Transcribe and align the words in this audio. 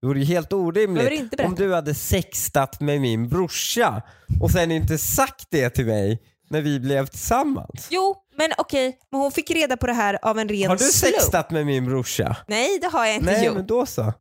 Det 0.00 0.06
vore 0.06 0.18
ju 0.18 0.24
helt 0.24 0.52
orimligt 0.52 1.40
om 1.40 1.54
du 1.54 1.74
hade 1.74 1.94
sextat 1.94 2.80
med 2.80 3.00
min 3.00 3.28
brorsa 3.28 4.02
och 4.40 4.50
sen 4.50 4.70
inte 4.70 4.98
sagt 4.98 5.46
det 5.50 5.70
till 5.70 5.86
mig 5.86 6.22
när 6.48 6.60
vi 6.60 6.80
blev 6.80 7.06
tillsammans. 7.06 7.88
Jo, 7.90 8.16
men 8.36 8.50
okej, 8.58 8.98
men 9.10 9.20
hon 9.20 9.32
fick 9.32 9.50
reda 9.50 9.76
på 9.76 9.86
det 9.86 9.92
här 9.92 10.18
av 10.22 10.38
en 10.38 10.48
ren 10.48 10.68
Har 10.70 10.76
du 10.76 10.84
slump. 10.84 11.14
sextat 11.14 11.50
med 11.50 11.66
min 11.66 11.84
brorsa? 11.84 12.36
Nej, 12.46 12.78
det 12.80 12.86
har 12.86 13.06
jag 13.06 13.14
inte 13.14 13.26
Nej 13.32 13.44
gjort. 13.46 13.54
men 13.54 13.66
då 13.66 13.86
så. 13.86 14.02
One, 14.02 14.12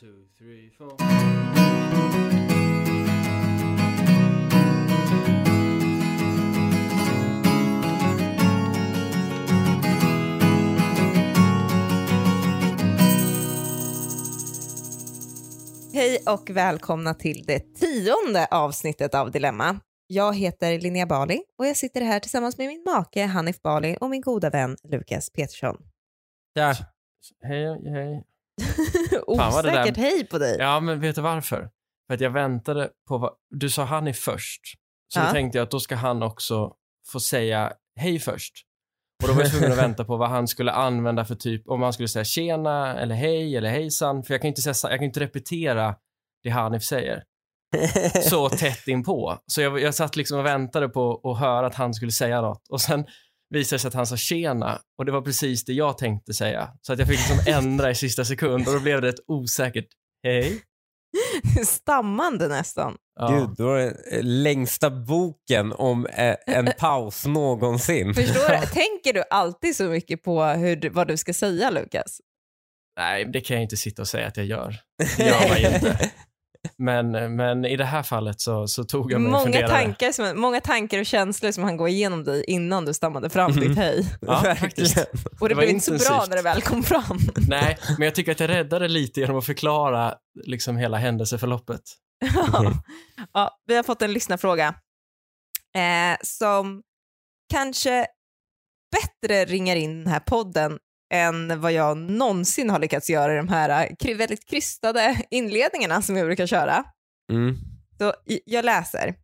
two, 0.00 0.06
three, 0.38 0.70
Hej 15.96 16.22
och 16.26 16.50
välkomna 16.50 17.14
till 17.14 17.44
det 17.46 17.58
tionde 17.58 18.46
avsnittet 18.50 19.14
av 19.14 19.30
Dilemma. 19.30 19.80
Jag 20.06 20.36
heter 20.36 20.80
Linnea 20.80 21.06
Bali 21.06 21.42
och 21.58 21.66
jag 21.66 21.76
sitter 21.76 22.00
här 22.00 22.20
tillsammans 22.20 22.58
med 22.58 22.68
min 22.68 22.84
make 22.86 23.26
Hanif 23.26 23.62
Bali 23.62 23.96
och 24.00 24.10
min 24.10 24.20
goda 24.20 24.50
vän 24.50 24.76
Lukas 24.88 25.30
Petersson. 25.30 25.76
Ja. 26.52 26.74
Hej, 27.44 27.90
hej. 27.90 28.24
Osäkert 29.26 29.96
hej 29.96 30.26
på 30.26 30.38
dig. 30.38 30.56
Ja, 30.58 30.80
men 30.80 31.00
vet 31.00 31.14
du 31.14 31.20
varför? 31.20 31.70
För 32.06 32.14
att 32.14 32.20
jag 32.20 32.30
väntade 32.30 32.90
på 33.08 33.18
vad... 33.18 33.32
Du 33.50 33.70
sa 33.70 33.84
han 33.84 34.08
är 34.08 34.12
först. 34.12 34.62
Så 35.14 35.20
Ja. 35.20 35.26
då 35.26 35.32
tänkte 35.32 35.58
jag 35.58 35.64
att 35.64 35.70
då 35.70 35.80
ska 35.80 35.94
han 35.94 36.22
också 36.22 36.72
få 37.12 37.20
säga 37.20 37.72
hej 38.00 38.18
först. 38.18 38.65
Och 39.22 39.28
då 39.28 39.34
var 39.34 39.42
jag 39.42 39.50
tvungen 39.50 39.72
att 39.72 39.78
vänta 39.84 40.04
på 40.04 40.16
vad 40.16 40.28
han 40.28 40.48
skulle 40.48 40.72
använda 40.72 41.24
för 41.24 41.34
typ, 41.34 41.68
om 41.68 41.82
han 41.82 41.92
skulle 41.92 42.08
säga 42.08 42.24
tjena, 42.24 43.00
eller 43.00 43.14
hej, 43.14 43.56
eller 43.56 43.70
hejsan. 43.70 44.22
För 44.22 44.34
jag 44.34 44.40
kan 44.40 44.48
inte, 44.48 44.62
säga, 44.62 44.90
jag 44.90 44.98
kan 44.98 45.06
inte 45.06 45.20
repetera 45.20 45.94
det 46.42 46.50
Hanif 46.50 46.82
säger 46.82 47.22
så 48.22 48.48
tätt 48.48 48.88
inpå. 48.88 49.38
Så 49.46 49.60
jag, 49.60 49.80
jag 49.80 49.94
satt 49.94 50.16
liksom 50.16 50.38
och 50.38 50.46
väntade 50.46 50.88
på 50.88 51.20
att 51.30 51.38
höra 51.38 51.66
att 51.66 51.74
han 51.74 51.94
skulle 51.94 52.12
säga 52.12 52.40
något. 52.40 52.68
Och 52.68 52.80
sen 52.80 53.06
visade 53.50 53.76
det 53.76 53.80
sig 53.80 53.88
att 53.88 53.94
han 53.94 54.06
sa 54.06 54.16
tjena 54.16 54.80
och 54.98 55.04
det 55.04 55.12
var 55.12 55.22
precis 55.22 55.64
det 55.64 55.72
jag 55.72 55.98
tänkte 55.98 56.34
säga. 56.34 56.70
Så 56.80 56.92
att 56.92 56.98
jag 56.98 57.08
fick 57.08 57.18
liksom 57.18 57.54
ändra 57.54 57.90
i 57.90 57.94
sista 57.94 58.24
sekund 58.24 58.68
och 58.68 58.74
då 58.74 58.80
blev 58.80 59.00
det 59.00 59.08
ett 59.08 59.20
osäkert 59.26 59.88
hej. 60.22 60.62
Stammande 61.66 62.48
nästan. 62.48 62.96
Ja. 63.20 63.28
Gud, 63.28 63.48
då 63.56 63.74
är 63.74 63.84
det 63.86 64.22
längsta 64.22 64.90
boken 64.90 65.72
om 65.72 66.06
en 66.46 66.68
paus 66.78 67.26
någonsin. 67.26 68.14
Förstår 68.14 68.60
du? 68.60 68.66
Tänker 68.72 69.12
du 69.12 69.22
alltid 69.30 69.76
så 69.76 69.84
mycket 69.84 70.22
på 70.22 70.44
hur, 70.44 70.76
du- 70.76 70.88
vad 70.88 71.08
du 71.08 71.16
ska 71.16 71.34
säga 71.34 71.70
Lukas? 71.70 72.20
Nej, 72.98 73.24
det 73.24 73.40
kan 73.40 73.54
jag 73.56 73.62
inte 73.64 73.76
sitta 73.76 74.02
och 74.02 74.08
säga 74.08 74.26
att 74.26 74.36
jag 74.36 74.46
gör. 74.46 74.76
Det 75.16 75.24
gör 75.26 75.48
man 75.48 75.74
inte. 75.74 76.10
Men, 76.78 77.36
men 77.36 77.64
i 77.64 77.76
det 77.76 77.84
här 77.84 78.02
fallet 78.02 78.40
så, 78.40 78.68
så 78.68 78.84
tog 78.84 79.12
jag 79.12 79.20
mig 79.20 79.30
Många 79.30 79.42
funderare. 79.44 79.68
tankar, 79.68 80.12
som, 80.12 80.40
många 80.40 80.60
tankar 80.60 80.98
och 80.98 81.06
känslor 81.06 81.52
som 81.52 81.64
han 81.64 81.76
går 81.76 81.88
igenom 81.88 82.24
dig 82.24 82.44
innan 82.46 82.84
du 82.84 82.94
stammade 82.94 83.30
fram 83.30 83.52
ditt 83.52 83.76
hej. 83.76 84.06
Ja, 84.20 84.40
faktiskt. 84.60 84.96
Verkligen. 84.96 85.26
Och 85.40 85.48
det, 85.48 85.54
Det 85.54 85.58
blev 85.58 85.70
inte 85.70 85.84
så 85.84 85.90
bra 85.90 85.98
intensivt. 85.98 86.28
när 86.30 86.36
det 86.36 86.42
väl 86.42 86.62
kom 86.62 86.82
fram. 86.82 87.18
Nej, 87.48 87.78
men 87.98 88.04
jag 88.04 88.14
tycker 88.14 88.32
att 88.32 88.40
jag 88.40 88.50
räddade 88.50 88.88
lite 88.88 89.20
genom 89.20 89.36
att 89.38 89.46
förklara 89.46 90.14
liksom 90.44 90.76
hela 90.76 90.96
händelseförloppet. 90.96 91.82
Ja. 92.34 92.72
ja, 93.32 93.58
vi 93.66 93.76
har 93.76 93.82
fått 93.82 94.02
en 94.02 94.12
lyssnarfråga 94.12 94.74
eh, 95.76 96.16
som 96.22 96.82
kanske 97.52 98.06
bättre 98.92 99.44
ringar 99.44 99.76
in 99.76 99.98
den 100.04 100.12
här 100.12 100.20
podden 100.20 100.78
än 101.14 101.60
vad 101.60 101.72
jag 101.72 101.96
någonsin 101.98 102.70
har 102.70 102.78
lyckats 102.78 103.10
göra 103.10 103.34
i 103.34 103.36
de 103.36 103.48
här 103.48 103.96
kry- 103.98 104.14
väldigt 104.14 104.44
krystade 104.46 105.22
inledningarna 105.30 106.02
som 106.02 106.16
jag 106.16 106.26
brukar 106.26 106.46
köra. 106.46 106.84
Mm. 107.32 107.56
Så 107.98 108.14
jag 108.44 108.64
läser. 108.64 109.14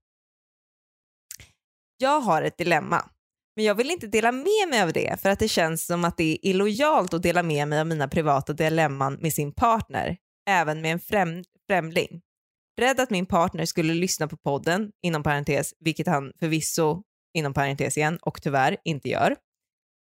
Jag 1.97 2.21
har 2.21 2.43
ett 2.43 2.59
dilemma, 2.59 3.11
men 3.57 3.65
jag 3.65 3.75
vill 3.75 3.91
inte 3.91 4.07
dela 4.07 4.33
med 4.33 4.69
mig 4.71 4.83
av 4.83 4.93
det 4.93 5.21
för 5.23 5.31
att 5.31 5.39
det 5.39 5.49
känns 5.49 5.87
som 5.87 6.05
att 6.05 6.17
det 6.17 6.25
är 6.33 6.47
illojalt 6.47 7.15
att 7.15 7.23
dela 7.23 7.43
med 7.43 7.69
mig 7.69 7.81
av 7.81 7.87
mina 7.87 8.09
privata 8.09 8.53
dilemman 8.53 9.15
med 9.15 9.33
sin 9.33 9.53
partner, 9.55 10.17
även 10.51 10.81
med 10.81 10.93
en 10.93 10.99
främ- 10.99 11.45
främling. 11.69 12.21
Rädd 12.81 13.01
att 13.01 13.11
min 13.11 13.27
partner 13.27 13.65
skulle 13.65 13.95
lyssna 13.95 14.29
på 14.29 14.37
podden, 14.37 14.91
inom 15.03 15.23
parentes, 15.23 15.75
vilket 15.81 16.07
han 16.07 16.33
förvisso, 16.41 17.03
inom 17.35 17.55
parentes 17.55 17.97
igen, 17.97 18.19
och 18.23 18.43
tyvärr 18.43 18.77
inte 18.85 19.09
gör. 19.09 19.37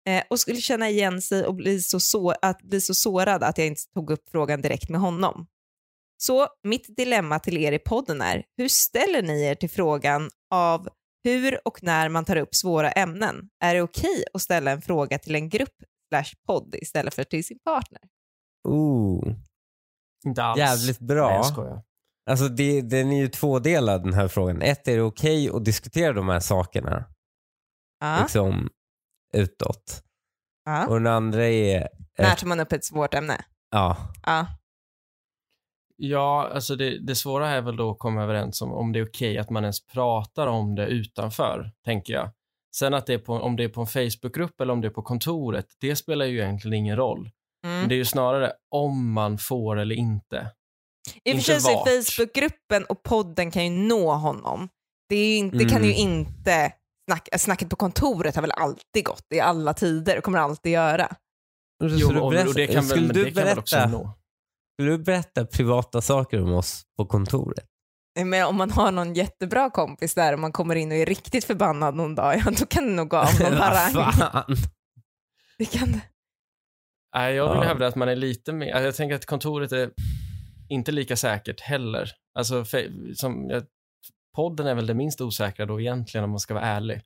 Eh, 0.08 0.24
och 0.30 0.40
skulle 0.40 0.62
känna 0.62 0.90
igen 0.90 1.22
sig 1.22 1.46
och 1.46 1.56
bli 1.56 1.82
så, 1.82 2.00
så, 2.00 2.34
att 2.42 2.62
bli 2.62 2.82
så 2.82 2.94
sårad 2.94 3.44
att 3.44 3.58
jag 3.58 3.68
inte 3.68 3.82
tog 3.94 4.12
upp 4.12 4.30
frågan 4.32 4.62
direkt 4.62 4.90
med 4.90 5.02
honom. 5.02 5.48
Så 6.18 6.48
mitt 6.64 6.98
dilemma 6.98 7.40
till 7.40 7.58
er 7.58 7.72
i 7.72 7.80
podden 7.80 8.22
är, 8.22 8.44
hur 8.58 8.68
ställer 8.68 9.22
ni 9.22 9.42
er 9.44 9.56
till 9.56 9.70
frågan 9.70 10.30
av 10.52 10.90
hur 11.24 11.68
och 11.68 11.84
när 11.84 12.10
man 12.10 12.26
tar 12.26 12.36
upp 12.36 12.56
svåra 12.56 12.92
ämnen? 12.92 13.50
Är 13.64 13.76
det 13.76 13.82
okej 13.82 14.24
att 14.34 14.42
ställa 14.42 14.72
en 14.72 14.82
fråga 14.82 15.20
till 15.20 15.36
en 15.36 15.50
grupp 15.50 15.76
slash 16.10 16.36
podd 16.48 16.76
istället 16.76 17.14
för 17.14 17.24
till 17.24 17.46
sin 17.46 17.60
partner? 17.60 18.02
Ooh. 18.68 19.36
Inte 20.26 20.44
alls. 20.44 20.60
Jävligt 20.60 21.00
Nej, 21.00 21.08
bra. 21.08 21.32
jag 21.32 21.46
skojar. 21.46 21.84
Alltså 22.30 22.48
det, 22.48 22.82
den 22.82 23.12
är 23.12 23.18
ju 23.18 23.28
tvådelad 23.28 24.04
den 24.04 24.14
här 24.14 24.28
frågan. 24.28 24.62
Ett, 24.62 24.88
är 24.88 24.96
det 24.96 25.02
okej 25.02 25.50
att 25.50 25.66
diskutera 25.66 26.14
de 26.14 26.30
här 26.30 26.40
sakerna 26.40 27.06
Ja. 28.00 28.20
liksom 28.22 28.70
utåt? 29.34 30.04
ja. 30.66 30.88
Och 30.88 30.94
den 30.96 31.08
andra 31.14 31.46
är, 31.48 31.88
När 32.18 32.36
tar 32.36 32.48
man 32.48 32.60
upp 32.60 32.72
ett 32.72 32.86
svårt 32.86 33.14
ämne? 33.14 33.46
ja, 33.72 33.98
Ja. 34.26 34.48
Ja, 36.00 36.50
alltså 36.54 36.76
det, 36.76 37.00
det 37.00 37.16
svåra 37.16 37.50
är 37.50 37.62
väl 37.62 37.76
då 37.76 37.92
att 37.92 38.00
komma 38.00 38.24
överens 38.24 38.62
om 38.62 38.72
om 38.74 38.92
det 38.94 39.00
är 39.00 39.06
okej 39.06 39.38
att 39.38 39.50
man 39.50 39.64
ens 39.64 39.86
pratar 39.86 40.48
om 40.48 40.76
det 40.76 40.88
utanför, 40.88 41.72
tänker 41.86 42.14
jag. 42.14 42.30
Sen 42.76 42.94
att 42.94 43.06
det 43.06 43.14
är 43.14 43.18
på, 43.20 43.34
om 43.34 43.56
det 43.56 43.64
är 43.64 43.70
på 43.70 43.82
en 43.82 43.88
Facebookgrupp 43.88 44.62
eller 44.62 44.74
om 44.74 44.82
det 44.82 44.88
är 44.88 44.92
på 44.92 45.02
kontoret, 45.02 45.66
det 45.80 45.96
spelar 45.96 46.26
ju 46.26 46.40
egentligen 46.42 46.74
ingen 46.74 46.96
roll. 46.98 47.30
Men 47.64 47.72
Mm. 47.78 47.90
det 47.90 47.96
är 47.96 47.98
ju 47.98 48.06
snarare 48.06 48.52
om 48.72 49.12
man 49.12 49.38
får 49.38 49.80
eller 49.80 49.96
inte. 49.96 50.52
I 51.24 51.32
och 51.34 51.36
för 51.42 51.60
sig 51.60 51.76
Facebookgruppen 52.04 52.86
och 52.86 53.04
podden 53.04 53.52
kan 53.52 53.64
ju 53.64 53.70
nå 53.88 54.14
honom. 54.14 54.70
Det, 55.10 55.16
är 55.16 55.30
ju 55.30 55.36
inte, 55.36 55.58
det 55.58 55.66
kan 55.66 55.78
Mm. 55.78 55.90
ju 55.90 55.96
inte, 55.96 56.74
snack, 57.08 57.30
snacket 57.38 57.70
på 57.70 57.76
kontoret 57.76 58.36
har 58.36 58.42
väl 58.42 58.52
alltid 58.52 59.06
gått 59.06 59.26
i 59.34 59.40
alla 59.40 59.74
tider 59.74 60.18
och 60.18 60.24
kommer 60.24 60.40
alltid 60.40 60.72
göra. 60.72 61.08
Så 61.84 61.88
Jo, 61.90 62.10
du 62.10 62.20
och, 62.20 62.32
berätta- 62.32 62.48
och 62.50 62.54
det 62.56 62.68
kan 62.68 62.76
väl, 62.76 62.84
skulle 62.84 63.14
du 63.14 63.32
berätta. 63.32 63.90
Skulle 64.74 64.92
du 64.92 64.98
berätta 64.98 65.46
privata 65.46 66.02
saker 66.02 66.42
om 66.42 66.54
oss 66.54 66.84
på 66.98 67.06
kontoret? 67.06 67.66
Men 68.26 68.46
om 68.48 68.56
man 68.56 68.72
har 68.72 68.92
någon 68.92 69.14
jättebra 69.14 69.70
kompis 69.70 70.14
där 70.16 70.34
och 70.34 70.40
man 70.40 70.52
kommer 70.52 70.76
in 70.76 70.92
och 70.92 70.98
är 70.98 71.06
riktigt 71.06 71.46
förbannad 71.46 71.96
någon 71.96 72.16
dag, 72.16 72.36
ja, 72.46 72.52
då 72.60 72.66
kan 72.66 72.84
det 72.88 72.92
nog 72.94 73.10
gå 73.10 73.18
av 73.18 73.30
någon 73.40 73.54
harang. 73.54 73.94
fan? 74.14 74.56
Det 75.58 75.66
kan 75.66 75.92
det. 75.92 76.02
Nej, 77.16 77.36
jag 77.36 77.50
vill 77.50 77.58
Ja. 77.62 77.68
hävda 77.68 77.88
att 77.88 77.96
man 77.96 78.10
är 78.10 78.16
lite 78.16 78.54
mer, 78.54 78.72
alltså 78.74 78.86
jag 78.86 78.96
tänker 78.96 79.16
att 79.16 79.26
kontoret 79.26 79.72
är 79.72 79.92
inte 80.70 80.92
lika 80.92 81.16
säkert 81.16 81.62
heller. 81.62 82.12
Alltså, 82.40 82.66
som, 83.16 83.50
jag, 83.50 83.64
podden 84.38 84.68
är 84.68 84.76
väl 84.76 84.88
det 84.88 84.94
minst 84.94 85.22
osäkra 85.22 85.66
då 85.66 85.82
egentligen 85.82 86.24
om 86.24 86.30
man 86.30 86.40
ska 86.40 86.54
vara 86.54 86.66
ärlig. 86.66 87.02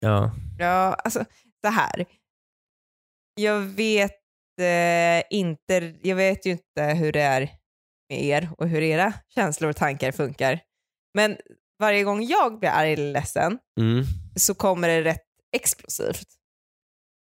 Ja. 0.00 0.30
Ja, 0.58 0.94
alltså 0.94 1.24
så 1.64 1.68
här. 1.70 2.04
Jag 3.34 3.60
vet 3.60 4.12
eh, 4.60 5.22
inte, 5.38 5.94
jag 6.02 6.16
vet 6.16 6.46
ju 6.46 6.50
inte 6.50 6.82
hur 6.82 7.12
det 7.12 7.20
är 7.20 7.40
med 8.10 8.22
er 8.24 8.50
och 8.58 8.68
hur 8.68 8.82
era 8.82 9.12
känslor 9.34 9.70
och 9.70 9.76
tankar 9.76 10.12
funkar. 10.12 10.60
Men 11.14 11.36
varje 11.78 12.02
gång 12.04 12.22
jag 12.22 12.58
blir 12.58 12.70
arg 12.70 12.92
eller 12.92 13.12
ledsen 13.12 13.58
Mm. 13.80 14.04
så 14.36 14.54
kommer 14.54 14.88
det 14.88 15.02
rätt 15.02 15.24
explosivt. 15.56 16.26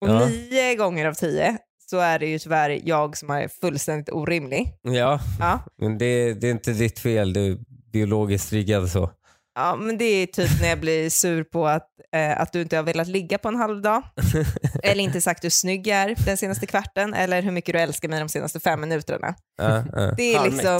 Och 0.01 0.09
Ja. 0.09 0.25
nio 0.27 0.75
gånger 0.75 1.05
av 1.05 1.13
tio 1.13 1.57
så 1.89 1.97
är 1.97 2.19
det 2.19 2.25
ju 2.27 2.39
tyvärr 2.39 2.79
jag 2.83 3.17
som 3.17 3.29
är 3.29 3.47
fullständigt 3.47 4.09
orimlig. 4.09 4.73
ja, 4.81 5.19
Ja. 5.39 5.59
men 5.77 5.97
det, 5.97 6.33
det 6.33 6.47
är 6.47 6.51
inte 6.51 6.71
ditt 6.73 6.99
fel. 6.99 7.33
Du 7.33 7.51
är 7.51 7.57
biologiskt 7.91 8.53
riggad 8.53 8.89
så. 8.89 9.09
Ja, 9.57 9.75
men 9.75 9.97
det 9.97 10.05
är 10.05 10.25
typ 10.25 10.61
när 10.61 10.69
jag 10.69 10.79
blir 10.79 11.09
sur 11.09 11.43
på 11.43 11.67
att, 11.67 11.89
eh, 12.15 12.41
att 12.41 12.53
du 12.53 12.61
inte 12.61 12.75
har 12.75 12.83
velat 12.83 13.07
ligga 13.07 13.37
på 13.37 13.47
en 13.47 13.55
halv 13.55 13.81
dag. 13.81 14.03
eller 14.83 15.03
inte 15.03 15.21
sagt 15.21 15.43
hur 15.43 15.49
snygg 15.49 15.87
jag 15.87 15.97
är 15.97 16.15
den 16.25 16.37
senaste 16.37 16.65
kvarten. 16.65 17.13
Eller 17.13 17.41
hur 17.41 17.51
mycket 17.51 17.73
du 17.73 17.79
älskar 17.79 18.09
mig 18.09 18.19
de 18.19 18.29
senaste 18.29 18.59
fem 18.59 18.81
minuterna. 18.81 19.35
Ja, 19.57 19.83
ja. 19.93 20.13
Det 20.17 20.33
är 20.35 20.49
liksom, 20.51 20.79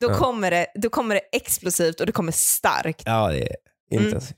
då, 0.00 0.10
Ja. 0.10 0.14
kommer 0.14 0.50
det, 0.50 0.66
då 0.74 0.88
kommer 0.90 1.14
det 1.14 1.20
explosivt 1.36 2.00
och 2.00 2.06
det 2.06 2.12
kommer 2.12 2.32
starkt. 2.32 3.02
ja 3.06 3.28
det 3.28 3.42
är 3.42 3.56
Mm. 3.92 4.04
intensivt. 4.04 4.36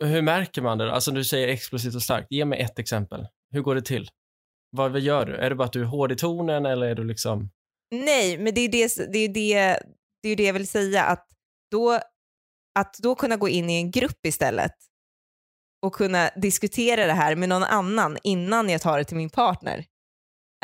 Hur 0.00 0.22
märker 0.22 0.62
man 0.62 0.78
det? 0.78 0.84
då? 0.84 0.90
Alltså 0.90 1.10
du 1.10 1.24
säger 1.24 1.48
explosivt 1.48 1.94
och 1.94 2.02
starkt. 2.02 2.26
Ge 2.30 2.44
mig 2.44 2.60
ett 2.60 2.78
exempel. 2.78 3.26
Hur 3.50 3.60
går 3.62 3.74
det 3.74 3.82
till? 3.82 4.08
Vad, 4.70 4.92
vad 4.92 5.00
gör 5.00 5.24
du? 5.26 5.36
Är 5.36 5.50
det 5.50 5.56
bara 5.56 5.64
att 5.64 5.72
du 5.72 5.80
är 5.80 5.84
hård 5.84 6.12
i 6.12 6.16
tonen 6.16 6.66
eller 6.66 6.86
är 6.86 6.94
du 6.94 7.04
liksom... 7.04 7.50
Nej, 7.90 8.38
men 8.38 8.54
det 8.54 8.60
är 8.60 8.68
det, 8.68 9.12
det, 9.12 9.18
är 9.18 9.28
det, 9.28 9.78
det, 10.22 10.28
är 10.28 10.36
det 10.36 10.44
jag 10.44 10.52
vill 10.52 10.68
säga. 10.68 11.04
Att 11.04 11.26
då, 11.70 11.98
att 12.74 12.94
då 12.98 13.14
kunna 13.14 13.36
gå 13.36 13.48
in 13.48 13.70
i 13.70 13.76
en 13.76 13.90
grupp 13.90 14.26
istället 14.26 14.74
och 15.82 15.94
kunna 15.94 16.30
diskutera 16.36 17.06
det 17.06 17.12
här 17.12 17.36
med 17.36 17.48
någon 17.48 17.62
annan 17.62 18.18
innan 18.22 18.68
jag 18.68 18.80
tar 18.80 18.98
det 18.98 19.04
till 19.04 19.16
min 19.16 19.30
partner 19.30 19.84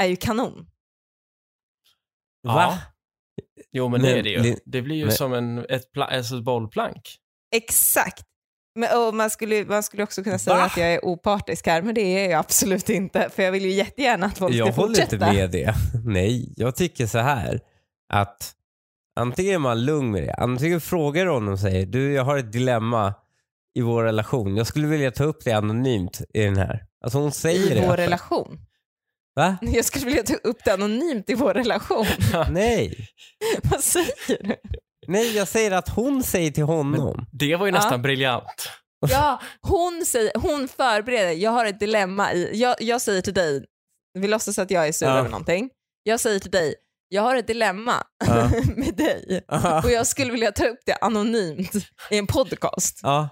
är 0.01 0.07
ju 0.07 0.17
kanon. 0.17 0.67
Va? 2.43 2.79
Jo, 3.73 3.89
men 3.89 4.03
det 4.03 4.19
är 4.19 4.23
det 4.23 4.31
ju. 4.31 4.39
det- 4.43 4.61
Det 4.65 4.83
blir 4.83 4.97
ju 4.97 5.11
som 5.11 5.33
en, 5.33 5.59
ett, 5.59 5.99
alltså 5.99 6.37
ett 6.39 6.45
bollplank. 6.45 7.17
Exakt. 7.55 8.25
Men, 8.75 8.99
och 9.07 9.15
man, 9.15 9.31
skulle, 9.31 9.65
man 9.65 9.83
skulle 9.83 10.03
också 10.03 10.23
kunna 10.25 10.39
säga 10.39 10.57
Va? 10.57 10.65
att 10.65 10.77
jag 10.77 10.95
är 10.95 11.05
opartisk 11.05 11.67
här, 11.67 11.83
men 11.83 11.95
det 11.95 12.01
är 12.01 12.31
jag 12.31 12.39
absolut 12.39 12.89
inte. 12.91 13.31
För 13.31 13.43
jag 13.43 13.53
vill 13.53 13.65
ju 13.65 13.71
jättegärna 13.71 14.27
att 14.27 14.39
folk 14.39 14.55
ska 14.55 14.59
Jag 14.59 14.73
håller 14.73 14.89
fortsätta. 14.89 15.15
inte 15.31 15.33
med 15.41 15.51
det. 15.51 15.75
Nej, 16.05 16.53
jag 16.57 16.77
tycker 16.77 17.07
så 17.07 17.19
här 17.19 17.61
att 18.13 18.55
antingen 19.19 19.55
är 19.55 19.59
man 19.59 19.85
lugn 19.85 20.11
med 20.11 20.23
det, 20.23 20.35
antingen 20.35 20.81
frågar 20.81 21.25
du 21.25 21.31
honom 21.31 21.53
och 21.53 21.61
säger 21.61 21.87
du 21.87 22.13
jag 22.13 22.25
har 22.25 22.39
ett 22.39 22.53
dilemma 22.53 23.15
i 23.75 23.81
vår 23.83 24.03
relation. 24.05 24.57
Jag 24.57 24.67
skulle 24.67 24.87
vilja 24.87 25.11
ta 25.11 25.25
upp 25.25 25.45
det 25.45 25.53
anonymt 25.53 26.21
i 26.35 26.41
den 26.45 26.57
här. 26.57 26.85
Alltså 27.05 27.19
hon 27.19 27.33
säger 27.33 27.73
I 27.73 27.81
det. 27.81 27.87
vår 27.89 27.97
relation. 27.97 28.59
Va? 29.37 29.57
Jag 29.63 29.85
skulle 29.85 30.05
vilja 30.07 30.23
ta 30.23 30.35
upp 30.35 30.59
det 30.65 30.71
anonymt 30.73 31.31
i 31.31 31.35
vår 31.35 31.55
relation. 31.55 32.07
Nej. 32.51 33.09
Vad 33.63 33.81
säger 33.81 34.43
du? 34.43 34.55
Nej, 35.07 35.37
jag 35.37 35.49
säger 35.49 35.71
att 35.71 35.89
hon 35.89 36.23
säger 36.23 36.51
till 36.51 36.65
honom. 36.65 37.27
Det 37.33 37.57
var 37.57 37.67
ju 37.67 37.73
Ja. 37.73 37.79
nästan 37.79 38.03
briljant. 38.03 38.69
Ja, 39.11 39.41
hon, 39.61 40.05
säger, 40.07 40.33
hon 40.35 40.69
förbereder. 40.69 41.33
Jag 41.33 41.51
har 41.51 41.65
ett 41.67 41.81
dilemma 41.81 42.33
i... 42.33 42.61
Jag, 42.61 42.77
jag 42.83 43.01
säger 43.01 43.23
till 43.23 43.35
dig, 43.35 43.65
vi 44.19 44.29
låtsas 44.29 44.59
att 44.59 44.71
jag 44.71 44.89
är 44.89 44.93
sur 44.93 45.07
Ja. 45.07 45.19
över 45.19 45.29
någonting. 45.29 45.71
Jag 46.03 46.21
säger 46.21 46.39
till 46.41 46.51
dig, 46.51 46.75
jag 47.09 47.23
har 47.23 47.37
ett 47.37 47.47
dilemma 47.47 48.05
Ja. 48.27 48.51
med 48.77 48.97
dig 48.97 49.45
och 49.85 49.91
jag 49.91 50.07
skulle 50.07 50.33
vilja 50.33 50.53
ta 50.53 50.67
upp 50.67 50.79
det 50.87 50.95
anonymt 50.95 51.73
i 52.11 52.19
en 52.19 52.27
podcast. 52.27 53.01
Ja. 53.03 53.29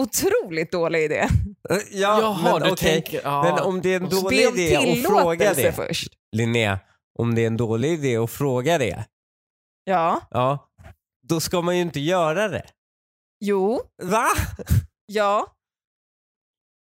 Otroligt 0.00 0.72
dålig 0.72 1.04
idé. 1.04 1.28
Ja, 1.68 2.20
Jaha, 2.20 2.52
men 2.52 2.62
du 2.62 2.70
okej. 2.72 2.92
tänker... 3.02 3.20
Ja. 3.24 3.42
Men 3.42 3.58
om 3.58 3.80
det 3.82 3.88
är 3.94 3.96
en 4.00 4.08
dålig 4.08 4.48
om 4.48 4.54
idé 4.58 4.76
att 4.76 5.06
fråga 5.06 5.54
det. 5.54 5.72
först. 5.72 6.08
Linnea, 6.36 6.78
om 7.18 7.34
det 7.34 7.42
är 7.42 7.46
en 7.46 7.56
dålig 7.56 7.92
idé 7.92 8.16
att 8.16 8.30
fråga 8.30 8.78
det, 8.78 9.04
Ja, 9.84 10.20
ja, 10.30 10.70
då 11.28 11.40
ska 11.40 11.60
man 11.60 11.76
ju 11.76 11.82
inte 11.82 12.00
göra 12.00 12.48
det. 12.48 12.64
jo, 13.40 13.80
Va? 14.02 14.26
ja. 15.06 15.46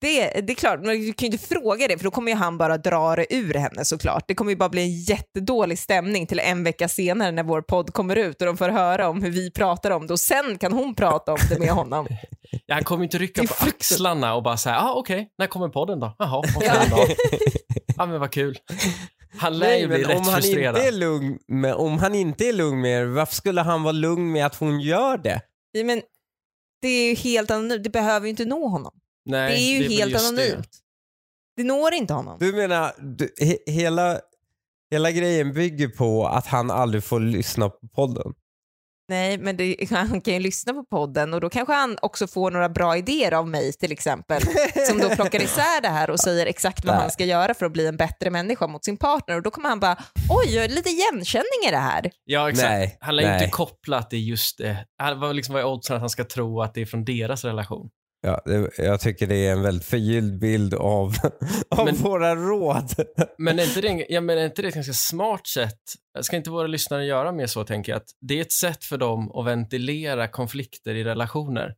Det, 0.03 0.41
det 0.41 0.53
är 0.53 0.55
klart, 0.55 0.79
men 0.79 1.01
du 1.01 1.13
kan 1.13 1.27
ju 1.29 1.33
inte 1.33 1.47
fråga 1.47 1.87
det 1.87 1.97
för 1.97 2.03
då 2.03 2.11
kommer 2.11 2.31
ju 2.31 2.37
han 2.37 2.57
bara 2.57 2.77
dra 2.77 3.15
det 3.15 3.33
ur 3.35 3.53
henne 3.53 3.85
såklart. 3.85 4.23
Det 4.27 4.35
kommer 4.35 4.51
ju 4.51 4.57
bara 4.57 4.69
bli 4.69 4.81
en 4.81 4.99
jättedålig 5.01 5.79
stämning 5.79 6.27
till 6.27 6.39
en 6.39 6.63
vecka 6.63 6.87
senare 6.87 7.31
när 7.31 7.43
vår 7.43 7.61
podd 7.61 7.93
kommer 7.93 8.15
ut 8.15 8.41
och 8.41 8.47
de 8.47 8.57
får 8.57 8.69
höra 8.69 9.09
om 9.09 9.23
hur 9.23 9.29
vi 9.31 9.51
pratar 9.51 9.91
om 9.91 10.07
det 10.07 10.13
och 10.13 10.19
sen 10.19 10.57
kan 10.57 10.73
hon 10.73 10.95
prata 10.95 11.31
om 11.31 11.37
det 11.49 11.59
med 11.59 11.69
honom. 11.69 12.07
Ja, 12.65 12.75
han 12.75 12.83
kommer 12.83 13.03
inte 13.03 13.17
rycka 13.17 13.41
på 13.43 13.53
axlarna 13.67 14.35
och 14.35 14.43
bara 14.43 14.57
säga, 14.57 14.79
ah, 14.79 14.93
okej, 14.93 15.29
när 15.37 15.47
kommer 15.47 15.69
podden 15.69 15.99
då? 15.99 16.15
Jaha, 16.19 16.43
Ja. 16.61 16.71
fem 16.73 16.89
dagar. 16.89 17.15
Ja, 17.97 18.05
men 18.05 18.19
vad 18.19 18.31
kul. 18.31 18.57
Han 19.37 19.57
lär 19.59 19.75
ju 19.77 19.87
bli 19.87 20.03
rätt 20.03 20.17
om 20.17 20.23
han, 20.23 20.33
frustrerad. 20.41 20.75
inte 20.77 20.87
är 20.87 20.91
lugn 20.91 21.37
med, 21.47 21.73
om 21.73 21.97
han 21.97 22.15
inte 22.15 22.45
är 22.49 22.53
lugn 22.53 22.81
med 22.81 23.01
det, 23.01 23.07
varför 23.07 23.35
skulle 23.35 23.61
han 23.61 23.83
vara 23.83 23.91
lugn 23.91 24.31
med 24.31 24.45
att 24.45 24.55
hon 24.55 24.79
gör 24.81 25.17
det? 25.17 25.41
Ja, 25.71 25.83
Men 25.83 26.01
det 26.81 26.87
är 26.87 27.09
ju 27.09 27.15
helt 27.15 27.51
anonymt, 27.51 27.83
det 27.83 27.89
behöver 27.89 28.25
ju 28.25 28.29
inte 28.29 28.45
nå 28.45 28.67
honom. 28.67 28.91
Nej, 29.25 29.51
det 29.55 29.61
är 29.61 29.73
ju 29.73 29.83
väl 29.83 29.97
helt 29.97 30.11
just 30.11 30.35
det. 30.35 30.43
anonymt. 30.43 30.69
Det. 31.57 31.63
når 31.63 31.93
inte 31.93 32.13
honom. 32.13 32.37
Du 32.39 32.53
menar, 32.53 32.93
du, 32.99 33.33
he, 33.41 33.57
hela, 33.65 34.19
hela 34.91 35.11
grejen 35.11 35.53
bygger 35.53 35.87
på 35.87 36.27
att 36.27 36.47
han 36.47 36.71
aldrig 36.71 37.03
får 37.03 37.19
lyssna 37.19 37.69
på 37.69 37.87
podden? 37.95 38.33
Nej, 39.09 39.37
men 39.37 39.57
det, 39.57 39.75
han 39.91 40.21
kan 40.21 40.33
ju 40.33 40.39
lyssna 40.39 40.73
på 40.73 40.83
podden 40.83 41.33
och 41.33 41.41
då 41.41 41.49
kanske 41.49 41.73
han 41.73 41.97
också 42.01 42.27
får 42.27 42.51
några 42.51 42.69
bra 42.69 42.97
idéer 42.97 43.31
av 43.31 43.47
mig 43.47 43.73
till 43.73 43.91
exempel. 43.91 44.41
som 44.89 44.99
då 44.99 45.09
plockar 45.09 45.41
isär 45.43 45.81
det 45.81 45.87
här 45.87 46.09
och 46.09 46.19
säger 46.19 46.45
exakt 46.45 46.85
vad 46.85 46.95
Nej. 46.95 47.01
han 47.01 47.11
ska 47.11 47.25
göra 47.25 47.53
för 47.53 47.65
att 47.65 47.71
bli 47.71 47.87
en 47.87 47.97
bättre 47.97 48.29
människa 48.29 48.67
mot 48.67 48.85
sin 48.85 48.97
partner. 48.97 49.35
Och 49.35 49.41
då 49.43 49.51
kommer 49.51 49.69
han 49.69 49.79
bara, 49.79 50.03
oj, 50.29 50.55
jag 50.55 50.61
har 50.61 50.67
lite 50.69 50.89
igenkänning 50.89 51.67
i 51.67 51.71
det 51.71 51.77
här. 51.77 52.11
Ja, 52.25 52.49
exakt. 52.49 52.69
Nej, 52.69 52.97
han 53.01 53.15
lär 53.15 53.27
ju 53.27 53.33
inte 53.33 53.49
koppla 53.49 53.97
att 53.97 54.09
det 54.09 54.17
just 54.17 54.57
det. 54.57 54.85
Han- 54.97 55.19
Vad 55.19 55.35
liksom, 55.35 55.53
vad 55.53 55.61
är 55.61 55.67
oddsen 55.67 55.95
att 55.95 56.01
han 56.01 56.09
ska 56.09 56.23
tro 56.23 56.61
att 56.61 56.73
det 56.73 56.81
är 56.81 56.85
från 56.85 57.05
deras 57.05 57.43
relation? 57.45 57.89
Ja, 58.25 58.41
det, 58.45 58.69
jag 58.77 58.99
tycker 58.99 59.27
det 59.27 59.47
är 59.47 59.51
en 59.51 59.61
väldigt 59.61 59.85
förgylld 59.85 60.39
bild 60.39 60.73
av, 60.73 61.13
av 61.69 61.85
Men- 61.85 61.95
våra 61.95 62.35
råd. 62.35 62.93
Men 63.37 63.59
är 63.59 63.63
inte 63.63 63.81
det, 63.81 63.87
en- 63.87 64.03
ja, 64.09 64.21
men 64.21 64.37
är 64.37 64.45
inte 64.45 64.61
det 64.61 64.67
ett 64.67 64.73
ganska 64.75 64.93
smart 64.93 65.47
sätt? 65.47 65.79
Ska 66.21 66.35
inte 66.37 66.49
våra 66.49 66.67
lyssnare 66.67 67.05
göra 67.05 67.31
mer 67.31 67.47
så, 67.47 67.63
tänker 67.63 67.91
jag? 67.91 67.97
Att 67.97 68.07
det 68.21 68.37
är 68.37 68.41
ett 68.41 68.51
sätt 68.51 68.83
för 68.83 68.97
dem 68.97 69.31
att 69.31 69.45
ventilera 69.45 70.27
konflikter 70.27 70.95
i 70.95 71.03
relationer. 71.03 71.73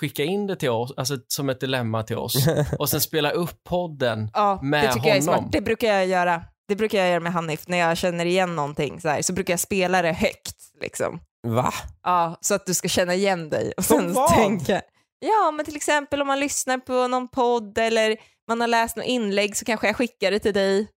Skicka 0.00 0.24
in 0.24 0.46
det 0.46 0.56
till 0.56 0.70
oss, 0.70 0.92
alltså 0.96 1.16
som 1.28 1.48
ett 1.48 1.60
dilemma 1.60 2.02
till 2.02 2.16
oss 2.16 2.34
och 2.78 2.88
sen 2.88 3.00
spela 3.00 3.30
upp 3.30 3.64
podden. 3.68 4.30
Ja, 4.34 4.60
Med 4.62 4.84
det 4.84 4.92
tycker 4.92 5.08
jag 5.08 5.16
är 5.16 5.20
honom. 5.20 5.38
smart. 5.40 5.52
Det 5.52 5.60
brukar 5.60 5.88
jag 5.88 6.06
göra. 6.06 6.42
Det 6.68 6.76
brukar 6.76 6.98
jag 6.98 7.08
göra 7.08 7.20
med 7.20 7.32
Hanif 7.32 7.68
när 7.68 7.78
jag 7.78 7.96
känner 7.96 8.26
igen 8.26 8.56
någonting 8.56 9.00
så, 9.00 9.08
här, 9.08 9.22
så 9.22 9.32
brukar 9.32 9.52
jag 9.52 9.60
spela 9.60 10.02
det 10.02 10.12
högt. 10.12 10.56
Liksom. 10.82 11.20
Va? 11.46 11.72
Ja, 12.02 12.38
så 12.40 12.54
att 12.54 12.66
du 12.66 12.74
ska 12.74 12.88
känna 12.88 13.14
igen 13.14 13.48
dig. 13.48 13.72
Och 13.76 13.84
sen 13.84 14.14
tänka, 14.34 14.82
ja, 15.20 15.50
men 15.50 15.64
till 15.64 15.76
exempel 15.76 16.20
om 16.20 16.26
man 16.26 16.40
lyssnar 16.40 16.78
på 16.78 17.08
någon 17.08 17.28
podd 17.28 17.78
eller 17.78 18.16
man 18.48 18.60
har 18.60 18.68
läst 18.68 18.96
något 18.96 19.06
inlägg 19.06 19.56
så 19.56 19.64
kanske 19.64 19.86
jag 19.86 19.96
skickar 19.96 20.30
det 20.30 20.38
till 20.38 20.54
dig 20.54 20.88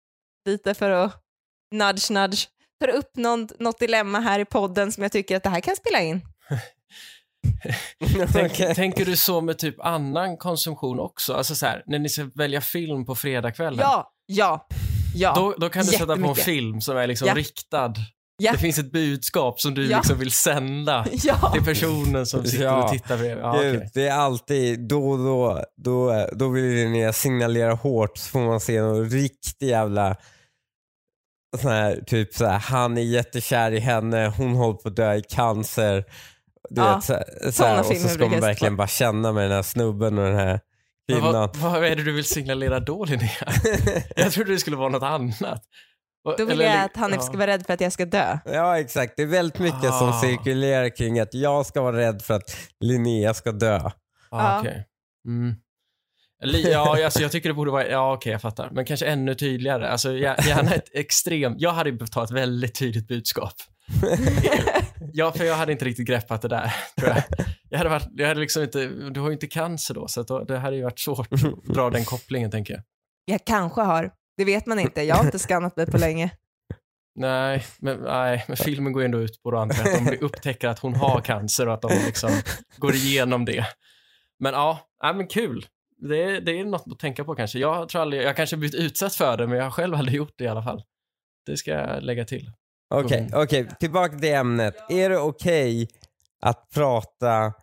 lite 0.50 0.74
för 0.74 0.90
att 0.90 1.22
nudge, 1.76 2.12
nudge, 2.12 2.48
ta 2.86 2.92
upp 2.92 3.18
någon, 3.18 3.48
något 3.60 3.80
dilemma 3.80 4.20
här 4.20 4.40
i 4.40 4.46
podden 4.46 4.92
som 4.92 5.04
jag 5.04 5.12
tycker 5.12 5.38
att 5.38 5.44
det 5.44 5.50
här 5.50 5.60
kan 5.62 5.76
spela 5.76 6.02
in. 6.02 6.22
Tänk, 8.34 8.52
Okej. 8.52 8.76
Tänker 8.76 9.06
du 9.06 9.16
så 9.18 9.42
med 9.42 9.58
typ 9.58 9.86
annan 9.86 10.38
konsumtion 10.38 11.00
också? 11.00 11.34
Alltså 11.34 11.56
så 11.56 11.66
här, 11.66 11.84
när 11.86 12.00
ni 12.00 12.10
ska 12.10 12.30
välja 12.36 12.62
film 12.62 13.06
på 13.06 13.16
fredagskvällen. 13.16 13.80
Ja, 13.80 14.12
ja, 14.26 14.68
ja. 15.16 15.34
Då, 15.36 15.56
då 15.58 15.70
kan 15.70 15.86
du 15.86 15.92
sätta 15.92 16.18
på 16.18 16.28
en 16.28 16.36
film 16.36 16.82
som 16.82 16.98
är 16.98 17.08
liksom 17.08 17.28
Ja. 17.28 17.34
riktad. 17.34 17.94
Ja. 18.44 18.52
Det 18.52 18.58
finns 18.58 18.78
ett 18.80 18.92
budskap 18.92 19.60
som 19.60 19.74
du 19.74 19.90
Ja. 19.90 19.98
liksom 19.98 20.20
vill 20.20 20.32
sända 20.32 21.06
ja. 21.12 21.52
till 21.54 21.64
personen 21.64 22.26
som 22.26 22.46
sitter 22.46 22.64
Ja. 22.64 22.84
och 22.84 22.92
tittar 22.92 23.18
bredvid. 23.18 23.44
Ja, 23.44 23.60
Gud, 23.62 23.76
okej. 23.76 23.90
det 23.94 24.08
är 24.08 24.14
alltid 24.16 24.88
då 24.88 25.10
och 25.10 25.18
då, 25.18 25.64
då, 25.78 26.28
då 26.34 26.50
vill 26.50 26.64
Linnea 26.76 27.14
signalera 27.14 27.74
hårt 27.74 28.18
så 28.18 28.30
får 28.30 28.40
man 28.40 28.60
se 28.60 28.82
någon 28.82 29.10
riktig 29.10 29.68
jävla 29.68 30.16
sån 31.62 31.72
här, 31.72 32.04
typ 32.08 32.34
så 32.34 32.46
här, 32.46 32.60
han 32.60 32.98
är 32.98 33.02
jättekär 33.02 33.72
i 33.72 33.80
henne, 33.80 34.34
hon 34.38 34.54
håller 34.56 34.74
på 34.78 34.90
att 34.90 34.96
dö 34.96 35.14
i 35.16 35.22
cancer. 35.30 36.04
Du 36.70 36.82
Ja, 36.82 36.96
vet, 36.96 37.04
så, 37.04 37.14
så 37.52 37.64
här, 37.66 37.80
och 37.80 37.86
så 37.86 38.08
ska 38.08 38.28
man 38.28 38.40
verkligen 38.40 38.76
bara 38.78 38.88
känna 38.88 39.32
med 39.32 39.44
den 39.44 39.52
här 39.52 39.62
snubben 39.64 40.18
och 40.18 40.26
den 40.26 40.36
här 40.36 40.60
kvinnan. 41.12 41.34
vad, 41.34 41.56
vad 41.56 41.86
är 41.86 41.96
det 41.96 42.04
du 42.04 42.12
vill 42.12 42.24
signalera 42.26 42.80
då 42.80 43.06
Linnea? 43.06 43.30
jag 44.16 44.32
trodde 44.32 44.52
det 44.52 44.58
skulle 44.60 44.78
vara 44.78 44.90
något 44.90 45.04
annat. 45.04 45.64
Då 46.24 46.46
vill 46.46 46.62
eller- 46.62 46.76
jag 46.76 46.84
att 46.86 46.98
Hanif 46.98 47.16
ja. 47.16 47.22
ska 47.22 47.38
vara 47.38 47.48
rädd 47.48 47.66
för 47.66 47.74
att 47.74 47.82
jag 47.82 47.92
ska 47.94 48.06
dö. 48.06 48.38
Ja 48.46 48.80
exakt, 48.80 49.14
det 49.16 49.22
är 49.22 49.28
väldigt 49.28 49.60
mycket 49.60 49.90
Ah. 49.90 50.00
som 50.00 50.14
cirkulerar 50.14 50.96
kring 50.96 51.20
att 51.20 51.34
jag 51.34 51.66
ska 51.66 51.82
vara 51.82 51.98
rädd 51.98 52.22
för 52.22 52.34
att 52.34 52.58
Linnea 52.80 53.34
ska 53.34 53.52
dö. 53.52 53.80
Ah, 53.80 53.92
Ja. 54.32 54.60
okej. 54.60 54.88
Mm. 55.28 55.56
Ja, 56.72 57.04
alltså 57.06 57.22
jag 57.22 57.32
tycker 57.32 57.50
det 57.50 57.54
borde 57.56 57.72
vara, 57.72 57.88
ja 57.88 58.14
okej 58.14 58.32
jag 58.32 58.42
fattar. 58.42 58.70
Men 58.72 58.86
kanske 58.86 59.06
ännu 59.06 59.36
tydligare. 59.36 59.90
Alltså 59.90 60.10
gär- 60.12 60.48
gärna 60.48 60.74
ett 60.74 60.90
extremt, 60.96 61.56
jag 61.62 61.72
hade 61.72 61.92
behövt 61.92 62.16
ha 62.16 62.24
ett 62.24 62.32
väldigt 62.32 62.76
tydligt 62.80 63.08
budskap. 63.08 63.54
Ja, 65.16 65.32
för 65.32 65.44
jag 65.46 65.56
hade 65.56 65.72
inte 65.72 65.86
riktigt 65.86 66.08
greppat 66.08 66.42
det 66.42 66.48
där, 66.48 66.74
tror 67.00 67.10
jag. 67.10 67.24
Jag 67.70 67.78
hade, 67.78 67.90
varit, 67.90 68.08
jag 68.12 68.28
hade 68.28 68.40
liksom 68.40 68.64
inte, 68.64 68.86
du 68.88 69.20
har 69.20 69.28
ju 69.28 69.34
inte 69.34 69.48
cancer 69.48 69.94
då, 69.94 70.08
så 70.08 70.22
att 70.22 70.28
då, 70.28 70.44
det 70.44 70.58
hade 70.58 70.76
ju 70.76 70.84
varit 70.84 71.00
svårt 71.00 71.28
att 71.34 71.66
dra 71.76 71.90
den 71.90 72.06
kopplingen, 72.06 72.52
tänker 72.52 72.74
jag. 72.74 72.84
Jag 73.26 73.46
kanske 73.46 73.82
har, 73.82 74.12
det 74.38 74.46
vet 74.46 74.66
man 74.66 74.80
inte. 74.80 75.02
Jag 75.04 75.16
har 75.16 75.26
inte 75.26 75.40
skannat 75.40 75.76
mig 75.78 75.86
på 75.86 75.98
länge. 75.98 76.32
Nej, 77.16 77.64
men, 77.80 77.98
nej, 78.00 78.46
men 78.48 78.58
filmen 78.58 78.94
går 78.94 79.02
ju 79.02 79.06
ändå 79.06 79.20
ut 79.20 79.44
på 79.44 79.52
det 79.52 79.60
andra, 79.60 79.76
att 79.76 80.06
de 80.06 80.18
upptäcker 80.18 80.68
att 80.68 80.80
hon 80.80 80.96
har 80.96 81.22
cancer 81.22 81.68
och 81.68 81.74
att 81.74 81.82
de 81.82 81.92
liksom 82.06 82.32
går 82.78 82.94
igenom 82.96 83.46
det. 83.46 83.66
Men 84.40 84.54
ja, 84.54 84.80
nej, 85.04 85.14
men 85.14 85.28
kul. 85.28 85.66
Det 86.10 86.24
är, 86.24 86.42
det 86.42 86.60
är 86.60 86.66
något 86.66 86.84
att 86.92 87.00
tänka 87.00 87.24
på 87.24 87.36
kanske. 87.36 87.60
Jag 87.60 87.90
tror 87.90 88.02
aldrig, 88.02 88.22
jag 88.24 88.36
kanske 88.36 88.58
blivit 88.58 88.76
utsatt 88.76 89.16
för 89.16 89.38
det, 89.38 89.48
men 89.48 89.58
jag 89.58 89.64
har 89.64 89.72
själv 89.72 89.96
aldrig 89.96 90.18
gjort 90.18 90.34
det 90.38 90.44
i 90.44 90.48
alla 90.48 90.64
fall. 90.64 90.84
Det 91.46 91.58
ska 91.58 91.72
jag 91.72 92.04
lägga 92.04 92.26
till. 92.26 92.52
Okej, 92.96 93.20
Mm. 93.20 93.42
okej, 93.42 93.68
tillbaka 93.80 94.18
till 94.20 94.34
ämnet. 94.34 94.76
Är 94.90 95.10
det 95.10 95.18
okej 95.18 95.88
att 96.42 96.70
prata, 96.70 97.54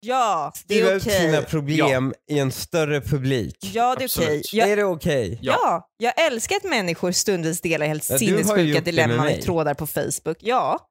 Ja, 0.00 0.52
det 0.54 0.74
skriva 0.74 0.90
är 0.90 0.96
ut 0.96 1.02
okej. 1.02 1.20
sina 1.20 1.42
problem 1.42 2.14
i 2.30 2.38
en 2.38 2.52
större 2.52 3.00
publik? 3.00 3.56
Ja, 3.60 3.96
det 3.98 4.04
är 4.04 4.08
okej. 4.08 4.42
Jag, 4.52 4.70
Är 4.70 4.76
det 4.76 4.84
okej? 4.84 5.38
Ja. 5.42 5.52
ja, 5.62 5.88
jag 5.96 6.26
älskar 6.26 6.56
att 6.56 6.64
människor 6.64 7.12
stundvis 7.12 7.60
delar 7.60 7.86
helt 7.86 8.10
Ja, 8.10 8.18
sinnessjuka 8.18 8.80
dilemman 8.80 9.28
i 9.28 9.42
trådar 9.42 9.74
på 9.74 9.86
Facebook. 9.86 10.36
Ja. 10.40 10.88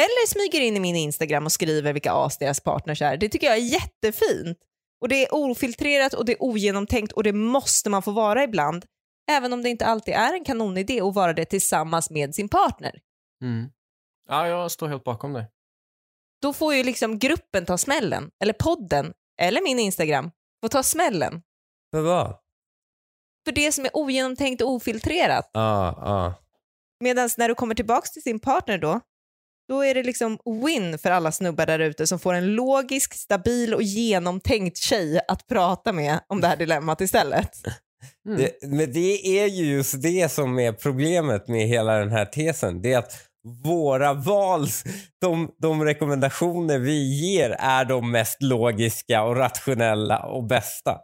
Eller 0.00 0.26
smyger 0.26 0.60
in 0.66 0.76
i 0.76 0.80
min 0.80 0.96
Instagram 0.96 1.44
och 1.46 1.52
skriver 1.52 1.92
vilka 1.92 2.12
as 2.12 2.38
deras 2.38 2.60
partners 2.60 3.02
är. 3.02 3.16
Det 3.16 3.28
tycker 3.28 3.46
jag 3.46 3.56
är 3.56 3.60
jättefint. 3.60 4.58
Och 5.02 5.08
det 5.08 5.26
är 5.26 5.34
ofiltrerat 5.34 6.14
och 6.14 6.24
det 6.24 6.32
är 6.32 6.42
ogenomtänkt 6.42 7.12
och 7.12 7.22
det 7.22 7.32
måste 7.32 7.90
man 7.90 8.02
få 8.02 8.10
vara 8.10 8.44
ibland. 8.44 8.84
Även 9.30 9.52
om 9.52 9.62
det 9.62 9.68
inte 9.68 9.86
alltid 9.86 10.14
är 10.14 10.34
en 10.34 10.44
kanonidé 10.44 11.00
att 11.00 11.14
vara 11.14 11.32
det 11.32 11.44
tillsammans 11.44 12.10
med 12.10 12.34
sin 12.34 12.48
partner. 12.48 12.92
Mm. 13.42 13.70
Ja, 14.28 14.48
jag 14.48 14.70
står 14.70 14.88
helt 14.88 15.04
bakom 15.04 15.32
dig. 15.32 15.46
Då 16.42 16.52
får 16.52 16.74
ju 16.74 16.82
liksom 16.82 17.18
gruppen 17.18 17.66
ta 17.66 17.78
smällen, 17.78 18.30
eller 18.42 18.52
podden, 18.52 19.12
eller 19.40 19.62
min 19.62 19.78
Instagram, 19.78 20.30
få 20.62 20.68
ta 20.68 20.82
smällen. 20.82 21.42
För 21.90 22.00
vad? 22.00 22.36
För 23.44 23.52
det 23.52 23.72
som 23.72 23.84
är 23.84 23.90
ogenomtänkt 23.94 24.62
och 24.62 24.70
ofiltrerat. 24.70 25.50
Ja, 25.52 25.94
ja. 25.96 26.34
Medan 27.00 27.30
när 27.38 27.48
du 27.48 27.54
kommer 27.54 27.74
tillbaka 27.74 28.06
till 28.06 28.22
sin 28.22 28.40
partner 28.40 28.78
då, 28.78 29.00
då 29.68 29.84
är 29.84 29.94
det 29.94 30.02
liksom 30.02 30.38
win 30.64 30.98
för 30.98 31.10
alla 31.10 31.32
snubbar 31.32 31.66
där 31.66 31.78
ute 31.78 32.06
som 32.06 32.18
får 32.18 32.34
en 32.34 32.54
logisk, 32.54 33.14
stabil 33.14 33.74
och 33.74 33.82
genomtänkt 33.82 34.76
tjej 34.76 35.20
att 35.28 35.46
prata 35.46 35.92
med 35.92 36.20
om 36.26 36.40
det 36.40 36.46
här 36.46 36.56
dilemmat 36.56 37.00
istället. 37.00 37.50
Mm. 38.26 38.38
Det, 38.38 38.68
men 38.68 38.92
det 38.92 39.40
är 39.40 39.46
ju 39.46 39.64
just 39.64 40.02
det 40.02 40.32
som 40.32 40.58
är 40.58 40.72
problemet 40.72 41.48
med 41.48 41.68
hela 41.68 41.92
den 41.92 42.10
här 42.10 42.24
tesen. 42.24 42.82
Det 42.82 42.92
är 42.92 42.98
att 42.98 43.29
våra 43.64 44.14
val, 44.14 44.66
de, 45.20 45.54
de 45.58 45.84
rekommendationer 45.84 46.78
vi 46.78 47.20
ger 47.20 47.50
är 47.50 47.84
de 47.84 48.10
mest 48.10 48.42
logiska 48.42 49.22
och 49.22 49.36
rationella 49.36 50.26
och 50.26 50.44
bästa. 50.44 50.98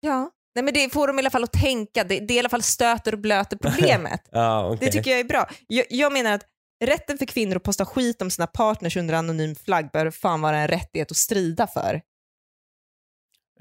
Ja. 0.00 0.30
Nej, 0.54 0.64
men 0.64 0.74
det 0.74 0.92
får 0.92 1.06
dem 1.06 1.18
i 1.18 1.22
alla 1.22 1.30
fall 1.30 1.44
att 1.44 1.52
tänka. 1.52 2.04
Det, 2.04 2.20
det 2.20 2.34
i 2.34 2.38
alla 2.38 2.48
fall 2.48 2.62
stöter 2.62 3.12
och 3.12 3.20
blöter 3.20 3.56
problemet. 3.56 4.20
Ja, 4.32 4.66
okej. 4.66 4.78
Det 4.80 4.92
tycker 4.92 5.10
jag 5.10 5.20
är 5.20 5.24
bra. 5.24 5.48
Jag, 5.66 5.86
jag 5.90 6.12
menar 6.12 6.32
att 6.32 6.46
rätten 6.84 7.18
för 7.18 7.26
kvinnor 7.26 7.56
att 7.56 7.62
posta 7.62 7.86
skit 7.86 8.22
om 8.22 8.30
sina 8.30 8.46
partners 8.46 8.96
under 8.96 9.14
anonym 9.14 9.54
flagg 9.54 9.90
bör 9.92 10.10
fan 10.10 10.40
vara 10.40 10.58
en 10.58 10.68
rättighet 10.68 11.10
att 11.10 11.16
strida 11.16 11.66
för. 11.66 12.00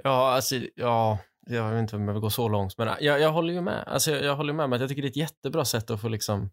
Ja, 0.03 0.31
alltså, 0.31 0.55
ja, 0.75 1.17
jag 1.47 1.71
vet 1.71 1.79
inte 1.79 1.95
om 1.95 2.07
jag 2.07 2.13
vill 2.13 2.21
gå 2.21 2.29
så 2.29 2.47
långt, 2.47 2.77
men 2.77 2.89
jag, 2.99 3.19
jag 3.19 3.31
håller 3.31 3.53
ju 3.53 3.61
med. 3.61 3.83
Alltså, 3.87 4.11
jag, 4.11 4.23
jag 4.23 4.35
håller 4.35 4.53
med, 4.53 4.69
men 4.69 4.79
jag 4.79 4.89
tycker 4.89 5.01
det 5.01 5.07
är 5.07 5.09
ett 5.09 5.15
jättebra 5.15 5.65
sätt 5.65 5.89
att 5.89 6.01
få 6.01 6.09
liksom, 6.09 6.49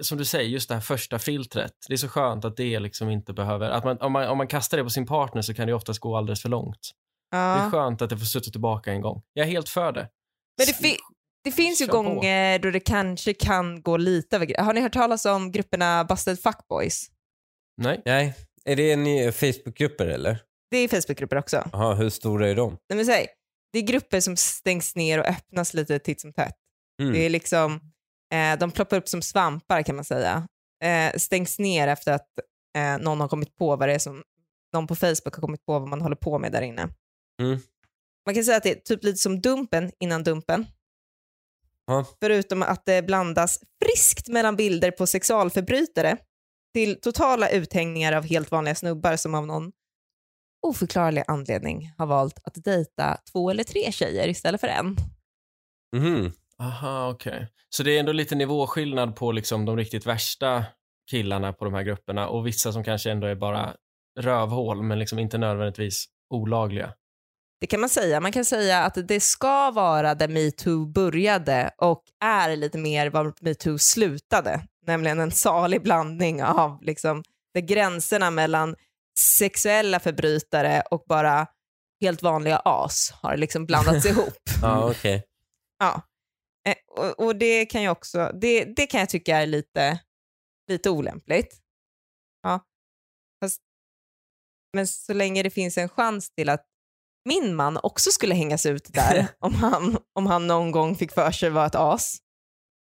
som 0.00 0.18
du 0.18 0.24
säger, 0.24 0.48
just 0.48 0.68
det 0.68 0.74
här 0.74 0.82
första 0.82 1.18
filtret. 1.18 1.72
Det 1.88 1.92
är 1.94 1.96
så 1.96 2.08
skönt 2.08 2.44
att 2.44 2.56
det 2.56 2.78
liksom 2.80 3.10
inte 3.10 3.32
behöver, 3.32 3.70
att 3.70 3.84
man, 3.84 3.98
om, 4.00 4.12
man, 4.12 4.28
om 4.28 4.38
man 4.38 4.46
kastar 4.48 4.76
det 4.78 4.84
på 4.84 4.90
sin 4.90 5.06
partner 5.06 5.42
så 5.42 5.54
kan 5.54 5.66
det 5.66 5.74
oftast 5.74 6.00
gå 6.00 6.16
alldeles 6.16 6.42
för 6.42 6.48
långt. 6.48 6.90
Det 7.30 7.36
är 7.36 7.64
Ja. 7.64 7.70
skönt 7.70 8.02
att 8.02 8.10
det 8.10 8.18
får 8.18 8.26
studsa 8.26 8.50
tillbaka 8.50 8.92
en 8.92 9.00
gång. 9.00 9.22
Jag 9.32 9.46
är 9.46 9.50
helt 9.50 9.68
för 9.68 9.92
det. 9.92 10.08
Men 10.58 10.66
det, 10.66 10.72
fi- 10.74 10.96
det 11.44 11.52
finns 11.52 11.80
ju 11.82 11.86
Kör 11.86 11.92
på. 11.92 12.02
gånger 12.02 12.58
då 12.58 12.70
det 12.70 12.80
kanske 12.80 13.34
kan 13.34 13.82
gå 13.82 13.96
lite 13.96 14.36
över 14.36 14.62
Har 14.62 14.72
ni 14.74 14.80
hört 14.80 14.92
talas 14.92 15.24
om 15.24 15.52
grupperna 15.52 16.04
Busted 16.04 16.40
Fuckboys? 16.40 17.06
Nej. 17.82 18.02
Nej, 18.04 18.34
är 18.64 18.76
det 18.76 18.92
en 18.92 19.32
Facebookgrupper 19.32 20.06
eller? 20.06 20.42
Det 20.70 20.76
är 20.78 20.88
Facebookgrupper 20.88 21.36
också. 21.36 21.68
Jaha, 21.72 21.94
hur 21.94 22.10
stora 22.10 22.48
är 22.48 22.54
de? 22.54 22.76
Nej, 22.88 22.96
men 22.96 23.06
säg, 23.06 23.26
det 23.72 23.78
är 23.78 23.82
grupper 23.82 24.20
som 24.20 24.36
stängs 24.36 24.96
ner 24.96 25.18
och 25.18 25.26
öppnas 25.26 25.74
lite 25.74 25.98
titt 25.98 26.20
som 26.20 26.32
tätt. 26.32 26.54
Mm. 27.02 27.12
Det 27.14 27.26
är 27.26 27.30
liksom, 27.30 27.80
eh, 28.32 28.58
de 28.58 28.70
ploppar 28.70 28.96
upp 28.96 29.08
som 29.08 29.22
svampar 29.22 29.82
kan 29.82 29.96
man 29.96 30.04
säga. 30.04 30.48
Eh, 30.84 31.18
stängs 31.18 31.58
ner 31.58 31.88
efter 31.88 32.12
att 32.12 32.28
eh, 32.76 32.98
någon 32.98 33.20
har 33.20 33.28
kommit 33.28 33.56
på 33.56 33.76
vad 33.76 33.88
det 33.88 33.94
är 33.94 33.98
som, 33.98 34.22
någon 34.72 34.86
på 34.86 34.96
Facebook 34.96 35.34
har 35.34 35.40
kommit 35.40 35.66
på 35.66 35.78
vad 35.78 35.88
man 35.88 36.00
håller 36.00 36.16
på 36.16 36.38
med 36.38 36.52
där 36.52 36.62
inne. 36.62 36.88
Mm. 37.42 37.58
Man 38.26 38.34
kan 38.34 38.44
säga 38.44 38.56
att 38.56 38.62
det 38.62 38.70
är 38.70 38.80
typ 38.80 39.04
lite 39.04 39.18
som 39.18 39.40
Dumpen 39.40 39.92
innan 40.00 40.22
Dumpen. 40.24 40.66
Ja. 41.86 42.06
Förutom 42.20 42.62
att 42.62 42.86
det 42.86 43.02
blandas 43.02 43.60
friskt 43.84 44.28
mellan 44.28 44.56
bilder 44.56 44.90
på 44.90 45.06
sexualförbrytare 45.06 46.16
till 46.74 47.00
totala 47.00 47.50
uthängningar 47.50 48.12
av 48.12 48.24
helt 48.24 48.50
vanliga 48.50 48.74
snubbar 48.74 49.16
som 49.16 49.34
av 49.34 49.46
någon 49.46 49.72
oförklarlig 50.66 51.24
anledning 51.26 51.92
har 51.98 52.06
valt 52.06 52.38
att 52.44 52.64
dejta 52.64 53.18
två 53.32 53.50
eller 53.50 53.64
tre 53.64 53.92
tjejer 53.92 54.28
istället 54.28 54.60
för 54.60 54.68
en. 54.68 54.96
Mhm. 55.96 56.32
Aha, 56.62 57.10
okej. 57.10 57.48
Så 57.68 57.82
det 57.82 57.96
är 57.96 58.00
ändå 58.00 58.12
lite 58.12 58.34
nivåskillnad 58.34 59.16
på 59.16 59.32
liksom 59.32 59.64
de 59.64 59.76
riktigt 59.76 60.06
värsta 60.06 60.64
killarna 61.10 61.52
på 61.52 61.64
de 61.64 61.74
här 61.74 61.82
grupperna 61.82 62.28
och 62.28 62.46
vissa 62.46 62.72
som 62.72 62.84
kanske 62.84 63.10
ändå 63.10 63.26
är 63.26 63.34
bara 63.34 63.74
rövhål 64.20 64.82
men 64.82 64.98
liksom 64.98 65.18
inte 65.18 65.38
nödvändigtvis 65.38 66.04
olagliga. 66.34 66.92
Det 67.60 67.66
kan 67.66 67.80
man 67.80 67.88
säga. 67.88 68.20
Man 68.20 68.32
kan 68.32 68.44
säga 68.44 68.84
att 68.84 69.08
det 69.08 69.20
ska 69.20 69.70
vara 69.70 70.14
där 70.14 70.28
metoo 70.28 70.86
började 70.86 71.70
och 71.78 72.02
är 72.24 72.56
lite 72.56 72.78
mer 72.78 73.10
var 73.10 73.34
metoo 73.40 73.78
slutade. 73.78 74.60
Nämligen 74.86 75.20
en 75.20 75.30
salig 75.30 75.82
blandning 75.82 76.42
av 76.42 76.82
liksom, 76.82 77.22
där 77.54 77.60
gränserna 77.60 78.30
mellan 78.30 78.76
sexuella 79.38 80.00
förbrytare 80.00 80.82
och 80.90 81.04
bara 81.08 81.46
helt 82.00 82.22
vanliga 82.22 82.56
as 82.64 83.12
har 83.22 83.36
liksom 83.36 83.66
blandats 83.66 84.06
ihop. 84.10 84.34
Ja, 84.62 84.90
okej. 84.90 85.24
Ja. 85.78 86.02
Eh, 86.68 86.74
Och, 86.86 87.26
och 87.26 87.36
det 87.36 87.66
kan 87.66 87.82
jag 87.82 87.92
också, 87.92 88.32
det, 88.40 88.64
det 88.64 88.86
kan 88.86 89.00
jag 89.00 89.08
tycka 89.08 89.36
är 89.36 89.46
lite, 89.46 90.00
lite 90.70 90.90
olämpligt. 90.90 91.60
Ja. 92.42 92.60
Fast, 93.44 93.62
men 94.76 94.86
så 94.86 95.12
länge 95.12 95.42
det 95.42 95.50
finns 95.50 95.78
en 95.78 95.88
chans 95.88 96.30
till 96.30 96.48
att 96.48 96.64
min 97.28 97.54
man 97.56 97.76
också 97.82 98.10
skulle 98.10 98.34
hängas 98.34 98.66
ut 98.66 98.92
där 98.94 99.28
om 99.38 99.54
han, 99.54 99.98
om 100.12 100.26
han 100.26 100.46
någon 100.46 100.70
gång 100.70 100.96
fick 100.96 101.12
för 101.12 101.30
sig 101.30 101.50
vara 101.50 101.66
ett 101.66 101.74
as, 101.74 102.18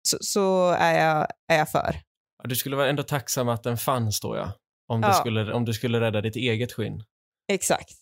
så, 0.08 0.18
så 0.20 0.70
är, 0.70 1.04
jag, 1.06 1.26
är 1.52 1.58
jag 1.58 1.70
för. 1.70 1.96
Du 2.44 2.56
skulle 2.56 2.76
vara 2.76 2.88
ändå 2.88 3.02
tacksam 3.02 3.48
att 3.48 3.62
den 3.62 3.76
fanns 3.76 4.20
då 4.20 4.36
ja. 4.36 4.52
Om, 4.88 5.00
Ja. 5.02 5.08
Du, 5.08 5.14
skulle, 5.14 5.52
om 5.52 5.64
du 5.64 5.72
skulle 5.72 6.00
rädda 6.00 6.20
ditt 6.20 6.36
eget 6.36 6.72
skinn. 6.72 7.04
Exakt. 7.52 7.94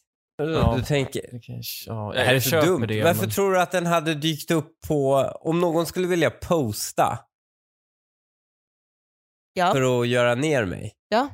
Ja. 0.50 0.74
Du 0.76 0.84
tänker, 0.84 1.28
Det 1.32 1.40
kanske- 1.40 1.90
Ja, 1.90 2.12
det 2.14 2.24
här 2.24 2.34
är 2.34 2.40
så 2.40 2.60
dumt. 2.60 2.86
Det, 2.86 3.02
Varför 3.02 3.20
men- 3.20 3.30
tror 3.30 3.52
du 3.52 3.60
att 3.60 3.70
den 3.72 3.86
hade 3.86 4.14
dykt 4.14 4.50
upp 4.50 4.80
på, 4.88 5.14
om 5.40 5.60
någon 5.60 5.86
skulle 5.86 6.06
vilja 6.06 6.30
posta 6.30 7.18
Ja. 9.52 9.72
för 9.72 10.00
att 10.02 10.08
göra 10.08 10.34
ner 10.34 10.64
mig 10.64 10.92
Ja. 11.08 11.28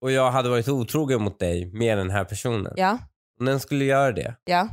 och 0.00 0.12
jag 0.12 0.30
hade 0.30 0.48
varit 0.48 0.68
otrogen 0.68 1.22
mot 1.22 1.38
dig 1.38 1.66
med 1.72 1.98
den 1.98 2.10
här 2.10 2.24
personen. 2.24 2.72
Ja. 2.76 2.98
Om 3.40 3.46
den 3.46 3.60
skulle 3.60 3.84
göra 3.84 4.12
det. 4.12 4.36
Ja. 4.44 4.68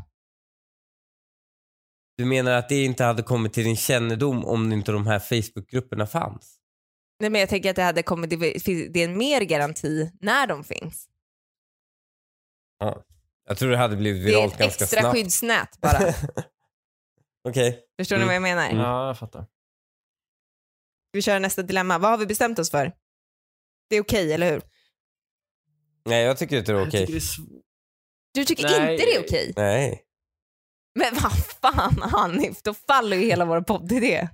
Du 2.17 2.25
menar 2.25 2.51
att 2.51 2.69
det 2.69 2.83
inte 2.83 3.03
hade 3.03 3.23
kommit 3.23 3.53
till 3.53 3.63
din 3.63 3.75
kännedom 3.75 4.45
om 4.45 4.71
inte 4.71 4.91
de 4.91 5.07
här 5.07 5.19
Facebookgrupperna 5.19 6.07
fanns? 6.07 6.55
Nej, 7.19 7.29
men 7.29 7.39
jag 7.41 7.49
tänker 7.49 7.69
att 7.69 7.75
det 7.75 7.83
hade 7.83 8.03
kommit, 8.03 8.29
det 8.29 8.99
är 9.03 9.09
en 9.09 9.17
mer 9.17 9.41
garanti 9.41 10.11
när 10.21 10.47
de 10.47 10.63
finns. 10.63 11.09
Jag 13.49 13.57
tror 13.57 13.71
det 13.71 13.77
hade 13.77 13.95
blivit 13.95 14.23
Det 14.23 14.29
är 14.29 14.35
viralt 14.35 14.53
ett 14.53 14.59
ganska 14.59 14.83
extra 14.83 14.99
snabbt. 15.01 15.15
skyddsnät 15.15 15.81
bara. 15.81 15.99
Okej. 17.49 17.79
Förstår 17.99 18.15
ni 18.15 18.23
Mm. 18.23 18.27
vad 18.27 18.35
jag 18.51 18.57
menar? 18.57 18.83
Ja, 18.83 19.07
jag 19.07 19.19
fattar. 19.19 19.45
Vi 21.11 21.21
kör 21.21 21.39
nästa 21.39 21.61
dilemma. 21.61 21.97
Vad 21.97 22.11
har 22.11 22.17
vi 22.17 22.25
bestämt 22.25 22.59
oss 22.59 22.71
för? 22.71 22.91
Det 23.89 23.95
är 23.95 24.01
okej, 24.01 24.33
eller 24.33 24.51
hur? 24.51 24.61
Nej, 26.05 26.23
jag 26.25 26.37
tycker 26.37 26.57
inte 26.57 26.71
det 26.71 26.79
är 26.79 26.87
okej. 26.87 27.19
Du 28.33 28.45
tycker 28.45 28.63
Nej. 28.63 28.93
inte 28.93 29.05
det 29.05 29.15
är 29.15 29.19
okej? 29.23 29.53
Nej. 29.55 30.03
Men 30.95 31.13
vad 31.23 31.31
fan 31.61 32.01
Hanif, 32.01 32.61
då 32.61 32.73
faller 32.73 33.17
ju 33.17 33.25
hela 33.25 33.45
vår 33.45 33.61
poddidé. 33.61 34.29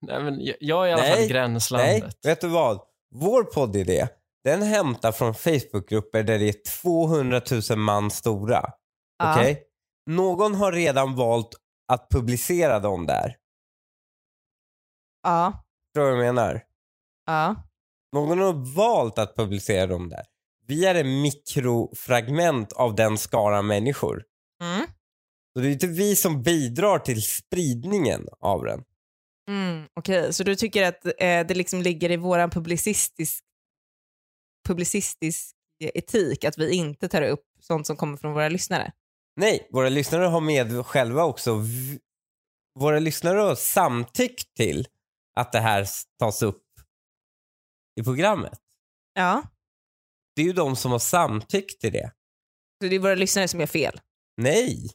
Nej, 0.00 0.22
men 0.22 0.44
jag, 0.44 0.56
jag 0.60 0.84
är 0.84 0.88
i 0.88 0.92
alla 0.92 1.02
Nej. 1.02 1.16
fall 1.16 1.28
gränslandet. 1.28 2.02
Nej, 2.02 2.10
vet 2.22 2.40
du 2.40 2.48
vad? 2.48 2.80
Vår 3.14 3.44
poddidé, 3.44 4.08
den 4.44 4.62
hämtar 4.62 5.12
från 5.12 5.34
Facebookgrupper 5.34 6.22
där 6.22 6.38
det 6.38 6.48
är 6.48 6.82
200 6.82 7.40
000 7.70 7.78
man 7.78 8.10
stora. 8.10 8.72
Ja. 9.18 9.34
Okej? 9.34 9.62
Någon 10.06 10.54
har 10.54 10.72
redan 10.72 11.16
valt 11.16 11.48
att 11.92 12.08
publicera 12.10 12.80
dem 12.80 13.06
där. 13.06 13.36
Ja. 15.22 15.64
Förstår 15.86 16.10
du 16.10 16.16
vad 16.16 16.26
jag 16.26 16.34
menar? 16.34 16.62
Ja. 17.26 17.56
Någon 18.12 18.38
har 18.38 18.74
valt 18.76 19.18
att 19.18 19.36
publicera 19.36 19.86
dem 19.86 20.08
där. 20.08 20.24
Vi 20.66 20.86
är 20.86 20.94
en 20.94 21.22
mikrofragment 21.22 22.72
av 22.72 22.94
den 22.94 23.18
skara 23.18 23.62
människor. 23.62 24.22
Mm. 24.62 24.86
Så 25.52 25.60
det 25.60 25.68
är 25.68 25.72
inte 25.72 25.86
vi 25.86 26.16
som 26.16 26.42
bidrar 26.42 26.98
till 26.98 27.22
spridningen 27.22 28.28
av 28.40 28.64
den. 28.64 28.84
Mm, 29.48 29.86
Okej, 29.94 30.32
så 30.32 30.44
du 30.44 30.56
tycker 30.56 30.86
att 30.86 31.04
eh, 31.06 31.10
det 31.18 31.54
liksom 31.54 31.82
ligger 31.82 32.10
i 32.10 32.16
vår 32.16 32.48
publicistisk, 32.48 33.44
publicistisk 34.68 35.56
etik 35.80 36.44
att 36.44 36.58
vi 36.58 36.74
inte 36.74 37.08
tar 37.08 37.22
upp 37.22 37.44
sånt 37.60 37.86
som 37.86 37.96
kommer 37.96 38.16
från 38.16 38.32
våra 38.32 38.48
lyssnare? 38.48 38.92
Nej, 39.36 39.68
våra 39.70 39.88
lyssnare 39.88 40.24
har 40.24 40.40
med 40.40 40.86
själva 40.86 41.24
också. 41.24 41.64
Våra 42.78 42.98
lyssnare 42.98 43.38
har 43.38 43.54
samtyckt 43.54 44.56
till 44.56 44.86
att 45.36 45.52
det 45.52 45.60
här 45.60 45.86
tas 46.18 46.42
upp 46.42 46.64
i 48.00 48.04
programmet. 48.04 48.58
Ja. 49.14 49.42
Det 50.36 50.42
är 50.42 50.46
ju 50.46 50.52
de 50.52 50.76
som 50.76 50.92
har 50.92 50.98
samtyckt 50.98 51.80
till 51.80 51.92
det. 51.92 52.12
Så 52.82 52.88
det 52.88 52.96
är 52.96 52.98
våra 52.98 53.14
lyssnare 53.14 53.48
som 53.48 53.60
gör 53.60 53.66
fel? 53.66 54.00
Nej, 54.36 54.90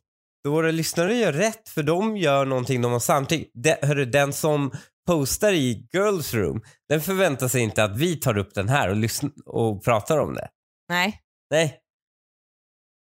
våra 0.48 0.72
lyssnare 0.72 1.16
gör 1.16 1.34
rätt 1.34 1.70
för 1.70 1.84
de 1.84 2.18
gör 2.18 2.46
någonting 2.46 2.82
de 2.82 2.92
har 2.92 3.00
samtyckt. 3.00 3.52
De, 3.54 3.76
hörru, 3.82 4.06
den 4.06 4.34
som 4.34 4.72
postar 5.08 5.54
i 5.54 5.88
Girls 5.94 6.34
Room, 6.34 6.62
den 6.90 7.02
förväntar 7.02 7.48
sig 7.48 7.62
inte 7.62 7.84
att 7.84 7.98
vi 7.98 8.16
tar 8.16 8.38
upp 8.38 8.54
den 8.54 8.70
här 8.70 8.90
och, 8.90 9.10
och 9.46 9.84
pratar 9.84 10.18
om 10.18 10.34
det. 10.34 10.48
Nej. 10.90 11.22
Nej. 11.50 11.80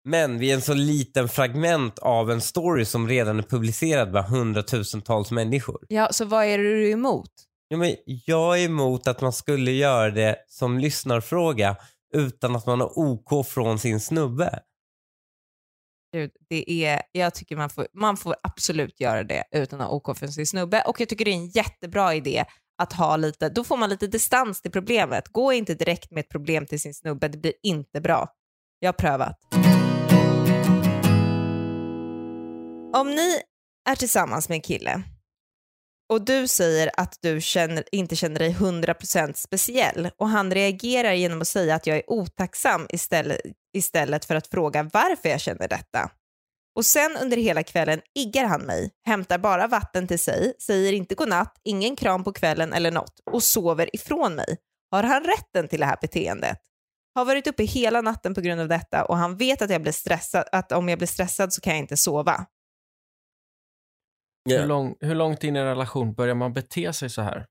Men 0.03 0.39
vi 0.39 0.51
är 0.51 0.55
en 0.55 0.61
så 0.61 0.73
liten 0.73 1.29
fragment 1.29 1.99
av 1.99 2.31
en 2.31 2.41
story 2.41 2.85
som 2.85 3.07
redan 3.07 3.39
är 3.39 3.43
publicerad 3.43 4.11
bland 4.11 4.27
hundratusentals 4.27 5.31
människor. 5.31 5.79
Ja, 5.87 6.09
så 6.11 6.25
vad 6.25 6.45
är 6.45 6.57
du 6.57 6.91
emot? 6.91 7.31
Ja, 7.67 7.77
men 7.77 7.95
jag 8.05 8.59
är 8.59 8.65
emot 8.65 9.07
att 9.07 9.21
man 9.21 9.33
skulle 9.33 9.71
göra 9.71 10.11
det 10.11 10.35
som 10.47 10.79
lyssnarfråga 10.79 11.75
utan 12.13 12.55
att 12.55 12.65
man 12.65 12.81
har 12.81 12.99
OK 12.99 13.47
från 13.47 13.79
sin 13.79 13.99
snubbe. 13.99 14.59
Gud, 16.13 16.31
det 16.49 16.85
är, 16.85 17.01
jag 17.11 17.33
tycker 17.33 17.55
man 17.55 17.69
får, 17.69 17.87
man 17.93 18.17
får 18.17 18.35
absolut 18.43 18.99
göra 18.99 19.23
det 19.23 19.43
utan 19.51 19.81
att 19.81 19.87
ha 19.87 19.95
OK 19.95 20.17
för 20.17 20.27
sin 20.27 20.47
snubbe 20.47 20.83
och 20.87 21.01
jag 21.01 21.09
tycker 21.09 21.25
det 21.25 21.31
är 21.31 21.35
en 21.35 21.47
jättebra 21.47 22.15
idé 22.15 22.45
att 22.77 22.93
ha 22.93 23.17
lite, 23.17 23.49
då 23.49 23.63
får 23.63 23.77
man 23.77 23.89
lite 23.89 24.07
distans 24.07 24.61
till 24.61 24.71
problemet. 24.71 25.27
Gå 25.27 25.53
inte 25.53 25.75
direkt 25.75 26.11
med 26.11 26.21
ett 26.21 26.29
problem 26.29 26.65
till 26.65 26.81
sin 26.81 26.93
snubbe, 26.93 27.27
det 27.27 27.37
blir 27.37 27.53
inte 27.63 28.01
bra. 28.01 28.27
Jag 28.79 28.87
har 28.87 28.93
prövat. 28.93 29.39
Om 32.93 33.09
ni 33.09 33.41
är 33.89 33.95
tillsammans 33.95 34.49
med 34.49 34.55
en 34.55 34.61
kille 34.61 35.03
och 36.11 36.25
du 36.25 36.47
säger 36.47 36.91
att 36.97 37.17
du 37.21 37.41
känner, 37.41 37.83
inte 37.91 38.15
känner 38.15 38.39
dig 38.39 38.53
100% 38.53 39.33
speciell 39.33 40.09
och 40.17 40.29
han 40.29 40.51
reagerar 40.51 41.13
genom 41.13 41.41
att 41.41 41.47
säga 41.47 41.75
att 41.75 41.87
jag 41.87 41.97
är 41.97 42.03
otacksam 42.07 42.85
istället, 42.89 43.39
istället 43.73 44.25
för 44.25 44.35
att 44.35 44.47
fråga 44.47 44.83
varför 44.93 45.29
jag 45.29 45.41
känner 45.41 45.67
detta. 45.67 46.11
Och 46.75 46.85
sen 46.85 47.17
under 47.21 47.37
hela 47.37 47.63
kvällen 47.63 48.01
iggar 48.15 48.45
han 48.45 48.61
mig, 48.61 48.91
hämtar 49.05 49.37
bara 49.37 49.67
vatten 49.67 50.07
till 50.07 50.19
sig, 50.19 50.53
säger 50.59 50.93
inte 50.93 51.15
godnatt, 51.15 51.57
ingen 51.63 51.95
kram 51.95 52.23
på 52.23 52.33
kvällen 52.33 52.73
eller 52.73 52.91
något 52.91 53.19
och 53.31 53.43
sover 53.43 53.95
ifrån 53.95 54.35
mig. 54.35 54.57
Har 54.91 55.03
han 55.03 55.23
rätten 55.23 55.67
till 55.67 55.79
det 55.79 55.85
här 55.85 55.97
beteendet? 56.01 56.57
Har 57.15 57.25
varit 57.25 57.47
uppe 57.47 57.63
hela 57.63 58.01
natten 58.01 58.33
på 58.33 58.41
grund 58.41 58.61
av 58.61 58.67
detta 58.67 59.05
och 59.05 59.17
han 59.17 59.37
vet 59.37 59.61
att, 59.61 59.69
jag 59.69 59.81
blir 59.81 59.91
stressad, 59.91 60.43
att 60.51 60.71
om 60.71 60.89
jag 60.89 60.97
blir 60.97 61.07
stressad 61.07 61.53
så 61.53 61.61
kan 61.61 61.73
jag 61.73 61.79
inte 61.79 61.97
sova. 61.97 62.45
Hur, 64.49 64.65
lång, 64.67 64.95
hur 64.99 65.15
långt 65.15 65.43
in 65.43 65.55
i 65.55 65.59
en 65.59 65.65
relation 65.65 66.13
börjar 66.13 66.35
man 66.35 66.53
bete 66.53 66.93
sig 66.93 67.09
så 67.09 67.21
här? 67.21 67.45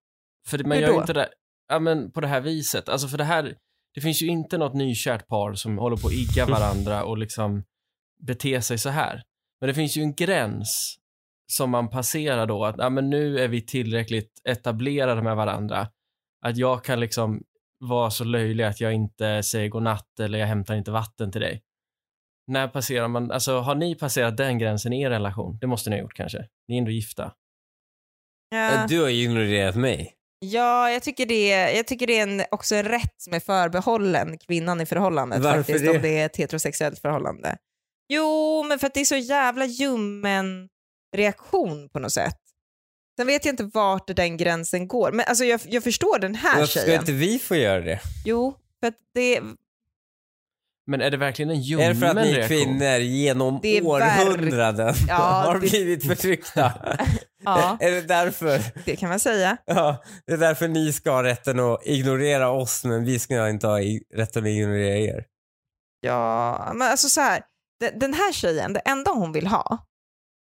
För 0.49 0.59
man 0.65 0.73
Hur 0.73 0.83
gör 0.83 0.93
då? 0.93 1.01
inte 1.01 1.13
det 1.13 1.29
ja, 1.71 1.79
men 1.79 2.11
på 2.13 2.21
det 2.21 2.27
här 2.27 2.41
viset. 2.41 2.89
Alltså 2.89 3.09
för 3.09 3.19
det 3.19 3.25
här, 3.25 3.57
det 3.95 4.01
finns 4.01 4.23
ju 4.23 4.27
inte 4.27 4.59
något 4.59 4.75
nykärt 4.75 5.27
par 5.29 5.55
som 5.55 5.79
håller 5.79 5.97
på 5.97 6.07
att 6.07 6.13
igga 6.13 6.47
varandra 6.47 7.05
och 7.05 7.19
liksom 7.19 7.65
bete 8.23 8.63
sig 8.63 8.79
så 8.79 8.89
här. 8.89 9.23
Men 9.61 9.69
det 9.69 9.75
finns 9.75 9.97
ju 9.97 10.03
en 10.03 10.15
gräns 10.15 10.97
som 11.53 11.71
man 11.71 11.91
passerar 11.91 12.47
då, 12.47 12.65
att 12.65 12.75
ja, 12.79 12.91
men 12.91 13.11
nu 13.11 13.39
är 13.39 13.49
vi 13.49 13.67
tillräckligt 13.67 14.41
etablerade 14.45 15.23
med 15.23 15.37
varandra. 15.37 15.89
Att 16.47 16.57
jag 16.57 16.85
kan 16.85 17.01
liksom 17.01 17.43
vara 17.79 18.11
så 18.11 18.25
löjlig 18.25 18.65
att 18.65 18.81
jag 18.81 18.93
inte 18.93 19.43
säger 19.43 19.69
godnatt 19.69 20.21
eller 20.21 20.39
jag 20.39 20.47
hämtar 20.47 20.75
inte 20.75 20.91
vatten 20.91 21.33
till 21.33 21.41
dig. 21.41 21.63
När 22.51 22.69
passerar 22.69 23.09
man, 23.09 23.31
alltså 23.31 23.59
har 23.61 23.75
ni 23.75 23.95
passerat 23.95 24.37
den 24.37 24.59
gränsen 24.59 24.93
i 24.93 25.03
er 25.03 25.11
relation? 25.11 25.59
Det 25.61 25.67
måste 25.67 25.91
ni 25.91 25.97
ha 25.97 26.03
gjort 26.03 26.15
kanske. 26.15 26.39
Ni 26.69 26.75
är 26.75 26.79
ändå 26.79 26.91
gifta. 26.91 27.33
Ja, 28.51 28.87
Du 28.89 29.01
har 29.03 29.09
ju 29.09 29.23
ignorerat 29.25 29.77
mig. 29.77 30.15
ja 30.39 30.91
jag 30.91 31.03
tycker 31.03 31.27
det, 31.27 31.49
jag 31.77 31.87
tycker 31.87 32.07
det 32.07 32.19
är 32.19 32.23
en, 32.23 32.43
också 32.51 32.75
en 32.75 32.85
rätt 32.85 33.15
som 33.19 33.35
är 33.35 33.41
förbehållen 33.41 34.39
kvinnan 34.39 34.81
i 34.81 34.87
förhållandet 34.87 35.41
Varför 35.41 35.59
faktiskt, 35.59 35.85
det? 35.85 35.91
om 35.91 36.03
det 36.03 36.19
är 36.19 36.27
ett 36.27 36.37
heterosexuellt 36.37 36.99
förhållande. 36.99 37.57
Jo, 38.13 38.63
men 38.69 38.79
för 38.79 38.87
att 38.87 38.95
det 38.95 39.01
är 39.01 39.05
så 39.05 39.17
jävla 39.17 39.65
ljummen 39.67 40.69
reaktion 41.17 41.89
på 41.89 41.99
något 41.99 42.13
sätt. 42.13 42.37
Sen 43.19 43.27
vet 43.27 43.45
jag 43.45 43.53
inte 43.53 43.65
vart 43.65 44.17
den 44.17 44.37
gränsen 44.37 44.89
går, 44.89 45.13
men 45.13 45.25
alltså 45.29 45.45
jag, 45.45 45.61
jag 45.65 45.85
förstår 45.85 46.19
den 46.19 46.35
här 46.35 46.59
Varför 46.59 46.67
ska 46.67 46.81
tjejen. 46.81 47.01
inte 47.01 47.13
vi 47.13 47.39
få 47.39 47.57
göra 47.57 47.81
det? 47.81 48.01
Jo, 48.25 48.55
för 48.81 48.87
att 48.89 48.95
det, 49.15 49.41
Men 50.91 51.01
är 51.01 51.11
det 51.11 51.17
verkligen 51.17 51.51
en 51.51 51.57
Är 51.57 51.61
ljummen 51.61 51.89
det 51.89 51.95
för 51.95 52.07
att 52.07 52.15
ni 52.17 52.33
reaktion? 52.35 52.49
kvinnor 52.65 52.97
genom 52.99 53.59
Det 53.63 53.79
är 53.79 53.87
århundraden 53.87 54.95
Ja, 55.09 55.15
har 55.47 55.55
det- 55.55 55.61
blivit 55.61 56.07
förtryckta? 56.07 56.73
ja, 57.45 57.77
Är 57.81 57.91
det 57.91 58.01
därför? 58.01 58.61
det 58.85 58.97
kan 58.97 59.09
man 59.09 59.21
säga. 59.21 59.57
Ja, 59.67 60.03
det 60.27 60.33
är 60.33 60.37
därför 60.37 60.69
ni 60.69 60.93
ska 60.93 61.11
ha 61.11 61.23
rätten 61.23 61.61
att 61.61 61.87
ignorera 61.87 62.51
oss 62.51 62.85
men 62.85 63.05
vi 63.05 63.19
ska 63.19 63.49
inte 63.49 63.67
ha 63.67 63.81
i- 63.81 64.03
rätten 64.15 64.43
att 64.43 64.49
ignorera 64.49 64.97
er. 64.97 65.25
Ja, 66.01 66.73
men 66.75 66.91
alltså 66.91 67.09
så 67.09 67.21
här, 67.21 67.43
den, 67.81 67.99
den 67.99 68.15
här 68.15 68.33
tjejen, 68.33 68.73
det 68.73 68.81
enda 68.81 69.11
hon 69.11 69.33
vill 69.33 69.47
ha, 69.47 69.79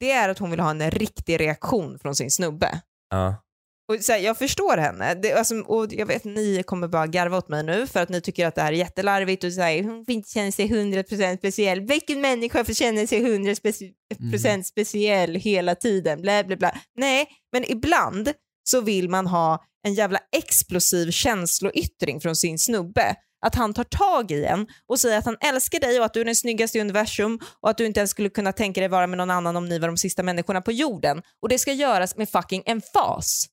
det 0.01 0.11
är 0.13 0.29
att 0.29 0.39
hon 0.39 0.51
vill 0.51 0.61
ha 0.61 0.71
en 0.71 0.91
riktig 0.91 1.41
reaktion 1.41 1.99
från 1.99 2.15
sin 2.15 2.31
snubbe. 2.31 2.81
Ja. 3.11 3.43
Och 3.89 4.05
så 4.05 4.13
här, 4.13 4.19
jag 4.19 4.39
förstår 4.39 4.77
henne. 4.77 5.15
Det, 5.15 5.33
alltså, 5.33 5.55
och 5.55 5.93
jag 5.93 6.07
vet 6.07 6.25
ni 6.25 6.63
kommer 6.67 6.89
bara 6.89 7.07
garva 7.07 7.37
åt 7.39 7.49
mig 7.49 7.63
nu 7.63 7.87
för 7.87 8.01
att 8.03 8.09
ni 8.09 8.21
tycker 8.21 8.47
att 8.47 8.55
det 8.55 8.63
här 8.63 8.73
är 8.73 8.77
jättelarvigt 8.77 9.45
och 9.45 9.53
säger 9.53 9.83
hon 9.83 10.05
får 10.05 10.15
inte 10.15 10.31
känna 10.31 10.53
sig 10.53 10.69
100% 10.69 11.37
speciell. 11.39 11.81
Vilken 11.81 12.21
människa 12.21 12.65
får 12.65 12.75
känna 12.75 13.07
sig 13.07 13.21
100% 13.21 13.93
speci- 14.15 14.63
speciell 14.63 15.35
hela 15.35 15.75
tiden? 15.75 16.23
Bla, 16.23 16.45
bla, 16.45 16.57
bla. 16.57 16.75
Nej, 16.97 17.27
men 17.53 17.71
ibland 17.71 18.33
så 18.65 18.81
vill 18.81 19.09
man 19.09 19.27
ha 19.27 19.65
en 19.87 19.95
jävla 19.95 20.19
explosiv 20.37 21.11
känsloyttring 21.11 22.21
från 22.21 22.37
sin 22.37 22.59
snubbe. 22.59 23.17
Att 23.47 23.55
han 23.55 23.75
tar 23.75 23.85
tag 23.85 24.31
i 24.31 24.45
en 24.45 24.67
och 24.89 25.01
säger 25.01 25.19
att 25.19 25.25
han 25.25 25.37
älskar 25.41 25.81
dig 25.81 25.99
och 25.99 26.05
att 26.05 26.15
du 26.15 26.21
är 26.21 26.25
den 26.25 26.37
snyggaste 26.37 26.79
i 26.79 26.81
universum 26.81 27.39
och 27.61 27.71
att 27.71 27.79
du 27.79 27.87
inte 27.87 28.01
ens 28.01 28.11
skulle 28.11 28.29
kunna 28.29 28.53
tänka 28.53 28.81
dig 28.81 28.89
vara 28.89 29.07
med 29.07 29.19
någon 29.19 29.31
annan 29.31 29.57
om 29.57 29.69
ni 29.69 29.79
var 29.79 29.89
de 29.89 29.97
sista 29.97 30.23
människorna 30.23 30.61
på 30.61 30.73
jorden. 30.73 31.23
Och 31.43 31.49
det 31.49 31.59
ska 31.59 31.73
göras 31.73 32.17
med 32.17 32.29
fucking 32.31 32.63
emfas. 32.67 33.47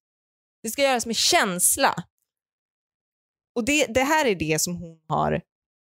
Det 0.63 0.69
ska 0.69 0.82
göras 0.82 1.06
med 1.06 1.15
känsla. 1.15 1.95
Och 3.56 3.65
det, 3.65 3.86
det 3.86 4.04
här 4.04 4.26
är 4.26 4.36
det 4.36 4.62
som 4.62 4.76
hon 4.76 5.00
har 5.08 5.41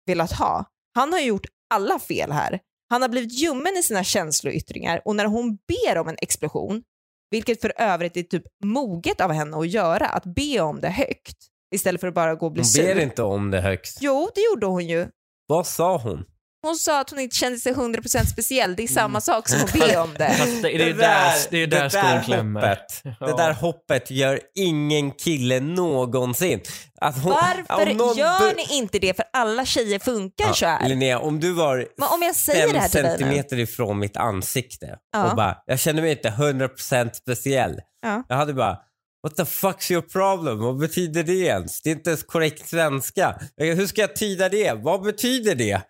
velat 0.05 0.31
ha. 0.31 0.65
Han 0.95 1.13
har 1.13 1.19
gjort 1.19 1.45
alla 1.73 1.99
fel 1.99 2.31
här. 2.31 2.59
Han 2.89 3.01
har 3.01 3.09
blivit 3.09 3.31
ljummen 3.33 3.77
i 3.77 3.83
sina 3.83 4.03
känsloyttringar 4.03 5.01
och 5.05 5.15
när 5.15 5.25
hon 5.25 5.55
ber 5.67 5.97
om 5.97 6.07
en 6.07 6.17
explosion, 6.21 6.83
vilket 7.29 7.61
för 7.61 7.73
övrigt 7.77 8.17
är 8.17 8.23
typ 8.23 8.43
moget 8.63 9.21
av 9.21 9.31
henne 9.31 9.57
att 9.57 9.69
göra, 9.69 10.07
att 10.07 10.23
be 10.25 10.59
om 10.59 10.81
det 10.81 10.89
högt 10.89 11.37
istället 11.75 12.01
för 12.01 12.07
att 12.07 12.13
bara 12.13 12.35
gå 12.35 12.45
och 12.45 12.51
bli 12.51 12.61
Hon 12.63 12.85
ber 12.85 12.93
sur. 12.93 13.01
inte 13.03 13.23
om 13.23 13.51
det 13.51 13.61
högst. 13.61 13.97
Jo, 14.01 14.29
det 14.35 14.41
gjorde 14.41 14.65
hon 14.65 14.87
ju. 14.87 15.07
Vad 15.47 15.67
sa 15.67 15.97
hon? 15.97 16.25
Hon 16.63 16.75
sa 16.75 17.01
att 17.01 17.09
hon 17.09 17.19
inte 17.19 17.35
kände 17.35 17.59
sig 17.59 17.73
100% 17.73 18.25
speciell. 18.25 18.75
Det 18.75 18.83
är 18.83 18.87
samma 18.87 19.21
sak 19.21 19.49
som 19.49 19.59
att 19.61 19.73
be 19.73 19.97
om 20.01 20.13
det. 20.17 20.33
Fast 20.33 20.61
det, 20.61 20.77
det 20.77 20.89
är 20.89 20.93
där, 20.93 21.33
det 21.51 21.57
är 21.63 21.67
där 21.67 21.89
skon 21.89 22.23
klämmer. 22.25 22.61
hoppet, 22.61 23.01
Ja. 23.19 23.27
det 23.27 23.37
där 23.37 23.53
hoppet 23.53 24.11
gör 24.11 24.39
ingen 24.55 25.11
kille 25.11 25.59
någonsin. 25.59 26.61
Att 27.01 27.23
hon, 27.23 27.31
Varför 27.33 27.93
någon 27.93 28.17
gör 28.17 28.55
ni 28.55 28.77
inte 28.77 28.99
det? 28.99 29.13
För 29.15 29.25
alla 29.33 29.65
tjejer 29.65 29.99
funkar 29.99 30.53
så 30.53 30.65
här. 30.65 30.89
Linnea, 30.89 31.19
om 31.19 31.39
du 31.39 31.53
var 31.53 31.77
Men 31.97 32.07
om 32.09 32.21
jag 32.21 32.35
säger 32.35 32.67
det 32.67 32.73
fem 32.73 32.79
här 32.81 32.89
till 32.89 33.01
dig 33.03 33.11
nu. 33.11 33.17
centimeter 33.19 33.59
ifrån 33.59 33.99
mitt 33.99 34.17
ansikte 34.17 34.97
Ja. 35.13 35.29
och 35.29 35.35
bara, 35.35 35.57
jag 35.65 35.79
känner 35.79 36.01
mig 36.01 36.11
inte 36.11 36.29
100% 36.29 37.13
speciell. 37.13 37.75
Ja. 38.01 38.23
Jag 38.29 38.35
hade 38.35 38.53
bara, 38.53 38.77
what 39.23 39.35
the 39.35 39.43
fuck's 39.43 39.91
your 39.91 40.01
problem? 40.01 40.59
Vad 40.59 40.79
betyder 40.79 41.23
det 41.23 41.33
ens? 41.33 41.81
Det 41.81 41.89
är 41.89 41.95
inte 41.95 42.09
ens 42.09 42.23
korrekt 42.23 42.69
svenska. 42.69 43.35
Hur 43.57 43.87
ska 43.87 44.01
jag 44.01 44.15
tyda 44.15 44.49
det? 44.49 44.73
Vad 44.73 45.01
betyder 45.01 45.55
det? 45.55 45.81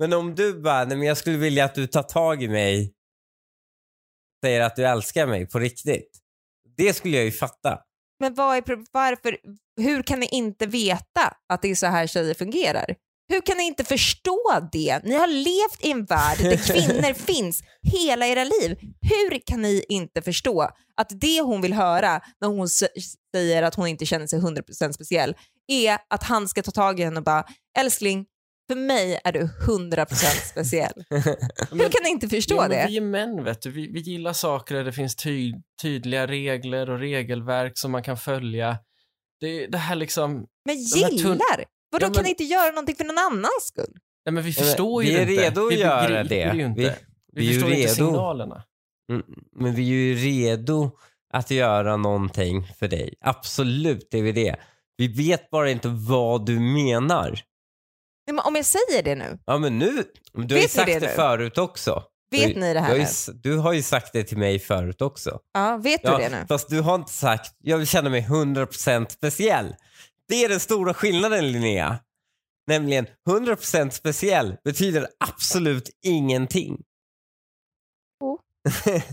Men 0.00 0.12
om 0.12 0.34
du 0.34 0.60
bara, 0.60 0.84
nej 0.84 0.96
men 0.96 1.06
jag 1.06 1.16
skulle 1.16 1.36
vilja 1.36 1.64
att 1.64 1.74
du 1.74 1.86
tar 1.86 2.02
tag 2.02 2.42
i 2.42 2.48
mig, 2.48 2.92
säger 4.44 4.60
att 4.60 4.76
du 4.76 4.86
älskar 4.86 5.26
mig 5.26 5.46
på 5.46 5.58
riktigt. 5.58 6.18
Det 6.76 6.94
skulle 6.94 7.16
jag 7.16 7.24
ju 7.24 7.32
fatta. 7.32 7.78
Men 8.20 8.34
vad 8.34 8.56
är, 8.56 8.62
varför, 8.92 9.36
hur 9.80 10.02
kan 10.02 10.20
ni 10.20 10.26
inte 10.26 10.66
veta 10.66 11.36
att 11.48 11.62
det 11.62 11.70
är 11.70 11.74
så 11.74 11.86
här 11.86 12.06
tjejer 12.06 12.34
fungerar? 12.34 12.94
Hur 13.28 13.40
kan 13.40 13.56
ni 13.56 13.66
inte 13.66 13.84
förstå 13.84 14.68
det? 14.72 15.00
Ni 15.04 15.14
har 15.14 15.26
levt 15.26 15.84
i 15.84 15.90
en 15.90 16.04
värld 16.04 16.38
där 16.38 16.56
kvinnor 16.72 17.14
finns 17.14 17.62
hela 17.82 18.26
era 18.26 18.44
liv. 18.44 18.78
Hur 19.00 19.46
kan 19.46 19.62
ni 19.62 19.84
inte 19.88 20.22
förstå 20.22 20.70
att 20.96 21.20
det 21.20 21.40
hon 21.40 21.60
vill 21.60 21.72
höra 21.72 22.20
när 22.40 22.48
hon 22.48 22.68
säger 22.68 23.62
att 23.62 23.74
hon 23.74 23.86
inte 23.86 24.06
känner 24.06 24.26
sig 24.26 24.40
100% 24.40 24.92
speciell 24.92 25.34
är 25.68 25.98
att 26.10 26.22
han 26.22 26.48
ska 26.48 26.62
ta 26.62 26.70
tag 26.70 27.00
i 27.00 27.04
henne 27.04 27.16
och 27.16 27.24
bara 27.24 27.44
älskling, 27.78 28.26
för 28.70 28.76
mig 28.76 29.20
är 29.24 29.32
du 29.32 29.40
100% 29.66 30.06
speciell. 30.50 30.92
Hur 31.70 31.88
kan 31.88 32.02
ni 32.04 32.10
inte 32.10 32.28
förstå 32.28 32.54
Ja, 32.54 32.60
men 32.60 32.70
det? 32.70 32.86
Vi 32.88 32.96
är 32.96 33.00
män, 33.00 33.44
vet 33.44 33.62
du. 33.62 33.70
Vi, 33.70 33.90
vi 33.92 34.00
gillar 34.00 34.32
saker 34.32 34.74
där 34.74 34.84
det 34.84 34.92
finns 34.92 35.16
ty, 35.16 35.52
tydliga 35.82 36.26
regler 36.26 36.90
och 36.90 36.98
regelverk 36.98 37.72
som 37.78 37.90
man 37.92 38.02
kan 38.02 38.16
följa. 38.16 38.78
Det, 39.40 39.66
det 39.66 39.78
här 39.78 39.94
liksom... 39.96 40.46
Men 40.64 40.76
gillar? 40.76 41.64
Vadå 41.90 42.04
Ja, 42.04 42.08
men- 42.08 42.12
kan 42.14 42.24
ni 42.24 42.30
inte 42.30 42.44
göra 42.44 42.70
någonting 42.70 42.96
för 42.96 43.04
någon 43.04 43.18
annans 43.18 43.62
skull? 43.62 43.92
Nej, 44.26 44.32
men 44.32 44.42
vi 44.44 44.54
men 44.58 44.64
förstår 44.64 45.02
vi 45.02 45.10
ju 45.10 45.16
är 45.16 45.20
inte. 45.30 45.42
redo 45.42 45.66
att 45.66 45.72
vi 45.72 45.78
göra 45.80 46.24
det. 46.24 46.52
Ju 46.54 46.64
inte. 46.66 46.80
Vi- 46.80 46.92
Vi, 47.32 47.40
vi 47.40 47.48
är 47.48 47.52
ju 47.52 47.60
förstår 47.60 47.72
inte 47.78 47.94
signalerna. 47.94 48.62
Mm, 49.12 49.22
Men 49.52 49.74
vi 49.74 49.82
är 49.82 49.94
ju 49.94 50.14
redo 50.14 50.90
att 51.32 51.50
göra 51.50 51.96
någonting 51.96 52.66
för 52.78 52.88
dig. 52.88 53.14
Absolut 53.20 54.14
är 54.14 54.22
vi 54.22 54.32
det. 54.32 54.56
Vi 54.96 55.08
vet 55.08 55.50
bara 55.50 55.70
inte 55.70 55.88
vad 55.88 56.46
du 56.46 56.60
menar. 56.60 57.40
Nej, 58.30 58.34
men 58.34 58.44
om 58.44 58.56
jag 58.56 58.64
säger 58.64 59.02
det 59.02 59.14
nu, 59.14 59.38
Ja 59.46 59.58
men 59.58 59.78
nu, 59.78 60.04
du 60.32 60.54
har 60.54 60.62
ju 60.62 60.68
sagt 60.68 60.86
det 60.86 60.98
det, 60.98 61.08
förut 61.08 61.58
också. 61.58 62.02
vet 62.30 62.54
du, 62.54 62.60
ni 62.60 62.74
det 62.74 62.80
här 62.80 62.98
nu? 62.98 63.06
du 63.42 63.56
har 63.56 63.72
ju 63.72 63.82
sagt 63.82 64.12
det 64.12 64.24
till 64.24 64.38
mig 64.38 64.58
förut 64.58 65.02
också. 65.02 65.38
Ja, 65.54 65.76
vet 65.76 66.02
du 66.02 66.08
Ja, 66.08 66.18
det 66.18 66.28
nu? 66.28 66.44
Fast 66.48 66.68
du 66.68 66.80
har 66.80 66.94
inte 66.94 67.12
sagt, 67.12 67.54
jag 67.58 67.78
vill 67.78 67.86
känna 67.86 68.10
mig 68.10 68.26
100% 68.28 69.08
speciell. 69.08 69.74
Det 70.28 70.44
är 70.44 70.48
den 70.48 70.60
stora 70.60 70.94
skillnaden 70.94 71.52
Linnea. 71.52 71.98
Nämligen 72.66 73.06
100% 73.28 73.90
speciell 73.90 74.56
betyder 74.64 75.08
absolut 75.30 75.90
ingenting. 76.02 76.76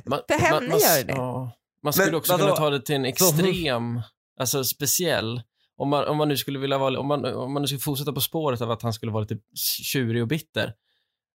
Man, 0.05 0.21
För 0.27 0.39
henne 0.39 0.67
man, 0.67 0.79
gör 0.79 1.03
det. 1.03 1.13
Ja, 1.13 1.51
man 1.83 1.93
skulle 1.93 2.05
Men 2.05 2.15
också 2.15 2.31
vadå? 2.33 2.43
kunna 2.43 2.55
ta 2.55 2.69
det 2.69 2.81
till 2.81 2.95
en 2.95 3.05
extrem, 3.05 4.01
alltså 4.39 4.63
speciell. 4.63 5.41
Om 5.77 5.89
man, 5.89 6.07
om 6.07 6.17
man 6.17 6.27
nu 6.27 6.37
skulle 6.37 6.59
vilja 6.59 6.77
vara, 6.77 6.99
om 6.99 7.07
man, 7.07 7.25
om 7.25 7.53
man 7.53 7.61
nu 7.61 7.67
skulle 7.67 7.79
fortsätta 7.79 8.13
på 8.13 8.21
spåret 8.21 8.61
av 8.61 8.71
att 8.71 8.81
han 8.81 8.93
skulle 8.93 9.11
vara 9.11 9.21
lite 9.21 9.37
tjurig 9.83 10.21
och 10.21 10.27
bitter. 10.27 10.73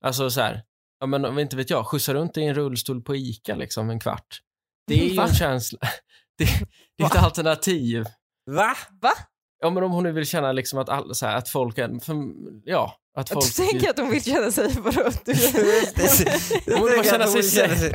Alltså 0.06 0.30
så 0.30 0.42
här, 0.42 0.64
ja 1.00 1.06
men 1.06 1.40
inte 1.40 1.56
vet 1.56 1.70
jag, 1.70 1.88
skjutsa 1.88 2.14
runt 2.14 2.38
i 2.38 2.44
en 2.44 2.54
rullstol 2.56 3.02
på 3.02 3.16
ICA 3.16 3.56
liksom 3.56 3.90
en 3.90 4.00
kvart. 4.00 4.42
Det 4.88 4.94
är 5.02 5.10
ju 5.10 5.16
Va? 5.16 5.28
en 5.28 5.34
känsla, 5.36 5.80
det, 6.38 6.46
det 6.98 7.04
är 7.04 7.08
ett 7.08 7.16
alternativ. 7.24 8.06
Va? 8.46 8.76
Va? 9.02 9.12
Ja, 9.60 9.70
men 9.70 9.84
om 9.84 9.92
hon 9.92 10.04
nu 10.04 10.12
vill 10.12 10.26
känna 10.28 10.52
liksom 10.52 10.80
att, 10.80 10.90
all, 10.90 11.16
så 11.16 11.26
här, 11.26 11.36
att 11.38 11.50
folk... 11.50 11.78
är- 11.78 12.00
För, 12.00 12.16
ja, 12.66 12.96
att 13.16 13.30
folk... 13.30 13.46
Du 13.46 13.52
tänker 13.52 13.90
att 13.90 14.00
hon 14.00 14.10
vill 14.10 14.24
känna 14.24 14.52
sig... 14.52 14.76
Vadå? 14.80 15.10
Du... 15.26 15.34
Hon 16.78 16.86
vill 16.86 16.96
bara 16.96 17.04
känna 17.04 17.28
sig 17.28 17.44
säker. 17.44 17.94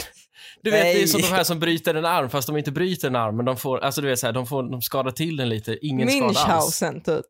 Du 0.63 0.71
vet, 0.71 0.83
det 0.83 0.91
är 0.91 0.95
Nej. 0.95 1.09
som 1.09 1.21
de 1.21 1.27
här 1.27 1.45
som 1.45 1.61
bryter 1.61 1.95
en 1.95 2.05
arm 2.05 2.31
fast 2.31 2.47
de 2.47 2.57
inte 2.57 2.73
bryter 2.73 3.09
en 3.09 3.17
arm, 3.17 3.37
men 3.37 3.45
de 3.47 3.57
får, 3.57 3.79
alltså 3.79 4.01
du 4.01 4.07
vet 4.09 4.19
så 4.19 4.27
här, 4.27 4.33
de 4.33 4.47
får, 4.47 4.71
de 4.71 4.83
skadar 4.83 5.11
till 5.11 5.37
den 5.37 5.49
lite, 5.49 5.79
ingen 5.87 6.09
skada 6.09 6.41
alls. 6.41 6.83
Münchhausen 6.83 7.01
typ. 7.05 7.27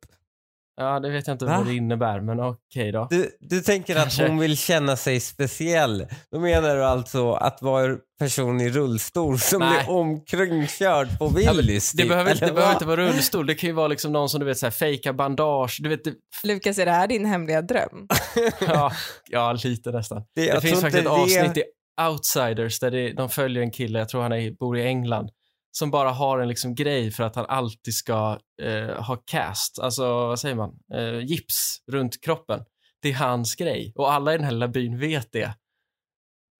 Ja, 0.76 1.00
det 1.00 1.10
vet 1.10 1.26
jag 1.26 1.34
inte 1.34 1.44
Va? 1.44 1.56
vad 1.58 1.66
det 1.66 1.74
innebär, 1.74 2.20
men 2.20 2.40
okej 2.40 2.92
då. 2.92 3.06
Du, 3.10 3.30
du 3.40 3.60
tänker 3.60 3.96
att 3.96 4.02
Kanske. 4.02 4.28
hon 4.28 4.38
vill 4.38 4.56
känna 4.56 4.96
sig 4.96 5.20
speciell. 5.20 6.06
Då 6.32 6.40
menar 6.40 6.76
du 6.76 6.84
alltså 6.84 7.32
att 7.32 7.62
vara 7.62 7.84
en 7.84 7.98
person 8.18 8.60
i 8.60 8.68
rullstol 8.70 9.38
som 9.38 9.60
Nej. 9.60 9.78
blir 9.84 9.90
omkringkörd 9.94 11.18
på 11.18 11.32
Ja, 11.40 11.52
Willys. 11.52 11.92
det 11.92 12.02
typ, 12.02 12.08
behöver, 12.08 12.32
inte, 12.32 12.46
det 12.46 12.52
behöver 12.52 12.72
inte 12.74 12.84
vara 12.86 13.00
rullstol, 13.00 13.46
det 13.46 13.54
kan 13.54 13.68
ju 13.68 13.74
vara 13.74 13.88
liksom 13.88 14.12
någon 14.12 14.28
som 14.28 14.40
du 14.40 14.46
vet 14.46 14.58
så 14.58 14.66
här, 14.66 14.70
fejkar 14.70 15.12
bandage, 15.12 15.78
du 15.82 15.88
vet, 15.88 16.04
det, 16.04 16.14
Lukas, 16.44 16.78
är 16.78 16.84
det 16.86 16.92
här 16.92 17.06
din 17.06 17.24
hemliga 17.24 17.62
dröm? 17.62 18.08
ja, 18.60 18.92
ja, 19.30 19.52
lite 19.64 19.90
nästan. 19.90 20.22
Det, 20.34 20.52
Det 20.52 20.60
finns 20.60 20.80
faktiskt 20.80 20.98
ett 20.98 21.04
det- 21.04 21.10
avsnitt 21.10 21.56
i 21.56 21.62
Outsiders 22.08 22.78
där 22.80 22.90
det, 22.90 23.12
de 23.12 23.28
följer 23.28 23.62
en 23.62 23.70
kille, 23.70 23.98
jag 23.98 24.08
tror 24.08 24.22
han 24.22 24.32
är, 24.32 24.50
bor 24.50 24.78
i 24.78 24.86
England, 24.86 25.30
som 25.78 25.90
bara 25.90 26.10
har 26.10 26.38
en 26.38 26.48
liksom 26.48 26.74
grej 26.74 27.10
för 27.10 27.24
att 27.24 27.36
han 27.36 27.46
alltid 27.46 27.94
ska 27.94 28.38
eh, 28.62 29.02
ha 29.02 29.16
cast, 29.16 29.78
alltså 29.78 30.26
vad 30.26 30.40
säger 30.40 30.54
man, 30.54 30.78
eh, 30.94 31.20
gips 31.20 31.78
runt 31.92 32.20
kroppen. 32.20 32.64
Det 33.02 33.10
är 33.10 33.14
hans 33.14 33.54
grej 33.54 33.92
och 33.96 34.12
alla 34.12 34.34
i 34.34 34.36
den 34.36 34.44
här 34.44 34.52
lilla 34.52 34.68
byn 34.68 34.98
vet 34.98 35.32
det. 35.32 35.54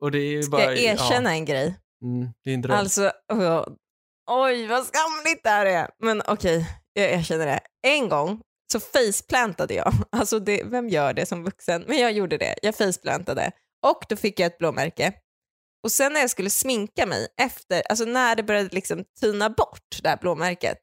Och 0.01 0.11
det 0.11 0.19
är 0.19 0.43
Ska 0.43 0.51
bara... 0.51 0.63
jag 0.63 0.79
erkänna 0.79 1.31
en 1.31 1.45
grej? 1.45 1.75
Ja, 2.01 2.07
mm, 2.07 2.33
det 2.45 2.51
är 2.51 2.55
en 2.55 2.63
dröm. 2.63 2.77
Alltså, 2.77 3.13
oh, 3.33 3.67
oj 4.31 4.67
vad 4.67 4.87
skamligt 4.87 5.45
det 5.45 5.51
här 5.51 5.67
är. 5.67 5.91
Men 5.99 6.23
okej, 6.27 6.67
jag 6.93 7.11
erkänner 7.11 7.47
det. 7.47 7.61
En 7.87 8.09
gång 8.09 8.41
så 8.73 8.81
faceplantade 8.81 9.75
jag. 9.75 9.93
Alltså 10.13 10.39
det, 10.39 10.63
vem 10.65 10.89
gör 10.89 11.13
det 11.13 11.27
som 11.27 11.45
vuxen? 11.45 11.85
Men 11.89 11.99
jag 11.99 12.13
gjorde 12.13 12.39
det. 12.39 12.55
Jag 12.63 12.75
faceplantade. 12.75 13.51
Och 13.87 14.05
då 14.09 14.17
fick 14.17 14.41
jag 14.41 14.47
ett 14.47 14.59
blåmärke. 14.59 15.13
Och 15.87 15.93
sen 15.93 16.13
när 16.13 16.21
jag 16.21 16.31
skulle 16.31 16.51
sminka 16.51 17.07
mig 17.07 17.29
efter, 17.41 17.83
alltså 17.89 18.05
när 18.05 18.37
det 18.37 18.43
började 18.43 18.69
liksom 18.73 19.05
tyna 19.21 19.51
bort 19.51 19.99
det 20.03 20.09
här 20.09 20.17
blåmärket, 20.17 20.79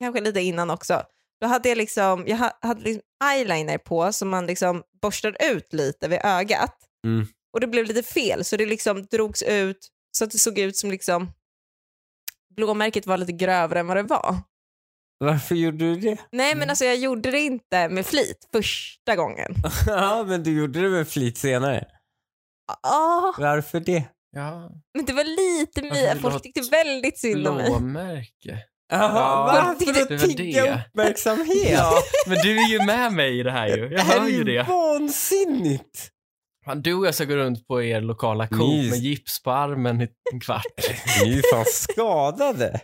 kanske 0.00 0.20
lite 0.20 0.40
innan 0.40 0.70
också, 0.70 1.02
då 1.40 1.46
hade 1.46 1.68
jag 1.68 1.78
liksom, 1.78 2.24
jag 2.26 2.36
ha- 2.36 2.58
hade 2.62 2.80
liksom 2.80 3.02
eyeliner 3.24 3.78
på 3.78 4.12
som 4.12 4.28
man 4.28 4.46
liksom 4.46 4.82
borstar 5.02 5.36
ut 5.52 5.72
lite 5.72 6.08
vid 6.08 6.18
ögat. 6.24 6.76
Mm. 7.06 7.26
Och 7.52 7.60
det 7.60 7.66
blev 7.66 7.84
lite 7.86 8.02
fel 8.02 8.44
så 8.44 8.56
det 8.56 8.66
liksom 8.66 9.02
drogs 9.02 9.42
ut 9.42 9.88
så 10.10 10.24
att 10.24 10.30
det 10.30 10.38
såg 10.38 10.58
ut 10.58 10.76
som 10.76 10.90
liksom 10.90 11.32
blåmärket 12.56 13.06
var 13.06 13.16
lite 13.16 13.32
grövre 13.32 13.80
än 13.80 13.86
vad 13.86 13.96
det 13.96 14.02
var. 14.02 14.36
Varför 15.18 15.54
gjorde 15.54 15.78
du 15.78 15.96
det? 15.96 16.16
Nej 16.32 16.54
men 16.54 16.70
alltså 16.70 16.84
jag 16.84 16.96
gjorde 16.96 17.30
det 17.30 17.40
inte 17.40 17.88
med 17.88 18.06
flit 18.06 18.48
första 18.52 19.16
gången. 19.16 19.54
ja, 19.86 20.24
men 20.28 20.42
du 20.42 20.58
gjorde 20.58 20.80
det 20.80 20.88
med 20.88 21.08
flit 21.08 21.38
senare. 21.38 21.88
Ah, 22.82 23.32
Varför 23.38 23.80
det? 23.80 24.04
Ja, 24.32 24.70
men 24.94 25.04
det 25.04 25.12
var 25.12 25.24
lite 25.24 25.82
mig. 25.82 26.14
du 26.14 26.20
Folk 26.20 26.42
tyckte 26.42 26.60
väldigt 26.70 27.18
synd 27.18 27.46
om 27.48 27.56
mig. 27.56 27.70
blåmärke. 27.70 28.58
Jaha, 28.92 29.00
Ja, 29.14 29.64
varför 29.78 29.92
det 29.94 30.02
att 30.02 30.10
var 30.20 30.28
tigga 30.28 30.64
det. 30.64 30.84
uppmärksamhet? 30.90 31.70
Ja, 31.70 32.02
men 32.26 32.36
du 32.38 32.58
är 32.58 32.68
ju 32.70 32.78
med 32.86 33.12
mig 33.12 33.38
i 33.38 33.42
det 33.42 33.50
här 33.50 33.68
ju. 33.68 33.82
Jag 33.82 33.90
det 33.90 34.00
hör 34.02 34.20
är 34.24 34.28
ju 34.28 34.36
ju 34.36 34.44
det. 34.44 34.62
vansinnigt. 34.62 36.08
Fan, 36.64 36.82
Du 36.82 36.94
och 36.94 37.06
jag 37.06 37.14
ska 37.14 37.24
gå 37.24 37.36
runt 37.36 37.66
på 37.66 37.82
er 37.82 38.00
lokala 38.00 38.46
Coop 38.46 38.58
Ni- 38.60 38.90
med 38.90 38.98
gips 38.98 39.42
på 39.42 39.50
armen 39.50 40.00
i 40.02 40.08
en 40.32 40.40
kvart. 40.40 40.64
Ni 41.22 41.30
är 41.30 41.36
ju 41.36 41.42
fan 41.52 41.64
skadade. 41.66 42.80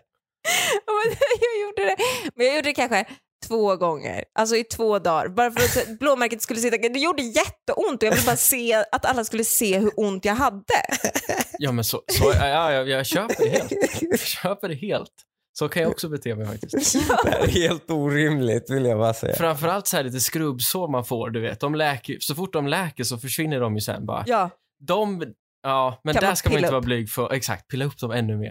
Jag 0.86 1.62
gjorde 1.62 1.84
det. 1.90 1.96
Men 2.36 2.46
jag 2.46 2.56
gjorde 2.56 2.68
det 2.68 2.74
kanske 2.74 3.04
två 3.48 3.76
gånger, 3.76 4.24
alltså 4.38 4.56
i 4.56 4.64
två 4.64 4.98
dagar. 4.98 5.28
Bara 5.28 5.50
för 5.50 5.60
att 5.90 5.98
blåmärket 5.98 6.42
skulle 6.42 6.60
sitta. 6.60 6.76
Det 6.88 6.98
gjorde 6.98 7.22
jätteont 7.22 8.02
och 8.02 8.06
jag 8.06 8.10
ville 8.10 8.26
bara 8.26 8.36
se 8.36 8.74
att 8.74 9.04
alla 9.04 9.24
skulle 9.24 9.44
se 9.44 9.78
hur 9.78 9.90
ont 9.96 10.24
jag 10.24 10.34
hade. 10.34 10.64
Ja, 11.60 11.72
men 11.72 11.84
så, 11.84 12.02
så 12.06 12.32
ja, 12.34 12.72
jag, 12.72 12.88
jag 12.88 13.06
köper 13.06 13.44
det 13.44 13.48
helt. 13.50 13.72
Jag 14.00 14.20
köper 14.20 14.68
det 14.68 14.74
helt. 14.74 15.12
Så 15.58 15.68
kan 15.68 15.82
jag 15.82 15.90
också 15.90 16.08
bete 16.08 16.34
mig 16.34 16.46
faktiskt. 16.46 16.92
Det 17.24 17.30
här 17.30 17.40
är 17.40 17.46
helt 17.46 17.90
orimligt 17.90 18.70
vill 18.70 18.84
jag 18.84 18.98
bara 18.98 19.14
säga. 19.14 19.34
Framförallt 19.36 19.86
så 19.86 19.96
här 19.96 20.04
lite 20.04 20.20
skrubbsår 20.20 20.88
man 20.88 21.04
får, 21.04 21.30
du 21.30 21.40
vet. 21.40 21.60
De 21.60 21.74
läker, 21.74 22.16
så 22.20 22.34
fort 22.34 22.52
de 22.52 22.66
läker 22.66 23.04
så 23.04 23.18
försvinner 23.18 23.60
de 23.60 23.74
ju 23.74 23.80
sen 23.80 24.06
bara. 24.06 24.24
Ja, 24.26 24.50
De, 24.80 25.24
ja, 25.62 26.00
men 26.04 26.14
Kan 26.14 26.20
där 26.20 26.28
man 26.28 26.36
ska 26.36 26.48
man 26.50 26.58
inte 26.58 26.70
vara 26.70 26.78
upp? 26.78 26.84
blyg 26.84 27.10
för. 27.10 27.32
Exakt, 27.32 27.68
pilla 27.68 27.84
upp 27.84 27.98
dem 27.98 28.10
ännu 28.10 28.36
mer. 28.36 28.48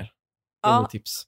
Det 0.64 0.70
är 0.70 0.72
Ja. 0.72 0.82
mitt 0.82 0.90
tips. 0.90 1.24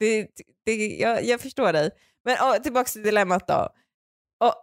det, 0.00 0.26
det, 0.66 0.74
jag, 0.86 1.24
jag 1.24 1.40
förstår 1.40 1.72
dig. 1.72 1.90
Men 2.24 2.36
åh, 2.40 2.56
tillbaka 2.56 2.88
till 2.88 3.02
dilemmat 3.02 3.48
då. 3.48 3.68
Och, 4.44 4.54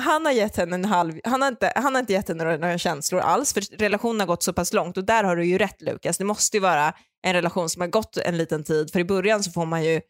han 0.00 0.24
har 0.26 0.32
gett 0.32 0.56
henne 0.56 0.74
en 0.74 0.84
halv, 0.84 1.20
han 1.24 1.42
har 1.42 1.48
inte, 1.48 1.72
han 1.76 1.94
har 1.94 2.00
inte 2.00 2.12
gett 2.12 2.28
henne 2.28 2.44
några, 2.44 2.56
några 2.56 2.78
känslor 2.78 3.20
alls 3.20 3.52
för 3.52 3.60
relationen 3.78 4.20
har 4.20 4.26
gått 4.26 4.42
så 4.42 4.52
pass 4.52 4.72
långt 4.72 4.96
och 4.96 5.04
där 5.04 5.24
har 5.24 5.36
du 5.36 5.44
ju 5.46 5.58
rätt 5.58 5.82
Lukas. 5.82 6.18
Det 6.18 6.24
måste 6.24 6.56
ju 6.56 6.60
vara 6.60 6.94
en 7.26 7.32
relation 7.34 7.70
som 7.70 7.80
har 7.80 7.88
gått 7.88 8.16
en 8.16 8.38
liten 8.38 8.64
tid 8.64 8.92
för 8.92 9.00
i 9.00 9.04
början 9.04 9.44
så 9.44 9.50
får 9.50 9.66
man 9.66 9.84
ju 9.84 10.00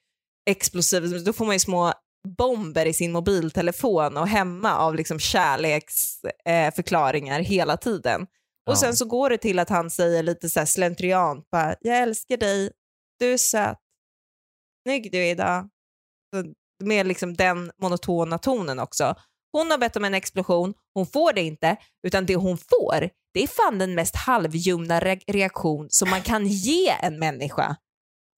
explosiv, 0.51 1.25
då 1.25 1.33
får 1.33 1.45
man 1.45 1.55
ju 1.55 1.59
små 1.59 1.93
bomber 2.39 2.87
i 2.87 2.95
sin 2.95 3.13
mobiltelefon 3.13 4.17
och 4.17 4.29
hemma 4.29 4.77
av 4.77 4.95
liksom 4.95 5.19
kärleksförklaringar 5.19 7.41
eh, 7.41 7.45
hela 7.47 7.77
tiden. 7.77 8.23
Och 8.23 8.29
Ja. 8.73 8.77
sen 8.77 8.97
så 8.97 9.05
går 9.05 9.31
det 9.31 9.39
till 9.39 9.59
att 9.59 9.69
han 9.69 9.91
säger 9.91 10.23
lite 10.23 10.51
så 10.51 10.59
här 10.61 10.67
slentrian, 10.67 11.43
bara, 11.53 11.75
jag 11.81 11.99
älskar 11.99 12.37
dig, 12.37 12.71
du 13.19 13.33
är 13.33 13.39
söt, 13.39 13.79
snygg 14.87 15.13
du 15.13 15.19
är 15.19 15.31
idag. 15.31 15.69
Så 16.35 16.43
med 16.85 17.07
liksom 17.07 17.35
den 17.35 17.71
monotona 17.83 18.39
tonen 18.39 18.79
också. 18.79 19.15
Hon 19.53 19.71
har 19.71 19.79
bett 19.79 19.97
om 19.97 20.05
en 20.05 20.15
explosion, 20.15 20.75
hon 20.95 21.07
får 21.07 21.33
det 21.33 21.43
inte, 21.43 21.77
utan 22.07 22.27
det 22.27 22.37
hon 22.37 22.59
får, 22.59 23.11
det 23.35 23.43
är 23.43 23.47
fan 23.47 23.79
den 23.79 23.95
mest 23.95 24.17
halvljumna 24.17 25.01
re- 25.01 25.23
reaktion 25.27 25.87
som 25.91 26.11
man 26.11 26.23
kan 26.23 26.47
ge 26.47 26.89
en 27.01 27.19
människa. 27.19 27.77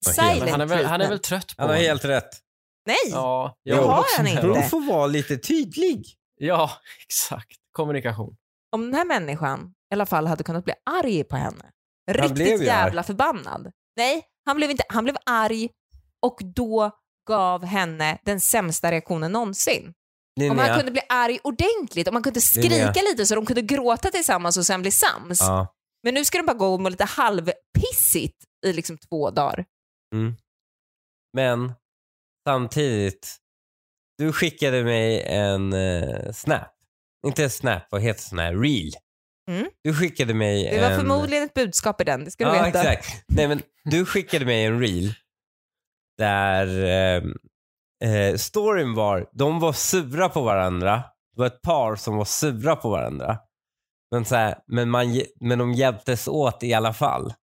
Silent 0.07 0.51
han, 0.51 0.61
är 0.61 0.67
väl, 0.67 0.85
han 0.87 1.01
är 1.01 1.09
väl 1.09 1.19
trött 1.19 1.57
på 1.57 1.63
Han 1.63 1.71
har 1.71 1.77
helt 1.77 2.05
rätt. 2.05 2.29
Nej! 2.87 2.97
Ja, 3.11 3.57
Det 3.65 3.75
har 3.75 4.05
han 4.17 4.27
inte. 4.27 4.47
Hon 4.47 4.63
får 4.63 4.81
vara 4.81 5.07
lite 5.07 5.37
tydlig. 5.39 6.07
Ja, 6.37 6.71
exakt. 7.07 7.57
Kommunikation. 7.73 8.37
Om 8.73 8.85
den 8.85 8.95
här 8.95 9.05
människan 9.05 9.75
i 9.91 9.95
alla 9.95 10.07
fall 10.07 10.27
hade 10.27 10.45
kunnat 10.45 10.65
bli 10.65 10.75
arg 10.91 11.25
på 11.25 11.37
henne, 11.37 11.65
riktigt 12.11 12.63
jävla 12.63 13.03
förbannad. 13.03 13.73
Nej, 13.97 14.23
han 14.47 14.57
blev 14.57 14.71
inte, 14.71 14.85
han 14.89 15.05
blev 15.05 15.17
arg 15.27 15.69
och 16.23 16.39
då 16.55 16.91
gav 17.29 17.65
henne 17.65 18.19
den 18.25 18.41
sämsta 18.41 18.91
reaktionen 18.91 19.33
någonsin. 19.33 19.95
Om 20.41 20.49
han 20.49 20.57
Linnea. 20.57 20.77
kunde 20.77 20.93
bli 20.93 21.01
arg 21.09 21.39
ordentligt, 21.45 22.09
om 22.09 22.15
man 22.15 22.23
kunde 22.23 22.41
Linnea. 22.57 22.93
skrika 22.93 23.09
lite 23.11 23.27
så 23.27 23.35
de 23.35 23.47
kunde 23.47 23.63
gråta 23.63 24.11
tillsammans 24.11 24.57
och 24.57 24.67
sen 24.67 24.83
bli 24.83 24.91
sams. 24.91 25.41
Ja. 25.41 25.75
Men 26.03 26.15
nu 26.15 26.25
ska 26.25 26.39
de 26.39 26.47
bara 26.47 26.57
gå 26.57 26.75
och 26.75 26.81
må 26.81 26.89
lite 26.89 27.05
halvpissigt 27.05 28.37
i 28.67 28.73
liksom 28.73 28.99
två 28.99 29.31
dagar. 29.31 29.65
Men 31.37 31.73
samtidigt, 32.49 33.37
du 34.19 34.33
skickade 34.33 34.85
mig 34.85 35.23
en 35.23 35.73
eh, 35.73 36.33
snap. 36.33 36.75
Inte 37.27 37.45
en 37.45 37.51
snap, 37.51 37.83
vad 37.91 38.03
heter 38.03 38.23
sån 38.23 38.39
här? 38.39 38.55
Reel. 38.55 38.93
Mm. 39.51 39.67
Du 39.85 39.95
skickade 39.95 40.35
mig 40.35 40.71
Det 40.71 40.81
var 40.81 40.91
en... 40.91 41.01
förmodligen 41.01 41.45
ett 41.45 41.55
budskap 41.55 42.01
i 42.01 42.05
den, 42.05 42.25
det 42.25 42.31
ska 42.31 42.51
du 42.51 42.57
Ja, 42.57 42.65
veta. 42.65 42.93
exakt. 42.93 43.25
Nej, 43.29 43.49
men 43.49 43.63
du 43.85 44.07
skickade 44.07 44.45
mig 44.45 44.65
en 44.65 44.81
reel 44.81 45.15
där 46.19 46.85
eh, 46.85 47.23
eh, 48.11 48.37
storyn 48.37 48.95
var, 48.95 49.27
de 49.33 49.61
var 49.61 49.73
sura 49.73 50.29
på 50.29 50.41
varandra. 50.43 51.03
Det 51.35 51.41
var 51.41 51.47
ett 51.47 51.63
par 51.63 51.97
som 51.97 52.17
var 52.17 52.25
sura 52.25 52.77
på 52.77 52.91
varandra. 52.91 53.39
Men, 54.11 54.25
så 54.25 54.37
här, 54.37 54.59
men, 54.67 54.91
man, 54.91 55.23
men 55.41 55.59
de 55.59 55.73
hjälptes 55.73 56.29
åt 56.29 56.63
i 56.63 56.75
alla 56.75 56.93
fall. 56.93 57.35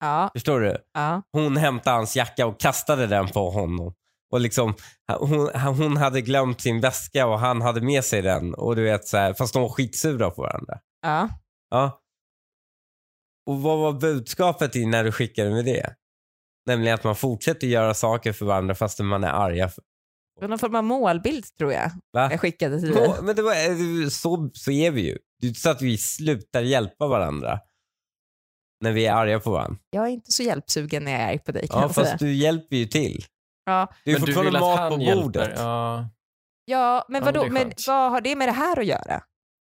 Ja, 0.00 0.30
Förstår 0.32 0.60
du? 0.60 0.76
ja. 0.94 1.22
Hon 1.32 1.56
hämtade 1.56 1.96
hans 1.96 2.16
jacka 2.16 2.46
och 2.46 2.60
kastade 2.60 3.06
den 3.06 3.28
på 3.28 3.50
honom. 3.50 3.94
Och 4.32 4.40
liksom, 4.40 4.74
hon, 5.18 5.50
hon 5.54 5.96
hade 5.96 6.20
glömt 6.20 6.60
sin 6.60 6.80
väska 6.80 7.26
och 7.26 7.38
han 7.38 7.62
hade 7.62 7.80
med 7.80 8.04
sig 8.04 8.22
den. 8.22 8.54
Och 8.54 8.76
du 8.76 8.84
vet, 8.84 9.06
så 9.08 9.16
här, 9.16 9.34
fast 9.34 9.52
de 9.52 9.62
var 9.62 9.68
skitsura 9.68 10.30
på 10.30 10.42
varandra. 10.42 10.78
ja. 11.02 11.28
Ja. 11.70 12.00
Och 13.46 13.62
vad 13.62 13.78
var 13.78 13.92
budskapet 13.92 14.76
i 14.76 14.86
när 14.86 15.04
du 15.04 15.12
skickade 15.12 15.50
med 15.50 15.64
det? 15.64 15.94
Nämligen 16.66 16.94
att 16.94 17.04
man 17.04 17.16
fortsätter 17.16 17.66
göra 17.66 17.94
saker 17.94 18.32
för 18.32 18.46
varandra 18.46 18.74
fast 18.74 18.98
man 19.00 19.24
är 19.24 19.28
arga. 19.28 19.66
Det 20.36 20.40
var 20.40 20.48
någon 20.48 20.58
form 20.58 20.74
av 20.74 20.84
målbild 20.84 21.44
tror 21.58 21.72
jag 21.72 21.90
va? 22.12 22.28
jag 22.30 22.40
skickade 22.40 22.80
till 22.80 22.90
dig. 22.92 23.14
Men 23.22 23.36
det 23.36 23.42
var, 23.42 23.52
eh, 23.54 24.08
så, 24.08 24.50
så 24.54 24.70
är 24.70 24.90
vi 24.90 25.00
ju. 25.06 25.18
Det 25.40 25.46
är 25.46 25.48
inte 25.48 25.60
så 25.60 25.70
att 25.70 25.82
vi 25.82 25.98
slutar 25.98 26.60
hjälpa 26.62 27.06
varandra 27.06 27.60
när 28.80 28.92
vi 28.92 29.06
är 29.06 29.12
arga 29.14 29.40
på 29.40 29.50
varandra. 29.50 29.78
Jag 29.90 30.04
är 30.04 30.08
inte 30.10 30.32
så 30.32 30.42
hjälpsugen 30.42 31.04
när 31.04 31.12
jag 31.12 31.20
är 31.20 31.28
arg 31.28 31.38
på 31.38 31.52
dig 31.52 31.68
kan 31.68 31.78
Ja, 31.80 31.84
jag 31.86 31.94
säga. 31.94 32.06
fast 32.06 32.18
du 32.18 32.34
hjälper 32.34 32.76
ju 32.76 32.86
till. 32.86 33.24
Ja. 33.64 33.92
Det 34.04 34.10
är 34.10 34.14
Men 34.18 34.26
du 34.26 34.32
fortfarande 34.32 34.58
att 34.58 34.80
mat 34.80 34.92
på 34.94 35.00
hjälper. 35.02 35.22
bordet. 35.22 35.52
Ja. 35.56 36.08
Ja, 36.64 37.04
men 37.08 37.22
Ja, 37.22 37.24
men 37.24 37.24
vadå, 37.24 37.44
är 37.46 37.50
men 37.50 37.62
skönt. 37.62 37.84
vad 37.86 38.10
har 38.10 38.20
det 38.20 38.36
med 38.36 38.48
det 38.48 38.52
här 38.52 38.78
att 38.80 38.86
göra? 38.86 39.22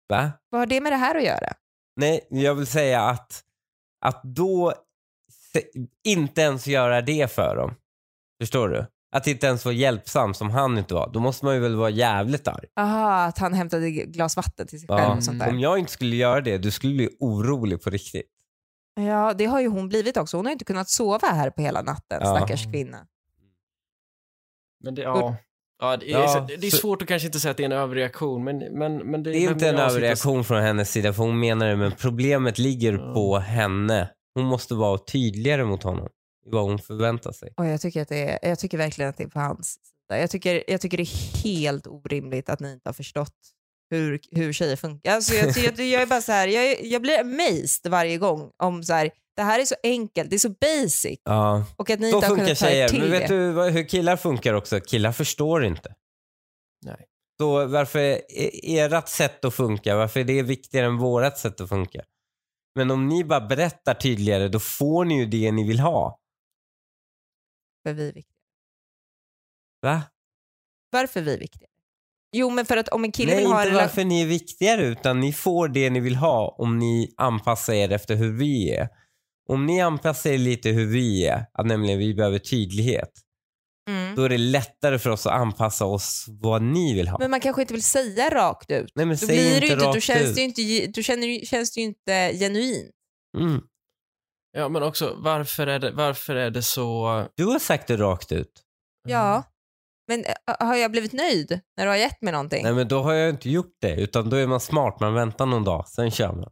Va? 0.09 0.33
Vad 0.51 0.61
har 0.61 0.67
det 0.67 0.81
med 0.81 0.93
det 0.93 0.97
här 0.97 1.15
att 1.15 1.25
göra? 1.25 1.53
Nej, 1.97 2.27
jag 2.31 2.55
vill 2.55 2.67
säga 2.67 3.03
att, 3.03 3.43
att 4.05 4.21
då 4.25 4.75
inte 6.05 6.41
ens 6.41 6.67
göra 6.67 7.01
det 7.03 7.31
för 7.33 7.57
dem. 7.57 7.75
Förstår 8.43 8.69
du? 8.69 8.87
Att 9.17 9.27
inte 9.27 9.47
ens 9.47 9.65
vara 9.65 9.75
hjälpsam 9.75 10.35
som 10.35 10.51
han 10.51 10.79
inte 10.79 10.95
var. 10.95 11.11
Då 11.13 11.21
måste 11.21 11.45
man 11.45 11.55
ju 11.55 11.61
väl 11.61 11.77
vara 11.77 11.91
jävligt 11.91 12.49
arg. 12.49 12.67
Aha, 12.81 13.25
att 13.25 13.39
han 13.39 13.55
hämtade 13.55 13.91
glas 13.91 14.37
vatten 14.37 14.67
till 14.67 14.81
sig 14.81 14.89
själv 14.89 15.01
Ja. 15.03 15.17
och 15.17 15.25
sånt 15.25 15.43
Om 15.43 15.55
där. 15.57 15.63
jag 15.63 15.79
inte 15.79 15.93
skulle 15.93 16.17
göra 16.17 16.41
det, 16.41 16.59
du 16.59 16.71
skulle 16.71 16.95
bli 16.95 17.09
orolig 17.21 17.83
på 17.83 17.91
riktigt. 17.91 18.27
Ja, 19.01 19.35
det 19.39 19.45
har 19.45 19.61
ju 19.61 19.69
hon 19.69 19.89
blivit 19.89 20.17
också. 20.17 20.37
Hon 20.37 20.47
har 20.47 20.53
inte 20.53 20.65
kunnat 20.65 20.89
sova 20.89 21.29
här 21.29 21.51
på 21.51 21.63
hela 21.63 21.83
natten, 21.83 22.21
Ja. 22.23 22.37
stackars 22.37 22.65
kvinna. 22.73 23.07
Men 24.85 24.95
det, 24.95 25.03
ja. 25.03 25.37
Ja, 25.81 25.97
det, 25.97 26.13
är, 26.13 26.19
Ja, 26.19 26.29
så, 26.29 26.41
det 26.61 26.67
är 26.67 26.71
så- 26.71 26.77
svårt 26.77 27.03
att 27.03 27.09
kanske 27.09 27.27
inte 27.27 27.41
säga 27.41 27.51
att 27.51 27.57
det 27.57 27.63
är 27.63 27.65
en 27.65 27.73
överreaktion, 27.73 28.45
men, 28.45 28.59
men, 28.59 28.97
men 28.97 29.23
det, 29.23 29.31
Det 29.31 29.45
är 29.45 29.51
inte 29.53 29.69
en 29.69 29.77
överreaktion 29.77 30.45
från 30.45 30.63
hennes 30.63 30.91
sida 30.93 31.13
för 31.13 31.23
hon 31.23 31.41
menar 31.41 31.67
det 31.69 31.77
men 31.77 31.93
problemet 31.93 32.59
ligger 32.59 32.93
Ja. 32.93 33.15
på 33.15 33.39
henne. 33.39 34.11
Hon 34.35 34.45
måste 34.45 34.75
vara 34.75 34.99
tydligare 34.99 35.65
mot 35.65 35.83
honom 35.83 36.09
i 36.47 36.51
vad 36.51 36.63
hon 36.65 36.79
förväntar 36.79 37.33
sig. 37.33 37.53
Och 37.57 37.67
jag, 37.67 37.81
tycker 37.81 38.03
att 38.03 38.09
det 38.09 38.31
är, 38.45 38.49
jag 38.49 38.59
tycker 38.59 38.79
verkligen 38.79 39.09
att 39.11 39.17
det 39.17 39.25
är 39.25 39.29
på 39.29 39.41
hans 39.41 39.67
sida. 39.73 40.21
Jag 40.21 40.31
tycker, 40.31 40.65
jag 40.69 40.81
tycker 40.81 40.97
det 40.97 41.03
är 41.03 41.43
helt 41.45 41.87
orimligt 41.87 42.49
att 42.49 42.61
ni 42.61 42.73
inte 42.73 42.89
har 42.89 42.95
förstått 42.95 43.35
hur, 43.91 44.21
hur 44.31 44.53
tjejer 44.53 44.77
funkar. 44.77 45.13
Alltså 45.13 45.35
jag, 45.35 45.57
jag, 45.57 45.81
jag 45.87 46.03
är 46.03 46.07
bara 46.07 46.23
så 46.23 46.33
här, 46.33 46.49
jag, 46.49 46.85
jag 46.85 47.03
blir 47.03 47.21
amazed 47.21 47.91
varje 47.91 48.19
gång 48.19 48.51
om 48.63 48.83
så 48.83 48.93
här, 48.93 49.11
det 49.37 49.43
här 49.43 49.61
är 49.61 49.65
så 49.65 49.75
enkelt, 49.83 50.31
det 50.31 50.37
är 50.37 50.39
så 50.39 50.51
basic 50.61 51.19
Ja, 51.25 51.65
och 51.77 51.91
att 51.91 52.01
ni 52.01 52.11
så 52.11 52.17
inte 52.17 52.27
har 52.29 52.37
funkar 52.37 52.45
kunnat 52.47 52.59
ta 52.59 52.67
er 52.67 52.71
tjejer. 52.71 52.89
till 52.89 53.01
Men 53.01 53.11
vet 53.11 53.29
det. 53.29 53.35
du 53.35 53.53
vad- 53.53 53.73
hur 53.73 53.89
killar 53.89 54.17
funkar 54.17 54.55
också? 54.55 54.81
Killar 54.81 55.13
förstår 55.13 55.65
inte. 55.65 55.95
Nej. 56.87 57.05
Så 57.41 57.67
varför 57.67 57.99
är 58.01 58.93
ert 58.95 59.09
sätt 59.09 59.45
att 59.45 59.55
funka, 59.55 59.97
varför 59.97 60.21
är 60.21 60.25
det 60.25 60.43
viktigare 60.43 60.87
än 60.87 60.97
vårat 60.99 61.39
sätt 61.39 61.61
att 61.61 61.69
funka? 61.69 62.03
Men 62.75 62.91
om 62.91 63.09
ni 63.09 63.25
bara 63.25 63.41
berättar 63.41 63.95
tydligare, 63.95 64.49
då 64.49 64.61
får 64.61 65.05
ni 65.05 65.19
ju 65.19 65.27
det 65.27 65.53
ni 65.53 65.69
vill 65.69 65.81
ha. 65.81 66.21
För 67.87 67.93
vi 67.93 68.09
är 68.09 68.13
viktiga. 68.13 68.39
Va? 69.83 70.03
Varför 70.91 71.21
är 71.21 71.25
vi 71.25 71.37
viktiga? 71.37 71.69
Jo, 72.33 72.51
men 72.51 72.67
för 72.67 72.77
att 72.77 72.89
om 72.89 73.05
en 73.05 73.13
kille 73.13 73.33
Nej, 73.33 73.41
vill 73.41 73.53
ha 73.53 73.61
en 73.61 73.67
inte 73.69 73.81
varför 73.81 74.05
ni 74.05 74.23
är 74.23 74.27
viktigare, 74.27 74.87
utan 74.87 75.21
ni 75.21 75.33
får 75.33 75.69
det 75.69 75.91
ni 75.91 76.01
vill 76.01 76.17
ha 76.17 76.57
om 76.59 76.79
ni 76.79 77.15
anpassar 77.17 77.73
er 77.73 77.93
efter 77.93 78.17
hur 78.17 78.33
vi 78.33 78.71
är. 78.71 78.89
Om 79.49 79.67
ni 79.67 79.81
anpassar 79.81 80.31
er 80.31 80.39
lite 80.39 80.69
hur 80.69 80.87
vi 80.87 81.27
är, 81.27 81.47
att 81.53 81.67
nämligen 81.67 81.99
vi 81.99 82.15
behöver 82.15 82.39
tydlighet, 82.39 83.11
Mm. 83.91 84.15
då 84.15 84.23
är 84.23 84.29
det 84.29 84.39
lättare 84.39 84.99
för 84.99 85.11
oss 85.11 85.27
att 85.27 85.33
anpassa 85.33 85.85
oss 85.85 86.27
vad 86.29 86.63
ni 86.63 86.95
vill 86.95 87.09
ha. 87.09 87.19
Men 87.19 87.31
man 87.31 87.41
kanske 87.41 87.63
inte 87.63 87.75
vill 87.75 87.83
säga 87.83 88.31
rakt 88.31 88.71
ut. 88.71 88.93
Nej, 88.95 89.07
men 89.07 89.17
Då, 89.17 89.27
säg 89.27 89.37
blir 89.37 89.61
det 89.61 89.67
inte 89.67 89.85
då 89.85 89.93
rakt 89.93 90.03
känns 90.03 90.29
ut. 90.29 90.35
det 90.35 90.41
ju 90.41 90.83
inte, 90.83 91.01
då 91.01 91.03
känner, 91.03 91.47
känns 91.47 91.75
det 91.75 91.81
ju 91.81 91.87
inte 91.87 92.33
genuint. 92.35 92.91
Mm. 93.39 93.61
Ja, 94.57 94.69
men 94.69 94.83
också 94.83 95.15
varför 95.19 95.67
är 95.67 95.79
det, 95.79 95.91
varför 95.91 96.37
är 96.37 96.51
det 96.51 96.63
så... 96.63 97.27
Du 97.35 97.45
har 97.45 97.59
sagt 97.59 97.87
det 97.87 97.97
rakt 97.97 98.33
ut. 98.33 98.63
Ja. 99.09 99.43
Men 100.09 100.25
äh, 100.25 100.67
har 100.67 100.77
jag 100.77 100.91
blivit 100.91 101.13
nöjd 101.13 101.61
när 101.77 101.85
du 101.85 101.91
har 101.91 101.97
gett 101.97 102.23
mig 102.23 102.33
någonting? 102.33 102.63
Nej 102.63 102.73
men 102.75 102.89
då 102.89 103.03
har 103.03 103.13
jag 103.13 103.31
inte 103.31 103.51
gjort 103.51 103.77
det, 103.81 103.95
utan 103.95 104.31
då 104.31 104.37
är 104.37 104.47
man 104.47 104.61
smart, 104.61 105.01
man 105.01 105.15
väntar 105.15 105.47
någon 105.47 105.65
dag, 105.65 105.89
sen 105.89 106.11
kör 106.11 106.33
man. 106.33 106.51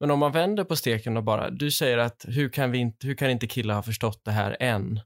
Men 0.00 0.10
om 0.10 0.18
man 0.18 0.32
vänder 0.32 0.64
på 0.64 0.76
steken 0.76 1.16
och 1.16 1.24
bara, 1.24 1.50
du 1.50 1.70
säger 1.70 1.98
att 1.98 2.24
hur 2.28 2.48
kan, 2.48 2.70
vi 2.70 2.78
inte, 2.78 3.06
hur 3.06 3.14
kan 3.14 3.30
inte 3.30 3.46
killar 3.46 3.74
ha 3.74 3.82
förstått 3.82 4.20
det 4.24 4.30
här 4.30 4.56
än? 4.60 5.00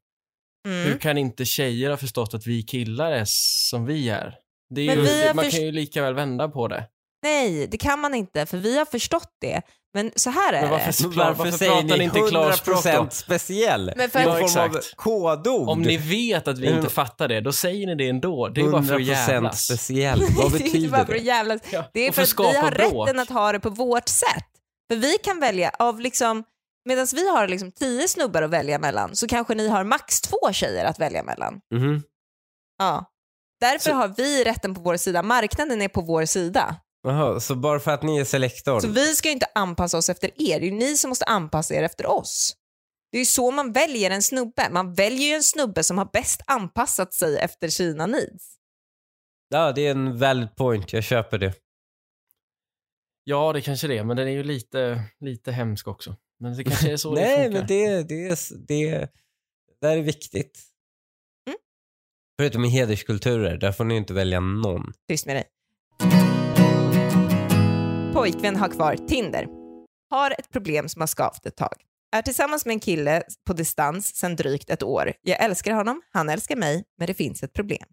Mm. 0.66 0.86
Hur 0.86 0.98
kan 0.98 1.18
inte 1.18 1.44
tjejer 1.44 1.90
ha 1.90 1.96
förstått 1.96 2.34
att 2.34 2.46
vi 2.46 2.62
killar 2.62 3.12
är 3.12 3.24
som 3.26 3.86
vi 3.86 4.08
är? 4.08 4.34
Det 4.74 4.80
är 4.82 4.86
Men 4.86 4.96
ju, 4.96 5.02
vi 5.02 5.26
har 5.26 5.34
man 5.34 5.50
kan 5.50 5.60
ju 5.60 5.72
lika 5.72 6.02
väl 6.02 6.14
vända 6.14 6.48
på 6.48 6.68
det. 6.68 6.84
Nej, 7.24 7.66
det 7.66 7.76
kan 7.76 8.00
man 8.00 8.14
inte 8.14 8.46
för 8.46 8.58
vi 8.58 8.78
har 8.78 8.84
förstått 8.84 9.30
det. 9.40 9.62
Men 9.94 10.10
så 10.16 10.30
här 10.30 10.52
är 10.52 10.60
Men 10.60 10.70
varför, 10.70 11.02
det. 11.02 11.16
varför, 11.16 11.34
varför 11.44 11.58
säger 11.58 11.82
ni 11.98 12.04
inte 12.04 12.20
klarspråk 12.20 12.84
då? 12.84 12.90
100% 12.90 13.10
speciell? 13.10 13.92
Men 13.96 14.10
för- 14.10 14.20
I 14.20 14.22
Ja, 14.22 14.28
form 14.34 14.42
av 14.70 14.76
exakt. 14.76 14.96
kodord. 14.96 15.68
Om 15.68 15.82
ni 15.82 15.96
vet 15.96 16.48
att 16.48 16.58
vi 16.58 16.66
inte 16.70 16.88
fattar 16.90 17.28
det, 17.28 17.40
då 17.40 17.52
säger 17.52 17.86
ni 17.86 17.94
det 17.94 18.08
ändå. 18.08 18.48
Det 18.48 18.60
är 18.60 18.70
bara 18.70 18.82
för 18.82 18.94
att 18.94 19.00
100% 19.00 19.04
jävlas. 19.28 19.64
speciell. 19.64 20.20
Vad 20.36 20.52
det 20.52 20.56
är 20.56 20.60
inte 20.60 20.64
betyder 20.64 20.88
bara 20.88 21.06
för 21.06 21.12
att 21.14 21.18
det? 21.20 21.24
jävlas. 21.26 21.60
Det 21.92 22.00
är 22.00 22.08
och 22.08 22.14
för 22.14 22.22
för 22.22 22.22
att 22.22 22.28
vi 22.28 22.30
skapa 22.30 22.58
har 22.58 22.70
bråk. 22.70 23.08
rätten 23.08 23.20
att 23.20 23.30
ha 23.30 23.52
det 23.52 23.60
på 23.60 23.70
vårt 23.70 24.08
sätt. 24.08 24.46
För 24.90 24.96
vi 24.96 25.12
kan 25.24 25.40
välja 25.40 25.70
av 25.78 26.00
liksom, 26.00 26.44
medan 26.84 27.06
vi 27.14 27.28
har 27.28 27.48
liksom 27.48 27.72
tio 27.72 28.08
snubbar 28.08 28.42
att 28.42 28.50
välja 28.50 28.78
mellan 28.78 29.16
så 29.16 29.26
kanske 29.28 29.54
ni 29.54 29.68
har 29.68 29.84
max 29.84 30.20
två 30.20 30.52
tjejer 30.52 30.84
att 30.84 30.98
välja 30.98 31.22
mellan. 31.22 31.60
Mhm. 31.74 32.02
Ja. 32.78 33.08
Därför 33.60 33.90
Så- 33.90 33.96
har 33.96 34.08
vi 34.08 34.44
rätten 34.44 34.74
på 34.74 34.80
vår 34.80 34.96
sida. 34.96 35.22
Marknaden 35.22 35.82
är 35.82 35.88
på 35.88 36.00
vår 36.00 36.24
sida. 36.24 36.76
Jaha, 37.02 37.40
så 37.40 37.54
bara 37.54 37.80
för 37.80 37.90
att 37.90 38.02
ni 38.02 38.18
är 38.18 38.24
selektor? 38.24 38.80
Så 38.80 38.88
vi 38.88 39.14
ska 39.14 39.28
ju 39.28 39.32
inte 39.32 39.46
anpassa 39.54 39.98
oss 39.98 40.08
efter 40.10 40.28
er. 40.42 40.60
Det 40.60 40.66
är 40.66 40.70
ju 40.70 40.76
ni 40.78 40.96
som 40.96 41.08
måste 41.08 41.24
anpassa 41.24 41.74
er 41.74 41.82
efter 41.82 42.06
oss. 42.06 42.56
Det 43.12 43.16
är 43.18 43.20
ju 43.20 43.26
så 43.26 43.50
man 43.50 43.72
väljer 43.72 44.10
en 44.10 44.22
snubbe. 44.22 44.68
Man 44.70 44.94
väljer 44.94 45.26
ju 45.28 45.34
en 45.34 45.42
snubbe 45.42 45.84
som 45.84 45.98
har 45.98 46.08
bäst 46.12 46.40
anpassat 46.46 47.14
sig 47.14 47.38
efter 47.38 47.68
sina 47.68 48.06
needs. 48.06 48.56
Ja, 49.48 49.72
det 49.72 49.86
är 49.86 49.90
en 49.90 50.18
valid 50.18 50.56
point. 50.56 50.92
Jag 50.92 51.04
köper 51.04 51.38
det. 51.38 51.54
Ja, 53.24 53.52
det 53.52 53.60
kanske 53.60 53.86
det 53.88 53.98
är, 53.98 54.04
men 54.04 54.16
den 54.16 54.28
är 54.28 54.32
ju 54.32 54.42
lite, 54.42 55.02
lite 55.20 55.52
hemsk 55.52 55.88
också. 55.88 56.16
Men 56.42 56.56
det 56.56 56.64
kanske 56.64 56.92
är 56.92 56.96
så 56.96 57.14
det 57.14 57.20
Nej, 57.20 57.44
funkar. 57.44 57.58
men 57.58 57.66
det, 57.66 58.02
det, 58.02 58.26
är, 58.26 58.34
det, 58.68 58.88
det 58.88 59.08
där 59.80 59.96
är 59.96 60.02
viktigt. 60.02 60.60
Mm. 61.46 61.58
Förutom 62.40 62.64
i 62.64 62.68
hederskulturer, 62.68 63.56
där 63.56 63.72
får 63.72 63.84
ni 63.84 63.96
inte 63.96 64.14
välja 64.14 64.40
någon. 64.40 64.92
Tyst 65.08 65.26
med 65.26 65.36
dig. 65.36 65.44
Pojkvän 68.12 68.56
har 68.56 68.68
kvar 68.68 68.96
Tinder. 68.96 69.46
Har 70.10 70.30
ett 70.30 70.50
problem 70.50 70.88
som 70.88 71.00
har 71.00 71.06
skavt 71.06 71.46
ett 71.46 71.56
tag. 71.56 71.74
Är 72.16 72.22
tillsammans 72.22 72.66
med 72.66 72.72
en 72.72 72.80
kille 72.80 73.22
på 73.46 73.52
distans 73.52 74.16
sedan 74.16 74.36
drygt 74.36 74.70
ett 74.70 74.82
år. 74.82 75.12
Jag 75.22 75.44
älskar 75.44 75.72
honom, 75.72 76.02
han 76.10 76.28
älskar 76.28 76.56
mig, 76.56 76.84
men 76.98 77.06
det 77.06 77.14
finns 77.14 77.42
ett 77.42 77.52
problem. 77.52 77.86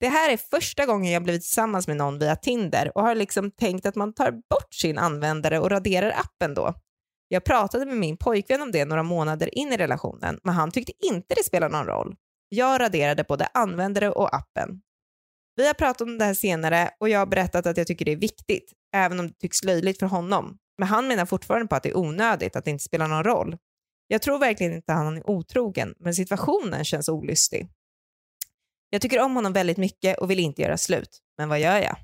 Det 0.00 0.08
här 0.08 0.32
är 0.32 0.36
första 0.36 0.86
gången 0.86 1.12
jag 1.12 1.22
blivit 1.22 1.42
tillsammans 1.42 1.88
med 1.88 1.96
någon 1.96 2.18
via 2.18 2.36
Tinder 2.36 2.92
och 2.94 3.02
har 3.02 3.14
liksom 3.14 3.50
tänkt 3.50 3.86
att 3.86 3.94
man 3.94 4.14
tar 4.14 4.30
bort 4.30 4.74
sin 4.74 4.98
användare 4.98 5.58
och 5.58 5.70
raderar 5.70 6.10
appen 6.10 6.54
då. 6.54 6.74
Jag 7.28 7.44
pratade 7.44 7.86
med 7.86 7.96
min 7.96 8.16
pojkvän 8.16 8.62
om 8.62 8.72
det 8.72 8.84
några 8.84 9.02
månader 9.02 9.58
in 9.58 9.72
i 9.72 9.76
relationen, 9.76 10.40
men 10.42 10.54
han 10.54 10.70
tyckte 10.70 10.92
inte 11.06 11.34
det 11.34 11.44
spelade 11.44 11.76
någon 11.76 11.86
roll. 11.86 12.16
Jag 12.48 12.80
raderade 12.80 13.24
både 13.24 13.46
användare 13.46 14.10
och 14.10 14.34
appen. 14.34 14.82
Vi 15.56 15.66
har 15.66 15.74
pratat 15.74 16.00
om 16.00 16.18
det 16.18 16.24
här 16.24 16.34
senare 16.34 16.90
och 17.00 17.08
jag 17.08 17.18
har 17.18 17.26
berättat 17.26 17.66
att 17.66 17.76
jag 17.76 17.86
tycker 17.86 18.04
det 18.04 18.12
är 18.12 18.16
viktigt, 18.16 18.72
även 18.94 19.20
om 19.20 19.28
det 19.28 19.34
tycks 19.34 19.64
löjligt 19.64 19.98
för 19.98 20.06
honom. 20.06 20.58
Men 20.78 20.88
han 20.88 21.08
menar 21.08 21.26
fortfarande 21.26 21.68
på 21.68 21.74
att 21.74 21.82
det 21.82 21.88
är 21.88 21.96
onödigt, 21.96 22.56
att 22.56 22.64
det 22.64 22.70
inte 22.70 22.84
spelar 22.84 23.08
någon 23.08 23.24
roll. 23.24 23.56
Jag 24.06 24.22
tror 24.22 24.38
verkligen 24.38 24.72
inte 24.72 24.92
att 24.92 24.98
han 24.98 25.16
är 25.16 25.30
otrogen, 25.30 25.94
men 25.98 26.14
situationen 26.14 26.84
känns 26.84 27.08
olystig. 27.08 27.68
Jag 28.90 29.02
tycker 29.02 29.20
om 29.20 29.36
honom 29.36 29.52
väldigt 29.52 29.76
mycket 29.76 30.18
och 30.18 30.30
vill 30.30 30.38
inte 30.38 30.62
göra 30.62 30.76
slut. 30.76 31.18
Men 31.38 31.48
vad 31.48 31.60
gör 31.60 31.76
jag? 31.76 31.96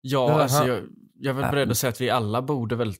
Ja, 0.00 0.42
alltså 0.42 0.66
jag, 0.66 0.88
jag 1.22 1.30
är 1.30 1.34
väl 1.34 1.44
Ja. 1.44 1.50
beredd 1.50 1.70
att 1.70 1.78
säga 1.78 1.90
att 1.90 2.00
vi 2.00 2.10
alla 2.10 2.42
borde 2.42 2.76
väl 2.76 2.94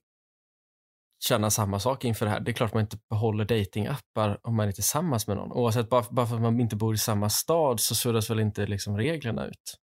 känna 1.25 1.51
samma 1.51 1.81
sak 1.81 2.05
inför 2.05 2.27
det 2.27 2.33
här. 2.33 2.41
Det 2.41 2.51
är 2.51 2.53
klart 2.53 2.75
man 2.75 2.81
inte 2.81 2.99
behåller 3.11 3.45
datingappar 3.45 4.41
om 4.43 4.57
man 4.57 4.69
är 4.69 4.73
tillsammans 4.73 5.27
med 5.27 5.37
någon. 5.37 5.53
Oavsett, 5.53 5.89
bara, 5.91 6.05
bara 6.11 6.27
för 6.27 6.35
att 6.37 6.43
man 6.43 6.61
inte 6.61 6.77
bor 6.77 6.95
i 6.95 6.99
samma 6.99 7.31
stad 7.31 7.81
så 7.81 7.95
suddas 7.95 8.31
väl 8.31 8.41
inte 8.41 8.67
liksom 8.67 8.97
reglerna 8.97 9.47
ut? 9.47 9.77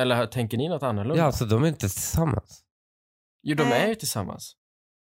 Eller 0.00 0.26
tänker 0.26 0.58
ni 0.58 0.68
något 0.68 0.82
annorlunda? 0.82 1.22
Ja, 1.22 1.32
så 1.32 1.44
de 1.44 1.62
är 1.62 1.68
inte 1.68 1.78
tillsammans. 1.80 2.62
Jo, 3.42 3.56
de 3.56 3.64
Nej. 3.64 3.82
är 3.82 3.88
ju 3.88 3.94
tillsammans. 3.94 4.52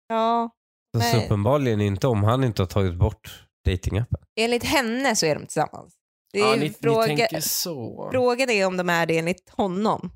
Ja, 0.09 0.51
Så, 0.97 1.01
så 1.01 1.17
Nej. 1.17 1.25
uppenbarligen 1.27 1.81
inte 1.81 2.07
om 2.07 2.25
han 2.25 2.45
inte 2.45 2.63
har 2.63 2.67
tagit 2.67 2.99
bort 2.99 3.47
datingappen. 3.65 4.21
enligt 4.37 4.65
henne 4.65 5.17
så 5.17 5.27
är 5.27 5.35
de 5.35 5.41
tillsammans. 5.41 5.95
Det 6.33 6.41
är 6.41 6.51
Ja, 6.51 6.57
ni, 6.57 6.71
fråga, 6.71 7.01
ni 7.07 7.17
tänker 7.17 7.41
så. 7.41 8.09
Frågan 8.13 8.51
är 8.51 8.67
om 8.67 8.77
de 8.77 8.89
är 8.89 9.07
det 9.07 9.19
enligt 9.19 9.51
honom. 9.51 10.11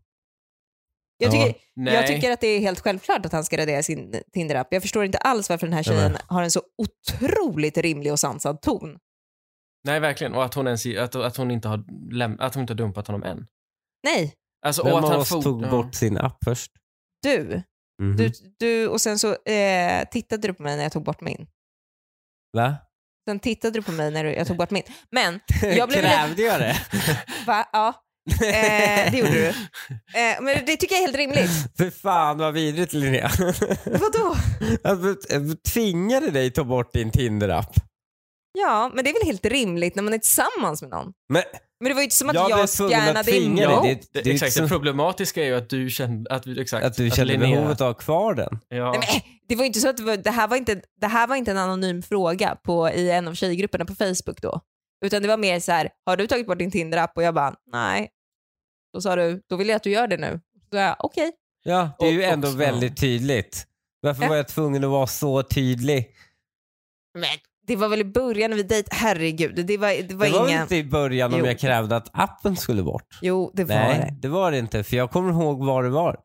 Jag 1.24 1.34
Ja. 1.34 1.46
tycker, 1.46 1.60
Nej. 1.76 1.94
jag 1.94 2.06
tycker 2.06 2.30
att 2.30 2.40
det 2.40 2.46
är 2.46 2.60
helt 2.60 2.80
självklart 2.80 3.26
att 3.26 3.32
han 3.32 3.44
ska 3.44 3.56
radera 3.56 3.82
sin 3.82 4.20
Tinder-app. 4.32 4.68
Jag 4.70 4.82
förstår 4.82 5.04
inte 5.04 5.18
alls 5.18 5.50
varför 5.50 5.66
den 5.66 5.72
här 5.74 5.78
Nej, 5.78 5.84
tjejen 5.98 6.12
men- 6.12 6.20
har 6.26 6.42
en 6.42 6.50
så 6.50 6.62
otroligt 6.78 7.78
rimlig 7.78 8.12
och 8.12 8.20
sansad 8.20 8.62
ton. 8.62 8.98
Nej, 9.84 10.00
verkligen. 10.00 10.34
Och 10.34 10.44
att 10.44 10.54
hon, 10.54 10.66
ens, 10.66 10.86
att, 10.86 11.14
att 11.14 11.36
hon, 11.36 11.50
inte, 11.50 11.68
har 11.68 11.78
läm- 12.12 12.36
att 12.40 12.54
hon 12.54 12.60
inte 12.60 12.72
har 12.72 12.78
dumpat 12.78 13.06
honom 13.06 13.22
än. 13.22 13.46
Nej, 14.04 14.34
Alltså, 14.66 14.84
Vem 14.84 14.92
och 14.92 14.98
att 14.98 15.04
av 15.04 15.10
han 15.10 15.20
oss 15.20 15.28
tog 15.28 15.62
ja. 15.64 15.70
bort 15.70 15.94
sin 15.94 16.18
app 16.18 16.36
först? 16.44 16.70
du. 17.22 17.62
Mhm. 18.02 18.16
du, 18.16 18.32
du 18.58 18.88
och 18.88 19.00
sen 19.00 19.18
så 19.18 19.34
eh, 19.44 20.08
tittade 20.10 20.48
du 20.48 20.54
på 20.54 20.62
mig 20.62 20.76
när 20.76 20.82
jag 20.82 20.92
tog 20.92 21.04
bort 21.04 21.20
min. 21.20 21.46
Va? 22.56 22.76
Sen 23.28 23.40
tittade 23.40 23.78
du 23.78 23.82
på 23.82 23.92
mig 23.92 24.10
när 24.10 24.24
jag 24.24 24.46
tog 24.46 24.56
bort 24.56 24.70
min. 24.70 24.82
Men, 25.10 25.40
jag 25.62 25.88
blev 25.88 26.00
Krävde 26.00 26.42
jag 26.42 26.60
det? 26.60 26.76
va? 27.46 27.68
Ja, 27.72 28.03
eh, 28.32 29.10
det 29.12 29.18
gjorde 29.18 29.30
du. 29.32 29.46
Eh, 30.14 30.40
men 30.42 30.64
det 30.66 30.76
tycker 30.76 30.94
jag 30.94 31.02
är 31.02 31.06
helt 31.06 31.16
rimligt. 31.16 31.50
För 31.76 31.90
fan 31.90 32.38
vad 32.38 32.54
vidrigt 32.54 32.92
Linnea. 32.92 33.30
Vadå? 33.84 34.36
Jag 34.82 35.62
tvingade 35.72 36.30
dig 36.30 36.50
ta 36.50 36.64
bort 36.64 36.92
din 36.92 37.10
Tinder-app. 37.10 37.74
Ja, 38.58 38.90
men 38.94 39.04
det 39.04 39.10
är 39.10 39.14
väl 39.14 39.26
helt 39.26 39.46
rimligt 39.46 39.94
när 39.94 40.02
man 40.02 40.14
är 40.14 40.18
tillsammans 40.18 40.82
med 40.82 40.90
någon. 40.90 41.12
Men 41.28 41.42
Men 41.80 41.88
det 41.88 41.94
var 41.94 42.00
ju 42.00 42.04
inte 42.04 42.16
som 42.16 42.28
att 42.28 42.34
Jag 42.34 42.50
jag, 42.50 42.60
att 42.60 42.70
spjärnade 42.70 43.36
emot. 43.36 43.58
dig. 43.82 43.94
Det- 44.12 44.12
Det, 44.12 44.22
det 44.24 44.30
exakt, 44.30 44.56
det 44.56 44.68
problematiska 44.68 45.42
är 45.42 45.46
ju 45.46 45.54
att 45.56 45.68
du 45.70 45.90
kände, 45.90 46.30
att, 46.34 46.46
vi- 46.46 46.60
exakt, 46.60 46.86
att 46.86 46.96
du 46.96 47.10
kände 47.10 47.32
Linnea- 47.34 47.40
behovet 47.54 47.80
av 47.80 47.88
att 47.90 47.96
ha 47.96 48.02
kvar 48.02 48.34
den. 48.34 48.58
Ja. 48.68 48.90
Nej, 48.90 49.00
men, 49.08 49.16
eh, 49.16 49.22
det 49.48 49.56
var 49.56 49.64
inte 49.64 49.80
så 49.80 49.88
att 49.88 49.96
det, 49.96 50.02
var, 50.02 50.16
det, 50.16 50.30
här 50.30 50.48
var 50.48 50.56
inte, 50.56 50.80
det 51.00 51.06
här 51.06 51.26
var 51.26 51.36
inte 51.36 51.50
en 51.50 51.58
anonym 51.58 52.02
fråga 52.02 52.56
på, 52.64 52.90
i 52.90 53.10
en 53.10 53.28
av 53.28 53.34
tjejgrupperna 53.34 53.84
på 53.84 53.94
Facebook 53.94 54.40
då. 54.42 54.60
Utan 55.04 55.22
det 55.22 55.28
var 55.28 55.36
mer 55.36 55.60
så 55.60 55.72
här, 55.72 55.88
har 56.06 56.16
du 56.16 56.26
tagit 56.26 56.46
bort 56.46 56.58
din 56.58 56.70
Tinder-app? 56.70 57.12
Och 57.16 57.22
jag 57.22 57.34
bara, 57.34 57.54
nej. 57.72 58.08
Då 58.94 59.00
sa 59.00 59.16
du, 59.16 59.42
då 59.48 59.56
vill 59.56 59.68
jag 59.68 59.76
att 59.76 59.82
du 59.82 59.90
gör 59.90 60.06
det 60.08 60.16
nu. 60.16 60.40
Då 60.70 60.78
jag, 60.78 60.96
okej. 60.98 61.32
Ja, 61.64 61.90
det 61.98 62.06
är 62.06 62.10
ju 62.12 62.18
Och 62.18 62.24
ändå 62.24 62.48
också- 62.48 62.58
väldigt 62.58 62.96
tydligt. 63.00 63.66
Varför 64.00 64.22
Ja. 64.22 64.28
var 64.28 64.36
jag 64.36 64.48
tvungen 64.48 64.84
att 64.84 64.90
vara 64.90 65.06
så 65.06 65.42
tydlig? 65.42 66.10
Men 67.18 67.28
det 67.66 67.76
var 67.76 67.88
väl 67.88 68.00
i 68.00 68.04
början 68.04 68.50
när 68.50 68.56
vi 68.56 68.62
dejt, 68.62 68.88
herregud. 68.92 69.66
Det 69.66 69.76
var, 69.78 69.88
det 70.08 70.14
var 70.14 70.26
det 70.26 70.32
var 70.32 70.40
väl 70.42 70.50
inga... 70.50 70.62
inte 70.62 70.76
i 70.76 70.84
början 70.84 71.34
om 71.34 71.40
Jo. 71.40 71.46
jag 71.46 71.58
krävde 71.58 71.96
att 71.96 72.10
appen 72.12 72.56
skulle 72.56 72.82
bort? 72.82 73.18
Jo, 73.22 73.50
det 73.54 73.64
var 73.64 73.74
Nej, 73.74 73.98
det. 73.98 74.16
det 74.20 74.28
var 74.28 74.50
det 74.52 74.58
inte. 74.58 74.84
För 74.84 74.96
jag 74.96 75.10
kommer 75.10 75.32
ihåg 75.32 75.64
vad 75.66 75.84
det 75.84 75.90
var. 75.90 76.16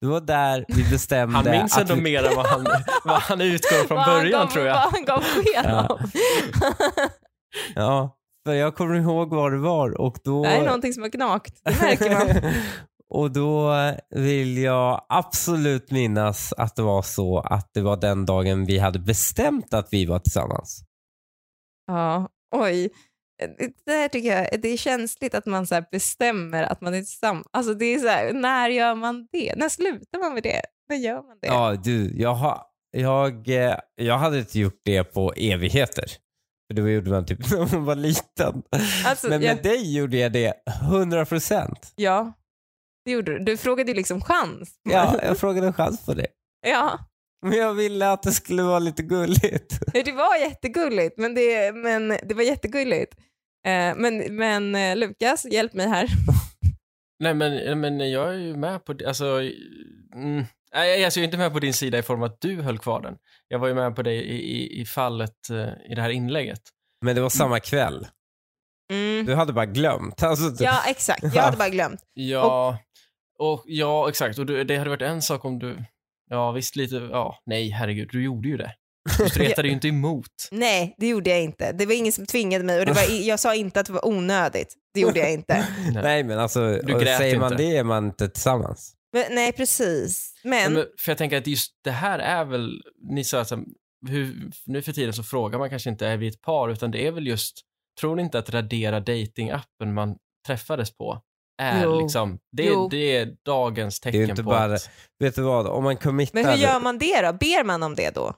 Det 0.00 0.06
var 0.06 0.20
där 0.20 0.64
vi 0.68 0.90
bestämde 0.90 1.36
Han 1.36 1.50
minns 1.50 1.74
att 1.76 1.80
ändå 1.82 1.94
vi... 1.94 2.00
mer 2.00 2.24
än 2.24 2.36
vad 2.36 2.46
han, 2.46 2.66
vad 3.04 3.20
han 3.22 3.40
utgår 3.40 3.86
från 3.88 4.04
början 4.04 4.40
gav- 4.46 4.52
tror 4.52 4.66
jag. 4.66 4.74
Vad 4.74 4.92
han 4.92 5.04
gav 5.04 5.20
sken 5.22 5.64
Ja. 5.64 5.98
Ja, 7.74 8.16
för 8.44 8.54
jag 8.54 8.74
kommer 8.74 8.94
ihåg 8.94 9.30
vad 9.30 9.52
det 9.52 9.58
var 9.58 10.00
och 10.00 10.18
då... 10.24 10.42
Det 10.42 10.48
här 10.48 10.60
är 10.60 10.64
någonting 10.64 10.92
som 10.92 11.02
har 11.02 11.10
gnagt. 11.10 11.60
Det 11.64 11.80
märker 11.80 12.10
man. 12.10 12.52
och 13.10 13.30
då 13.30 13.74
vill 14.10 14.58
jag 14.58 15.06
absolut 15.08 15.90
minnas 15.90 16.52
att 16.52 16.76
det 16.76 16.82
var 16.82 17.02
så 17.02 17.38
att 17.38 17.70
det 17.74 17.80
var 17.80 17.96
den 17.96 18.26
dagen 18.26 18.64
vi 18.64 18.78
hade 18.78 18.98
bestämt 18.98 19.74
att 19.74 19.92
vi 19.92 20.06
var 20.06 20.18
tillsammans. 20.18 20.84
Ja, 21.86 22.28
oj. 22.56 22.90
Det 23.86 23.92
här 23.92 24.08
tycker 24.08 24.36
jag 24.36 24.60
det 24.62 24.68
är 24.68 24.76
känsligt 24.76 25.34
att 25.34 25.46
man 25.46 25.66
så 25.66 25.82
bestämmer 25.90 26.62
att 26.62 26.80
man 26.80 26.94
är 26.94 26.98
tillsammans. 26.98 27.46
Alltså 27.50 27.74
det 27.74 27.84
är 27.84 27.98
så 27.98 28.08
här, 28.08 28.32
när 28.32 28.68
gör 28.68 28.94
man 28.94 29.28
det? 29.32 29.54
När 29.56 29.68
slutar 29.68 30.18
man 30.18 30.34
med 30.34 30.42
det? 30.42 30.62
När 30.88 30.96
gör 30.96 31.22
man 31.22 31.38
det? 31.40 31.46
Ja, 31.46 31.76
du, 31.84 32.20
jag, 32.20 32.34
har, 32.34 32.62
jag, 32.90 33.48
eh, 33.48 33.76
jag 33.94 34.18
hade 34.18 34.38
inte 34.38 34.58
gjort 34.58 34.80
det 34.84 35.04
på 35.04 35.32
evigheter. 35.36 36.04
För 36.66 36.74
det 36.82 36.90
gjorde 36.92 37.10
man 37.10 37.26
typ 37.26 37.50
när 37.50 37.72
man 37.74 37.84
var 37.84 37.94
liten. 37.96 38.62
Alltså, 39.06 39.28
Men 39.28 39.40
med 39.40 39.50
jag- 39.50 39.62
dig 39.62 39.96
gjorde 39.96 40.16
jag 40.16 40.32
det 40.32 40.54
100 40.82 41.24
procent. 41.24 41.92
Ja, 41.96 42.32
det 43.04 43.10
gjorde 43.10 43.38
du. 43.38 43.44
Du 43.44 43.56
frågade 43.56 43.90
ju 43.90 43.96
liksom 43.96 44.20
chans. 44.20 44.70
Ja, 44.90 45.18
jag 45.22 45.38
frågade 45.38 45.66
en 45.66 45.72
chans 45.72 46.04
på 46.06 46.14
det. 46.14 46.26
ja, 46.66 46.98
Men 47.46 47.58
jag 47.58 47.74
ville 47.74 48.10
att 48.12 48.22
det 48.22 48.32
skulle 48.32 48.62
vara 48.62 48.78
lite 48.78 49.02
gulligt. 49.02 49.80
det 49.92 50.12
var 50.12 50.36
jättegulligt. 50.36 51.18
Men 51.18 51.34
det, 51.34 51.72
men 51.74 52.08
det 52.08 52.34
var 52.34 52.42
jättegulligt. 52.42 53.14
Eh, 53.66 53.94
men 53.96 54.36
men 54.36 54.74
eh, 54.74 54.96
Lukas, 54.96 55.44
hjälp 55.44 55.72
mig 55.74 55.88
här. 55.88 56.08
Nej 57.24 57.34
men, 57.34 57.80
men 57.80 58.10
jag 58.10 58.28
är 58.28 58.38
ju 58.38 58.56
med 58.56 58.84
på 58.84 58.92
det, 58.92 59.06
alltså, 59.06 59.40
mm, 60.14 60.44
nej, 60.74 61.04
alltså 61.04 61.20
jag 61.20 61.22
är 61.22 61.28
inte 61.28 61.38
med 61.38 61.52
på 61.52 61.58
din 61.60 61.74
sida 61.74 61.98
i 61.98 62.02
form 62.02 62.22
att 62.22 62.40
du 62.40 62.62
höll 62.62 62.78
kvar 62.78 63.00
den. 63.02 63.16
Jag 63.48 63.58
var 63.58 63.68
ju 63.68 63.74
med 63.74 63.96
på 63.96 64.02
dig 64.02 64.16
i, 64.16 64.36
i, 64.36 64.80
i 64.80 64.84
fallet 64.84 65.50
eh, 65.50 65.90
i 65.92 65.94
det 65.94 66.02
här 66.02 66.10
inlägget. 66.10 66.60
Men 67.04 67.14
det 67.14 67.20
var 67.22 67.28
samma 67.30 67.60
kväll. 67.60 68.06
Mm. 68.92 69.26
Du 69.26 69.34
hade 69.34 69.52
bara 69.52 69.66
glömt. 69.66 70.22
Alltså, 70.22 70.64
Ja, 70.64 70.82
exakt. 70.86 71.22
Jag 71.34 71.42
hade 71.42 71.56
bara 71.56 71.68
glömt. 71.68 72.00
Ja, 72.14 72.78
och, 73.38 73.62
ja 73.66 74.08
exakt. 74.08 74.38
Och 74.38 74.46
du, 74.46 74.64
det 74.64 74.76
hade 74.76 74.90
varit 74.90 75.02
en 75.02 75.22
sak 75.22 75.44
om 75.44 75.58
du, 75.58 75.84
ja 76.30 76.52
visst 76.52 76.76
lite, 76.76 76.94
ja 76.96 77.38
nej 77.46 77.68
herregud, 77.70 78.08
du 78.12 78.24
gjorde 78.24 78.48
ju 78.48 78.56
det. 78.56 78.74
Du 79.18 79.28
stretade 79.28 79.68
ju 79.68 79.74
inte 79.74 79.88
emot. 79.88 80.26
Nej, 80.50 80.94
det 80.98 81.08
gjorde 81.08 81.30
jag 81.30 81.42
inte. 81.42 81.72
Det 81.72 81.86
var 81.86 81.94
ingen 81.94 82.12
som 82.12 82.26
tvingade 82.26 82.64
mig 82.64 82.80
och 82.80 82.86
det 82.86 82.92
var, 82.92 83.02
jag 83.22 83.40
sa 83.40 83.54
inte 83.54 83.80
att 83.80 83.86
det 83.86 83.92
var 83.92 84.08
onödigt. 84.08 84.74
Det 84.94 85.00
gjorde 85.00 85.18
jag 85.20 85.32
inte. 85.32 85.66
Nej 86.02 86.24
men 86.24 86.38
alltså, 86.38 86.60
Du 86.82 86.94
och 86.94 87.00
grät 87.00 87.18
säger 87.18 87.38
man 87.38 87.52
inte. 87.52 87.64
det 87.64 87.76
är 87.76 87.84
man 87.84 88.04
inte 88.04 88.28
tillsammans. 88.28 88.94
Men, 89.14 89.24
nej, 89.34 89.52
precis. 89.52 90.34
Men, 90.44 90.72
Men, 90.72 90.86
för 90.98 91.10
jag 91.10 91.18
tänker 91.18 91.38
att 91.38 91.46
just 91.46 91.72
det 91.84 91.90
här 91.90 92.18
är 92.18 92.44
väl, 92.44 92.82
ni 93.10 93.24
sa 93.24 93.40
att 93.40 93.52
hur, 94.08 94.50
nu 94.66 94.82
för 94.82 94.92
tiden 94.92 95.12
så 95.14 95.22
frågar 95.22 95.58
man 95.58 95.70
kanske 95.70 95.90
inte 95.90 96.06
är 96.06 96.16
vi 96.16 96.28
ett 96.28 96.40
par, 96.42 96.68
utan 96.68 96.90
det 96.90 97.06
är 97.06 97.10
väl 97.12 97.26
just, 97.26 97.60
tror 98.00 98.16
ni 98.16 98.22
inte 98.22 98.38
att 98.38 98.50
radera 98.50 99.00
datingappen 99.00 99.94
man 99.94 100.16
träffades 100.46 100.96
på 100.96 101.22
är 101.62 101.84
Jo. 101.84 102.00
liksom, 102.00 102.38
det, 102.52 102.64
Jo. 102.64 102.88
det 102.88 103.16
är 103.16 103.34
dagens 103.44 104.00
är 104.06 104.06
ju 104.06 104.12
tecken 104.12 104.30
inte 104.30 104.42
på 104.42 104.50
bara- 104.50 104.74
att, 104.74 104.90
Vet 105.18 105.34
du 105.34 105.42
vad, 105.42 105.66
om 105.66 105.84
man 105.84 105.96
committar... 105.96 106.34
men 106.42 106.46
hur 106.52 106.56
gör 106.66 106.80
man 106.80 106.98
det 106.98 107.22
då? 107.22 107.32
Ber 107.32 107.64
man 107.64 107.82
om 107.82 107.94
det 107.94 108.14
då? 108.14 108.34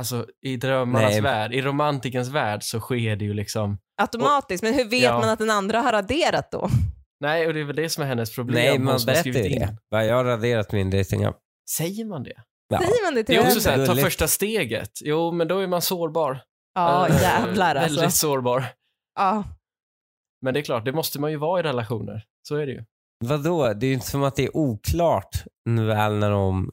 alltså 0.00 0.26
i 0.42 0.56
drömmarnas 0.56 1.10
Nej. 1.12 1.20
värld, 1.20 1.54
i 1.54 1.62
romantikens 1.62 2.28
värld 2.28 2.62
så 2.62 2.80
sker 2.80 3.16
det 3.16 3.24
ju 3.24 3.34
liksom, 3.34 3.78
Automatiskt? 4.02 4.62
Men 4.62 4.74
hur 4.74 4.84
vet 4.84 5.02
Ja. 5.02 5.20
man 5.20 5.28
att 5.28 5.38
den 5.38 5.50
andra 5.50 5.80
har 5.80 5.92
raderat 5.92 6.50
då? 6.50 6.68
Nej 7.24 7.46
och 7.46 7.54
det 7.54 7.60
är 7.60 7.64
väl 7.64 7.76
det 7.76 7.88
som 7.88 8.02
är 8.04 8.06
hennes 8.08 8.34
problem. 8.34 8.54
Nej, 8.54 8.78
man 8.78 9.00
berättar 9.06 9.24
ju 9.30 9.32
det. 9.32 9.76
Va, 9.90 10.04
Jag 10.04 10.16
har 10.16 10.24
raderat 10.24 10.72
min 10.72 10.90
datingapp. 10.90 11.38
Säger 11.76 12.04
man 12.04 12.22
det? 12.22 12.42
Ja. 12.68 12.78
Säger 12.78 13.04
man 13.06 13.14
det 13.14 13.24
till 13.24 13.34
Det 13.34 13.40
är 13.40 13.46
också 13.46 13.60
varandra? 13.60 13.60
så 13.60 13.70
här, 13.70 13.86
ta 13.86 13.92
Gulligt. 13.92 14.04
första 14.06 14.28
steget. 14.28 14.90
Jo, 15.04 15.32
men 15.32 15.48
då 15.48 15.58
är 15.58 15.66
man 15.66 15.82
sårbar. 15.82 16.40
Ja, 16.74 17.08
Eh, 17.08 17.22
jävlar 17.22 17.74
alltså. 17.74 17.96
Väldigt 18.00 18.14
sårbar. 18.16 18.64
Ja. 19.14 19.44
Men 20.42 20.54
det 20.54 20.60
är 20.60 20.64
klart, 20.64 20.84
det 20.84 20.92
måste 20.92 21.20
man 21.20 21.30
ju 21.30 21.36
vara 21.36 21.60
i 21.60 21.62
relationer. 21.62 22.24
Så 22.48 22.56
är 22.56 22.66
det 22.66 22.72
ju. 22.72 22.84
Vadå? 23.24 23.72
Det 23.72 23.86
är 23.86 23.88
ju 23.88 23.94
inte 23.94 24.06
som 24.06 24.22
att 24.22 24.36
det 24.36 24.44
är 24.44 24.56
oklart 24.56 25.44
väl 25.86 26.14
när 26.14 26.30
de... 26.30 26.70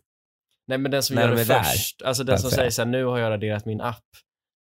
Nej, 0.68 0.78
men 0.78 0.92
den 0.92 1.04
som 1.04 1.16
När 1.16 1.22
gör 1.22 1.30
de 1.30 1.36
det 1.36 1.42
är 1.42 1.46
där, 1.46 1.64
först, 1.64 2.02
alltså 2.02 2.24
så 2.24 2.28
den 2.28 2.40
som 2.40 2.52
säger 2.52 2.70
så 2.70 2.82
här, 2.82 2.90
nu 2.90 3.06
har 3.06 3.20
jag 3.20 3.30
raderat 3.32 3.66
min 3.66 3.82
app. 3.82 4.04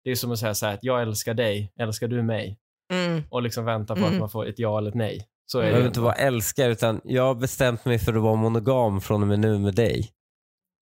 Det 0.03 0.11
är 0.11 0.15
som 0.15 0.31
att 0.31 0.39
säga 0.39 0.53
så 0.53 0.65
här, 0.65 0.73
att 0.73 0.83
jag 0.83 1.01
älskar 1.01 1.33
dig, 1.33 1.73
älskar 1.79 2.07
du 2.07 2.23
mig? 2.23 2.57
Mm. 2.93 3.23
Och 3.29 3.41
liksom 3.41 3.65
vänta 3.65 3.93
på 3.95 3.99
Mm. 4.01 4.13
att 4.13 4.19
man 4.19 4.29
får 4.29 4.47
ett 4.47 4.59
ja 4.59 4.77
eller 4.77 4.89
ett 4.89 4.95
nej. 4.95 5.27
Så 5.51 5.59
är 5.59 5.63
Jag 5.63 5.71
behöver 5.71 5.87
inte 5.87 5.99
vara 5.99 6.13
älskar 6.13 6.69
utan 6.69 7.01
jag 7.03 7.23
har 7.23 7.35
bestämt 7.35 7.85
mig 7.85 7.99
för 7.99 8.13
att 8.13 8.21
vara 8.21 8.35
monogam 8.35 9.01
från 9.01 9.21
och 9.21 9.27
med 9.27 9.39
nu 9.39 9.59
med 9.59 9.75
dig. 9.75 10.11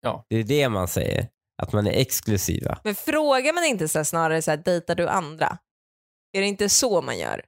Ja. 0.01 0.25
Det 0.29 0.35
är 0.35 0.43
det 0.43 0.69
man 0.69 0.87
säger. 0.87 1.27
Att 1.61 1.73
man 1.73 1.87
är 1.87 1.91
exklusiva. 1.91 2.79
Men 2.83 2.95
frågar 2.95 3.53
man 3.53 3.63
inte 3.63 3.87
så 3.87 3.99
här, 3.99 4.03
snarare 4.03 4.41
så 4.41 4.51
här, 4.51 4.57
dejtar 4.57 4.95
du 4.95 5.07
andra? 5.07 5.57
Är 6.37 6.41
det 6.41 6.47
inte 6.47 6.69
så 6.69 7.01
man 7.01 7.17
gör? 7.17 7.45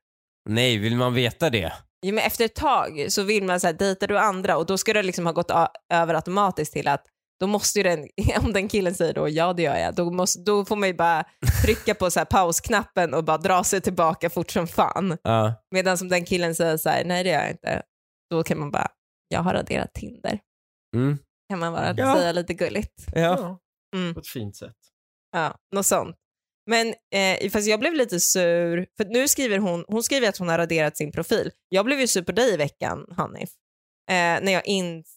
Nej, 0.49 0.77
vill 0.77 0.95
man 0.95 1.13
veta 1.13 1.49
det? 1.49 1.73
Jo, 2.05 2.15
men 2.15 2.23
efter 2.23 2.45
ett 2.45 2.55
tag 2.55 3.05
så 3.09 3.23
vill 3.23 3.43
man 3.43 3.59
så 3.59 3.67
här, 3.67 3.73
dejtar 3.73 4.07
du 4.07 4.19
andra 4.19 4.57
och 4.57 4.65
då 4.65 4.77
ska 4.77 4.93
det 4.93 5.03
liksom 5.03 5.25
ha 5.25 5.33
gått 5.33 5.51
över 5.93 6.13
automatiskt 6.13 6.73
till 6.73 6.87
att 6.87 7.05
då 7.39 7.47
måste 7.47 7.79
ju 7.79 7.83
den, 7.83 8.07
om 8.45 8.53
den 8.53 8.67
killen 8.67 8.95
säger 8.95 9.13
då 9.13 9.29
ja 9.29 9.53
det 9.53 9.61
gör 9.61 9.75
jag, 9.77 9.95
då, 9.95 10.11
måste, 10.11 10.39
då 10.41 10.65
får 10.65 10.75
man 10.75 10.89
ju 10.89 10.95
bara 10.95 11.23
trycka 11.65 11.95
på 11.95 12.11
så 12.11 12.19
här 12.19 12.25
pausknappen 12.25 13.13
och 13.13 13.23
bara 13.23 13.37
dra 13.37 13.63
sig 13.63 13.81
tillbaka 13.81 14.29
fort 14.29 14.51
som 14.51 14.67
fan. 14.67 15.17
Ja. 15.23 15.53
Medan 15.71 15.97
som 15.97 16.09
den 16.09 16.25
killen 16.25 16.55
säger 16.55 16.77
så 16.77 16.89
här, 16.89 17.03
nej 17.05 17.23
det 17.23 17.29
gör 17.29 17.41
jag 17.41 17.51
inte, 17.51 17.81
då 18.31 18.43
kan 18.43 18.59
man 18.59 18.71
bara, 18.71 18.87
jag 19.27 19.39
har 19.39 19.53
raderat 19.53 19.93
Tinder. 19.93 20.39
Mm. 20.95 21.17
Kan 21.49 21.59
man 21.59 21.73
bara 21.73 21.93
Ja. 21.97 22.15
säga 22.15 22.31
lite 22.31 22.53
gulligt. 22.53 23.05
Ja. 23.13 23.21
Ja, 23.21 23.59
Mm. 23.95 24.13
på 24.13 24.19
ett 24.19 24.27
fint 24.27 24.55
sätt. 24.55 24.75
Ja, 25.31 25.55
något 25.75 25.85
sånt. 25.85 26.15
Men 26.69 26.87
eh, 27.13 27.49
fast 27.51 27.67
jag 27.67 27.79
blev 27.79 27.93
lite 27.93 28.19
sur, 28.19 28.87
för 28.97 29.05
nu 29.05 29.27
skriver 29.27 29.57
hon, 29.57 29.85
hon 29.87 30.03
skriver 30.03 30.29
att 30.29 30.37
hon 30.37 30.49
har 30.49 30.57
raderat 30.57 30.97
sin 30.97 31.11
profil. 31.11 31.51
Jag 31.69 31.85
blev 31.85 31.99
ju 31.99 32.07
sur 32.07 32.21
på 32.21 32.31
dig 32.31 32.53
i 32.53 32.57
veckan, 32.57 33.05
Hanif, 33.17 33.49
eh, 34.11 34.15
när 34.15 34.51
jag 34.51 34.65
insåg 34.67 35.14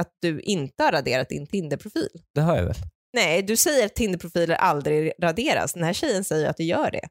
att 0.00 0.08
du 0.22 0.40
inte 0.40 0.82
har 0.84 0.92
raderat 0.92 1.28
din 1.28 1.46
Tinder-profil. 1.46 2.08
Det 2.34 2.40
har 2.40 2.56
jag 2.56 2.64
väl. 2.64 2.74
Nej, 3.14 3.42
du 3.42 3.56
säger 3.56 3.86
att 3.86 3.94
Tinder-profiler 3.94 4.54
aldrig 4.54 5.12
raderas. 5.22 5.72
Den 5.72 5.84
här 5.84 5.92
tjejen 5.92 6.24
säger 6.24 6.50
att 6.50 6.56
du 6.56 6.64
gör 6.64 6.90
det. 6.90 7.08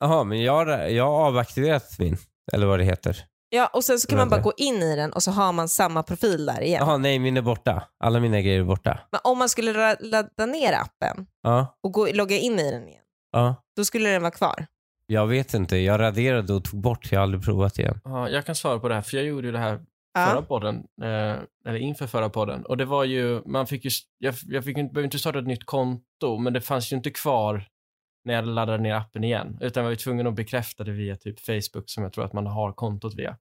Jaha, 0.00 0.24
men 0.24 0.42
jag, 0.42 0.52
har- 0.66 0.78
jag 0.78 1.04
har 1.04 1.26
avaktiverat 1.26 1.98
min. 1.98 2.16
Eller 2.52 2.66
vad 2.66 2.78
det 2.78 2.84
heter. 2.84 3.24
Ja, 3.48 3.66
och 3.72 3.84
sen 3.84 3.98
så 3.98 4.08
kan 4.08 4.18
man 4.18 4.28
bara 4.28 4.40
gå 4.40 4.52
in 4.56 4.74
i 4.82 4.96
den 4.96 5.12
och 5.12 5.22
så 5.22 5.30
har 5.30 5.52
man 5.52 5.68
samma 5.68 6.02
profil 6.02 6.46
där 6.46 6.60
igen. 6.62 6.82
Jaha, 6.86 6.96
nej 6.96 7.18
min 7.18 7.36
är 7.36 7.42
borta. 7.42 7.84
Alla 8.04 8.20
mina 8.20 8.40
grejer 8.40 8.60
är 8.60 8.64
borta. 8.64 8.98
Men 9.12 9.20
om 9.24 9.38
man 9.38 9.48
skulle 9.48 9.72
ra- 9.72 9.96
ladda 10.00 10.46
ner 10.46 10.72
appen 10.72 11.26
Ja, 11.42 11.78
och 11.82 11.92
gå, 11.92 12.06
logga 12.12 12.36
in 12.36 12.58
i 12.58 12.70
den 12.70 12.88
igen, 12.88 13.02
ja. 13.32 13.54
då 13.76 13.84
skulle 13.84 14.08
den 14.10 14.22
vara 14.22 14.30
kvar. 14.32 14.66
Jag 15.06 15.26
vet 15.26 15.54
inte. 15.54 15.76
Jag 15.76 16.00
raderade 16.00 16.52
och 16.54 16.64
tog 16.64 16.80
bort. 16.80 17.12
Jag 17.12 17.18
har 17.18 17.22
aldrig 17.22 17.44
provat 17.44 17.78
igen. 17.78 18.00
Ja, 18.04 18.28
jag 18.28 18.46
kan 18.46 18.54
svara 18.54 18.78
på 18.78 18.88
det 18.88 18.94
här, 18.94 19.02
för 19.02 19.16
jag 19.16 19.26
gjorde 19.26 19.46
ju 19.46 19.52
det 19.52 19.58
här 19.58 19.80
Ja. 20.14 20.26
förra 20.26 20.42
podden, 20.42 20.76
eh, 21.02 21.36
eller 21.66 21.76
inför 21.76 22.06
förra 22.06 22.30
podden. 22.30 22.64
Och 22.66 22.76
det 22.76 22.84
var 22.84 23.04
ju, 23.04 23.42
man 23.46 23.66
fick 23.66 23.84
ju, 23.84 23.90
jag, 24.18 24.34
jag 24.46 24.64
fick 24.64 24.74
behövde 24.76 25.04
inte 25.04 25.18
starta 25.18 25.38
ett 25.38 25.46
nytt 25.46 25.64
konto, 25.66 26.38
men 26.38 26.52
det 26.52 26.60
fanns 26.60 26.92
ju 26.92 26.96
inte 26.96 27.10
kvar 27.10 27.64
när 28.24 28.34
jag 28.34 28.46
laddade 28.46 28.78
ner 28.82 28.94
appen 28.94 29.24
igen, 29.24 29.58
utan 29.60 29.80
jag 29.80 29.84
var 29.84 29.90
ju 29.90 29.96
tvungen 29.96 30.26
att 30.26 30.34
bekräfta 30.34 30.84
det 30.84 30.92
via 30.92 31.16
typ 31.16 31.40
Facebook 31.40 31.84
som 31.90 32.02
jag 32.02 32.12
tror 32.12 32.24
att 32.24 32.32
man 32.32 32.46
har 32.46 32.72
kontot 32.72 33.14
via. 33.14 33.36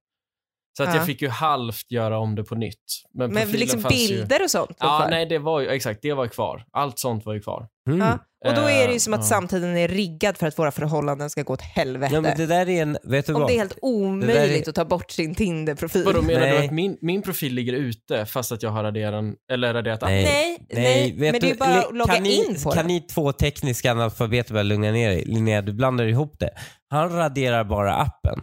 Så 0.78 0.84
att 0.84 0.90
Ja. 0.90 0.96
jag 0.96 1.06
fick 1.06 1.22
ju 1.22 1.28
halvt 1.30 1.92
göra 1.92 2.20
om 2.20 2.36
det 2.36 2.44
på 2.44 2.56
nytt. 2.56 2.84
Men, 3.14 3.34
Men 3.34 3.52
liksom 3.52 3.82
fanns 3.82 3.94
ju- 3.96 4.16
bilder 4.18 4.44
och 4.44 4.52
sånt 4.52 4.70
Ja, 4.80 5.00
kvar. 5.00 5.10
nej, 5.10 5.26
det 5.26 5.40
var 5.40 5.60
ju, 5.60 5.68
exakt, 5.68 6.02
det 6.02 6.14
var 6.14 6.24
ju 6.24 6.30
kvar. 6.30 6.66
Allt 6.72 7.00
sånt 7.00 7.26
var 7.26 7.34
ju 7.34 7.42
kvar. 7.42 7.68
Mm. 7.88 8.00
Ja. 8.00 8.20
Och 8.46 8.54
då 8.56 8.62
är 8.62 8.88
det 8.88 8.94
ju 8.94 8.96
Eh, 8.96 8.98
som 9.00 9.14
att 9.14 9.20
ja. 9.20 9.24
samtiden 9.24 9.78
är 9.78 9.88
riggad 9.88 10.38
för 10.38 10.48
att 10.48 10.60
våra 10.60 10.72
förhållanden 10.72 11.30
ska 11.30 11.44
gå 11.44 11.54
åt 11.54 11.62
helvete. 11.62 12.14
Ja, 12.16 12.22
men 12.22 12.38
det 12.38 12.46
där 12.46 12.70
är 12.70 12.82
en, 12.82 12.98
vet 13.04 13.26
du 13.26 13.34
Om 13.34 13.42
vad? 13.42 13.50
det 13.50 13.54
är 13.56 13.58
helt 13.58 13.78
omöjligt 13.82 14.66
är- 14.68 14.70
att 14.70 14.76
ta 14.76 14.86
bort 14.86 15.12
sin 15.12 15.36
Tinder-profil. 15.36 16.04
Vadå 16.06 16.22
menar 16.22 16.40
du 16.40 16.46
Nej. 16.54 16.66
att 16.68 16.74
min, 16.74 16.98
min 17.02 17.22
profil 17.22 17.54
ligger 17.54 17.74
ute 17.74 18.26
fast 18.26 18.52
att 18.52 18.64
jag 18.64 18.70
har 18.70 18.84
raderat, 18.84 19.14
den- 19.14 19.36
eller 19.52 19.74
raderat 19.74 20.04
appen? 20.04 20.16
Nej. 20.16 20.58
Nej, 20.70 20.84
nej, 20.84 21.12
vet 21.20 21.32
men 21.32 21.42
det 21.42 21.48
är 21.48 21.52
du, 21.54 21.58
bara 21.58 21.80
att 21.82 21.96
logga 21.96 22.14
kan 22.14 22.24
ni, 22.24 22.46
in 22.46 22.56
på 22.64 22.72
Kan 22.72 22.88
det. 22.88 22.94
ni 22.94 23.02
två 23.02 23.32
tekniska 23.32 23.92
analfabeter 23.92 24.54
bara 24.54 24.64
lugna 24.64 24.92
ner 24.92 25.10
er? 25.12 25.26
Linnea, 25.26 25.62
du 25.62 25.74
blandar 25.74 26.06
ihop 26.06 26.40
det. 26.40 26.50
Han 26.90 27.10
raderar 27.10 27.64
bara 27.64 27.96
appen. 27.96 28.42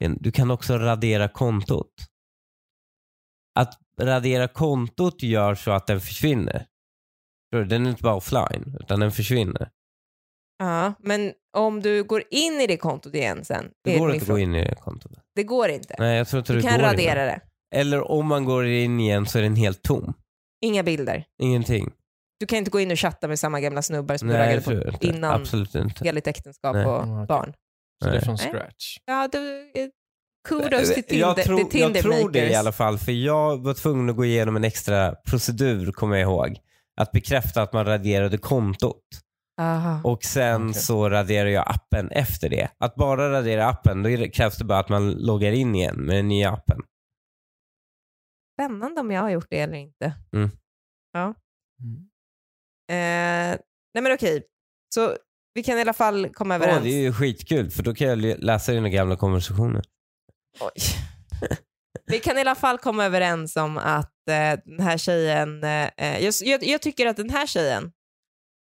Men 0.00 0.16
Du 0.20 0.32
kan 0.32 0.50
också 0.50 0.78
radera 0.78 1.28
kontot. 1.28 1.92
Att 3.54 3.74
radera 4.00 4.48
kontot 4.48 5.22
gör 5.22 5.54
så 5.54 5.70
att 5.70 5.86
den 5.86 6.00
försvinner. 6.00 6.66
Du? 7.50 7.64
Den 7.64 7.86
är 7.86 7.90
inte 7.90 8.02
bara 8.02 8.14
offline, 8.14 8.76
utan 8.80 9.00
den 9.00 9.12
försvinner. 9.12 9.68
Ja, 10.58 10.92
men 10.98 11.32
om 11.56 11.80
du 11.82 12.04
går 12.04 12.22
in 12.30 12.60
i 12.60 12.66
det 12.66 12.76
kontot 12.76 13.14
igen 13.14 13.44
sen. 13.44 13.70
Det 13.84 13.98
går 13.98 14.12
inte 14.14 14.22
att 14.22 14.28
gå 14.28 14.38
in 14.38 14.54
i 14.54 14.64
det 14.64 14.74
kontot. 14.74 15.12
Det 15.34 15.42
går 15.44 15.68
inte. 15.68 15.94
Nej, 15.98 16.16
jag 16.18 16.28
tror 16.28 16.38
inte 16.38 16.52
du 16.52 16.60
det 16.60 16.68
kan 16.68 16.78
går 16.80 16.86
radera 16.86 17.22
in. 17.22 17.28
det. 17.28 17.40
Eller 17.78 18.10
om 18.10 18.26
man 18.26 18.44
går 18.44 18.66
in 18.66 19.00
igen 19.00 19.26
så 19.26 19.38
är 19.38 19.42
den 19.42 19.56
helt 19.56 19.82
tom. 19.82 20.14
Inga 20.64 20.82
bilder. 20.82 21.24
Ingenting. 21.42 21.90
Du 22.40 22.46
kan 22.46 22.58
inte 22.58 22.70
gå 22.70 22.80
in 22.80 22.90
och 22.90 22.98
chatta 22.98 23.28
med 23.28 23.38
samma 23.38 23.60
gamla 23.60 23.82
snubbar 23.82 24.16
som 24.16 24.28
du 24.28 24.34
Nej, 24.34 24.40
raggade 24.42 24.54
jag 24.56 24.64
tror 24.64 24.80
på 24.82 24.90
inte. 24.90 25.06
innan 25.06 25.40
Absolut 25.40 25.74
inte. 25.74 26.04
heligt 26.04 26.26
äktenskap 26.26 26.74
Nej. 26.76 26.86
och 26.86 27.02
Mm, 27.02 27.26
barn. 27.26 27.52
Så 28.02 28.10
det 28.10 28.10
är 28.10 28.12
Nej. 28.14 28.24
från 28.24 28.36
Nej. 28.40 28.48
scratch? 28.50 28.96
Ja, 29.04 29.28
du, 29.32 29.70
kudos 30.48 30.94
till 30.94 31.02
Tinder, 31.04 31.26
jag 31.26 31.36
tror, 31.36 31.56
till 31.56 31.68
Tinder 31.68 31.94
jag 31.94 32.02
tror 32.20 32.30
det 32.30 32.48
i 32.50 32.54
alla 32.54 32.72
fall, 32.72 32.98
för 32.98 33.12
jag 33.12 33.62
var 33.64 33.74
tvungen 33.74 34.10
att 34.10 34.16
gå 34.16 34.24
igenom 34.24 34.56
en 34.56 34.64
extra 34.64 35.14
procedur, 35.14 35.92
kommer 35.92 36.16
jag 36.16 36.22
ihåg. 36.22 36.58
Att 37.00 37.12
bekräfta 37.12 37.62
att 37.62 37.72
man 37.72 37.84
raderade 37.86 38.38
kontot. 38.38 39.02
Aha. 39.60 40.00
Och 40.04 40.24
sen 40.24 40.62
Okej. 40.70 40.82
så 40.82 41.08
raderar 41.10 41.48
jag 41.48 41.64
appen 41.70 42.10
efter 42.10 42.48
det. 42.48 42.70
Att 42.78 42.94
bara 42.94 43.32
radera 43.32 43.66
appen, 43.68 44.02
då 44.02 44.28
krävs 44.28 44.58
det 44.58 44.64
bara 44.64 44.78
att 44.78 44.88
man 44.88 45.10
loggar 45.12 45.52
in 45.52 45.74
igen 45.74 45.96
med 45.96 46.16
den 46.16 46.28
nya 46.28 46.50
appen. 46.50 46.80
Spännande 48.54 49.00
om 49.00 49.10
jag 49.10 49.20
har 49.22 49.30
gjort 49.30 49.46
det 49.50 49.60
eller 49.60 49.74
inte. 49.74 50.14
Mm. 50.32 50.50
Ja. 51.12 51.34
Mm. 51.82 52.06
Eh, 52.90 53.58
nej 53.94 54.02
men 54.02 54.12
okej, 54.14 54.42
så 54.94 55.16
vi 55.54 55.62
kan 55.62 55.78
i 55.78 55.80
alla 55.80 55.92
fall 55.92 56.28
komma 56.28 56.54
Ja, 56.54 56.62
överens. 56.62 56.82
det 56.84 56.90
är 56.90 57.00
ju 57.00 57.12
skitkul, 57.12 57.70
för 57.70 57.82
då 57.82 57.94
kan 57.94 58.08
jag 58.08 58.18
läsa 58.18 58.72
dina 58.72 58.88
gamla 58.88 59.16
konversationer. 59.16 59.82
Oj. 60.60 60.82
Vi 62.06 62.18
kan 62.20 62.38
i 62.38 62.40
alla 62.40 62.54
fall 62.54 62.78
komma 62.78 63.04
överens 63.04 63.56
om 63.56 63.78
att 63.78 64.12
den 64.64 64.80
här 64.80 64.98
tjejen, 64.98 65.64
eh, 65.64 66.24
jag, 66.24 66.34
jag, 66.40 66.64
jag 66.64 66.82
tycker 66.82 67.06
att 67.06 67.16
den 67.16 67.30
här 67.30 67.46
tjejen, 67.46 67.92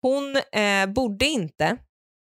hon 0.03 0.37
eh, 0.37 0.87
borde 0.87 1.27
inte 1.27 1.77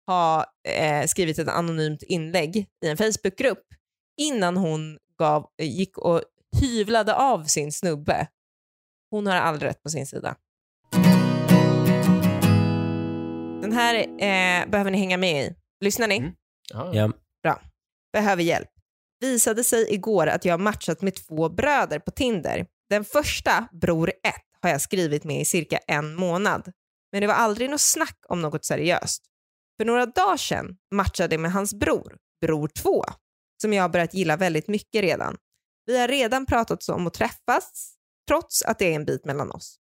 ha 0.07 0.45
eh, 0.67 1.05
skrivit 1.05 1.39
ett 1.39 1.47
anonymt 1.47 2.03
inlägg 2.03 2.55
i 2.57 2.87
en 2.87 2.97
Facebookgrupp 2.97 3.63
innan 4.17 4.57
hon 4.57 4.97
gav, 5.17 5.49
gick 5.61 5.97
och 5.97 6.21
hyvlade 6.61 7.15
av 7.15 7.43
sin 7.43 7.71
snubbe. 7.71 8.27
Hon 9.11 9.27
har 9.27 9.35
aldrig 9.35 9.69
rätt 9.69 9.83
på 9.83 9.89
sin 9.89 10.07
sida. 10.07 10.35
Den 13.61 13.71
här 13.71 13.95
eh, 13.95 14.69
behöver 14.69 14.91
ni 14.91 14.97
hänga 14.97 15.17
med 15.17 15.45
i. 15.45 15.55
Lyssnar 15.79 16.07
ni? 16.07 16.17
Mm. 16.17 16.33
Ja. 16.73 17.11
Ja. 17.41 17.59
behöver 18.13 18.43
hjälp. 18.43 18.69
Visade 19.19 19.63
sig 19.63 19.93
igår 19.93 20.27
att 20.27 20.45
jag 20.45 20.59
matchat 20.59 21.01
med 21.01 21.15
två 21.15 21.49
bröder 21.49 21.99
på 21.99 22.11
Tinder. 22.11 22.67
Den 22.91 23.05
första, 23.05 23.67
bror 23.71 24.09
1, 24.09 24.15
har 24.61 24.69
jag 24.69 24.81
skrivit 24.81 25.23
med 25.23 25.41
i 25.41 25.45
cirka 25.45 25.77
en 25.87 26.15
månad. 26.15 26.71
Men 27.11 27.21
det 27.21 27.27
var 27.27 27.33
aldrig 27.33 27.69
något 27.69 27.81
snack 27.81 28.17
om 28.29 28.41
något 28.41 28.65
seriöst. 28.65 29.23
För 29.77 29.85
några 29.85 30.05
dagar 30.05 30.37
sedan 30.37 30.75
matchade 30.95 31.35
jag 31.35 31.41
med 31.41 31.51
hans 31.51 31.73
bror, 31.73 32.17
bror 32.41 32.67
2, 32.67 33.03
som 33.61 33.73
jag 33.73 33.83
har 33.83 33.89
börjat 33.89 34.13
gilla 34.13 34.37
väldigt 34.37 34.67
mycket 34.67 35.01
redan. 35.01 35.37
Vi 35.85 35.99
har 35.99 36.07
redan 36.07 36.45
pratat 36.45 36.89
om 36.89 37.07
att 37.07 37.13
träffas, 37.13 37.93
trots 38.27 38.61
att 38.61 38.79
det 38.79 38.85
är 38.85 38.95
en 38.95 39.05
bit 39.05 39.25
mellan 39.25 39.51
oss. 39.51 39.77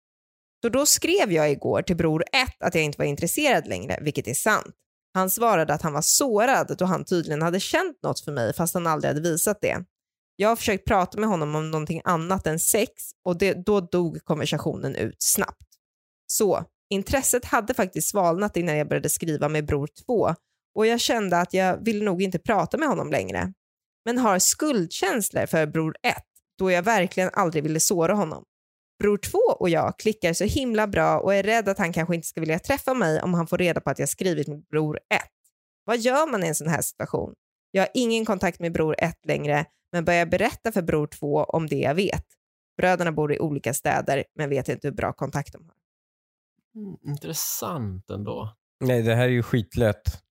Så 0.62 0.68
då 0.68 0.86
skrev 0.86 1.32
jag 1.32 1.50
igår 1.50 1.82
till 1.82 1.96
bror 1.96 2.24
1 2.32 2.48
att 2.60 2.74
jag 2.74 2.84
inte 2.84 2.98
var 2.98 3.04
intresserad 3.04 3.66
längre, 3.66 3.98
vilket 4.02 4.28
är 4.28 4.34
sant. 4.34 4.74
Han 5.14 5.30
svarade 5.30 5.74
att 5.74 5.82
han 5.82 5.92
var 5.92 6.02
sårad 6.02 6.76
då 6.78 6.84
han 6.84 7.04
tydligen 7.04 7.42
hade 7.42 7.60
känt 7.60 8.02
något 8.02 8.20
för 8.20 8.32
mig 8.32 8.54
fast 8.54 8.74
han 8.74 8.86
aldrig 8.86 9.08
hade 9.08 9.30
visat 9.30 9.60
det. 9.60 9.84
Jag 10.40 10.48
har 10.48 10.56
försökt 10.56 10.84
prata 10.84 11.20
med 11.20 11.28
honom 11.28 11.54
om 11.54 11.70
någonting 11.70 12.00
annat 12.04 12.46
än 12.46 12.58
sex 12.58 12.92
och 13.24 13.38
det, 13.38 13.66
då 13.66 13.80
dog 13.80 14.24
konversationen 14.24 14.96
ut 14.96 15.22
snabbt. 15.22 15.68
Så, 16.26 16.64
intresset 16.90 17.44
hade 17.44 17.74
faktiskt 17.74 18.10
svalnat 18.10 18.56
innan 18.56 18.76
jag 18.76 18.88
började 18.88 19.08
skriva 19.08 19.48
med 19.48 19.66
bror 19.66 19.88
2 20.06 20.34
och 20.74 20.86
jag 20.86 21.00
kände 21.00 21.38
att 21.38 21.54
jag 21.54 21.84
vill 21.84 22.02
nog 22.02 22.22
inte 22.22 22.38
prata 22.38 22.78
med 22.78 22.88
honom 22.88 23.10
längre. 23.10 23.52
Men 24.04 24.18
har 24.18 24.38
skuldkänslor 24.38 25.46
för 25.46 25.66
bror 25.66 25.96
1 26.02 26.14
då 26.58 26.70
jag 26.70 26.82
verkligen 26.82 27.30
aldrig 27.32 27.62
ville 27.62 27.80
såra 27.80 28.14
honom. 28.14 28.44
Bror 29.02 29.16
2 29.16 29.38
och 29.38 29.68
jag 29.68 29.98
klickar 29.98 30.32
så 30.32 30.44
himla 30.44 30.86
bra 30.86 31.18
och 31.18 31.34
är 31.34 31.42
rädd 31.42 31.68
att 31.68 31.78
han 31.78 31.92
kanske 31.92 32.14
inte 32.14 32.28
ska 32.28 32.40
vilja 32.40 32.58
träffa 32.58 32.94
mig 32.94 33.22
om 33.22 33.34
han 33.34 33.46
får 33.46 33.58
reda 33.58 33.80
på 33.80 33.90
att 33.90 33.98
jag 33.98 34.08
skrivit 34.08 34.48
med 34.48 34.64
bror 34.70 34.96
1. 34.96 35.20
Vad 35.84 35.98
gör 35.98 36.30
man 36.30 36.44
i 36.44 36.48
en 36.48 36.54
sån 36.54 36.68
här 36.68 36.82
situation? 36.82 37.34
Jag 37.70 37.82
har 37.82 37.90
ingen 37.94 38.24
kontakt 38.24 38.60
med 38.60 38.72
bror 38.72 38.94
1 38.98 39.14
längre, 39.26 39.66
men 39.92 40.04
börjar 40.04 40.26
berätta 40.26 40.72
för 40.72 40.82
bror 40.82 41.06
2 41.06 41.44
om 41.44 41.66
det 41.66 41.76
jag 41.78 41.94
vet. 41.94 42.24
Bröderna 42.76 43.12
bor 43.12 43.32
i 43.32 43.38
olika 43.38 43.74
städer, 43.74 44.24
men 44.34 44.50
vet 44.50 44.68
inte 44.68 44.88
hur 44.88 44.94
bra 44.94 45.12
kontakt 45.12 45.52
de 45.52 45.64
har. 45.68 45.74
Mm, 46.82 46.96
intressant 47.02 48.10
ändå. 48.10 48.56
Nej, 48.80 49.02
det 49.02 49.14
här 49.14 49.24
är 49.24 49.28
ju 49.28 49.42
skitlätt. 49.42 50.22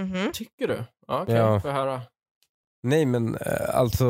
Mhm. 0.00 0.32
Tycker 0.32 0.68
du? 0.68 0.84
Ja, 1.06 1.22
Okej, 1.22 1.34
Ja. 1.34 1.60
får 1.60 1.70
jag 1.70 1.76
höra. 1.78 2.02
Nej, 2.82 3.06
men 3.06 3.34
eh, 3.34 3.76
alltså 3.76 4.06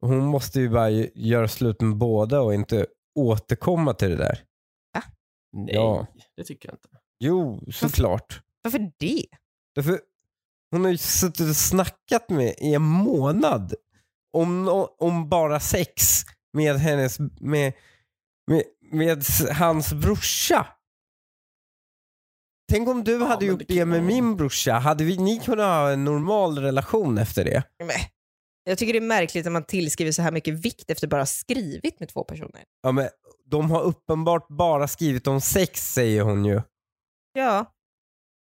hon 0.00 0.18
måste 0.26 0.60
ju 0.60 0.68
bara 0.68 0.90
göra 1.14 1.48
slut 1.48 1.80
med 1.80 1.96
båda 1.96 2.40
och 2.40 2.54
inte 2.54 2.86
återkomma 3.18 3.94
till 3.94 4.10
det 4.10 4.16
där. 4.16 4.42
Nej, 5.52 5.74
Ja. 5.74 6.06
det 6.36 6.44
tycker 6.44 6.68
jag 6.68 6.74
inte. 6.74 6.88
Jo, 7.18 7.60
såklart. 7.72 8.42
Varför 8.62 8.92
det? 8.98 9.26
Därför, 9.74 10.00
hon 10.70 10.84
har 10.84 10.90
ju 10.90 10.98
suttit 10.98 11.48
och 11.48 11.56
snackat 11.56 12.28
med 12.28 12.54
i 12.58 12.74
en 12.74 12.82
månad 12.82 13.74
om, 14.32 14.68
om 14.98 15.28
bara 15.28 15.60
sex 15.60 16.22
med 16.52 16.76
hennes, 16.76 17.18
med, 17.40 17.72
med, 18.50 18.62
med 18.92 19.24
hans 19.52 19.92
brorsa. 19.92 20.66
Tänk 22.72 22.88
om 22.88 23.04
du 23.04 23.24
hade 23.24 23.46
gjort 23.46 23.62
det 23.68 23.74
det 23.74 23.84
med 23.84 24.04
min 24.04 24.36
brorsa. 24.36 24.72
Hade 24.72 25.04
vi, 25.04 25.16
ni 25.16 25.40
kunnat 25.40 25.66
ha 25.66 25.90
en 25.90 26.04
normal 26.04 26.58
relation 26.58 27.18
efter 27.18 27.44
det? 27.44 27.62
Men, 27.78 27.96
jag 28.64 28.78
tycker 28.78 28.92
det 28.92 28.98
är 28.98 29.08
märkligt 29.08 29.46
att 29.46 29.52
man 29.52 29.64
tillskriver 29.64 30.12
så 30.12 30.22
här 30.22 30.32
mycket 30.32 30.54
vikt 30.54 30.90
efter 30.90 31.06
bara 31.06 31.26
skrivit 31.26 32.00
med 32.00 32.08
två 32.08 32.24
personer. 32.24 32.64
Ja, 32.82 32.92
men 32.92 33.08
de 33.44 33.70
har 33.70 33.82
uppenbart 33.82 34.48
bara 34.48 34.88
skrivit 34.88 35.26
om 35.26 35.40
sex 35.40 35.92
säger 35.92 36.22
hon 36.22 36.44
ju. 36.44 36.62
Ja, 37.32 37.75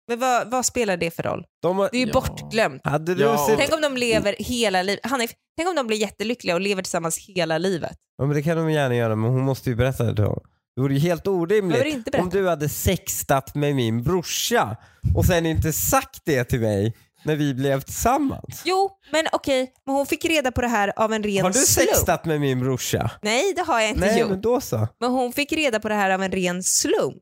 men 0.07 0.19
vad, 0.19 0.51
vad 0.51 0.65
spelar 0.65 0.97
det 0.97 1.11
för 1.11 1.23
roll? 1.23 1.45
De 1.61 1.77
har, 1.77 1.89
Det 1.91 1.97
är 1.97 2.01
ju 2.01 2.07
Ja. 2.07 2.13
bortglömt. 2.13 2.81
hade 2.83 3.15
du 3.15 3.23
Ja. 3.23 3.47
sett... 3.49 3.57
Tänk 3.57 3.73
om 3.73 3.81
de 3.81 3.97
lever 3.97 4.35
hela 4.39 4.81
livet. 4.81 5.05
Hanif, 5.05 5.31
tänk 5.57 5.69
om 5.69 5.75
de 5.75 5.87
blir 5.87 5.97
jättelyckliga 5.97 6.55
och 6.55 6.61
lever 6.61 6.81
tillsammans 6.83 7.17
hela 7.17 7.57
livet. 7.57 7.97
Ja, 8.17 8.25
men 8.25 8.35
det 8.35 8.41
kan 8.43 8.57
de 8.57 8.71
gärna 8.71 8.95
göra, 8.95 9.15
men 9.15 9.29
hon 9.31 9.41
måste 9.41 9.69
ju 9.69 9.75
berätta 9.75 10.03
det 10.03 10.15
till 10.15 10.23
honom. 10.23 10.43
Det 10.75 10.81
vore 10.81 10.93
ju 10.93 10.99
helt 10.99 11.27
orimligt 11.27 12.15
om 12.15 12.29
du 12.29 12.47
hade 12.49 12.69
sextat 12.69 13.55
med 13.55 13.75
min 13.75 14.03
brorsa 14.03 14.77
och 15.15 15.25
sen 15.25 15.45
inte 15.45 15.73
sagt 15.73 16.19
det 16.25 16.43
till 16.43 16.59
mig 16.59 16.93
när 17.23 17.35
vi 17.35 17.53
blev 17.53 17.81
tillsammans. 17.81 18.61
Jo, 18.65 18.89
men 19.11 19.25
okej, 19.31 19.71
men 19.85 19.95
hon 19.95 20.05
fick 20.05 20.25
reda 20.25 20.51
på 20.51 20.61
det 20.61 20.67
här 20.67 20.93
av 20.95 21.13
en 21.13 21.23
ren 21.23 21.43
Har 21.43 21.49
du 21.51 21.59
slump. 21.59 21.89
sextat 21.89 22.25
med 22.25 22.41
min 22.41 22.59
brorsa? 22.59 23.11
Nej, 23.21 23.53
det 23.55 23.61
har 23.61 23.79
jag 23.79 23.89
inte 23.89 24.01
Nej, 24.01 24.19
gjort. 24.19 24.29
men 24.29 24.41
då 24.41 24.61
så. 24.61 24.87
Men 24.99 25.11
hon 25.11 25.33
fick 25.33 25.51
reda 25.53 25.79
på 25.79 25.89
det 25.89 25.95
här 25.95 26.09
av 26.09 26.23
en 26.23 26.31
ren 26.31 26.63
slump, 26.63 27.17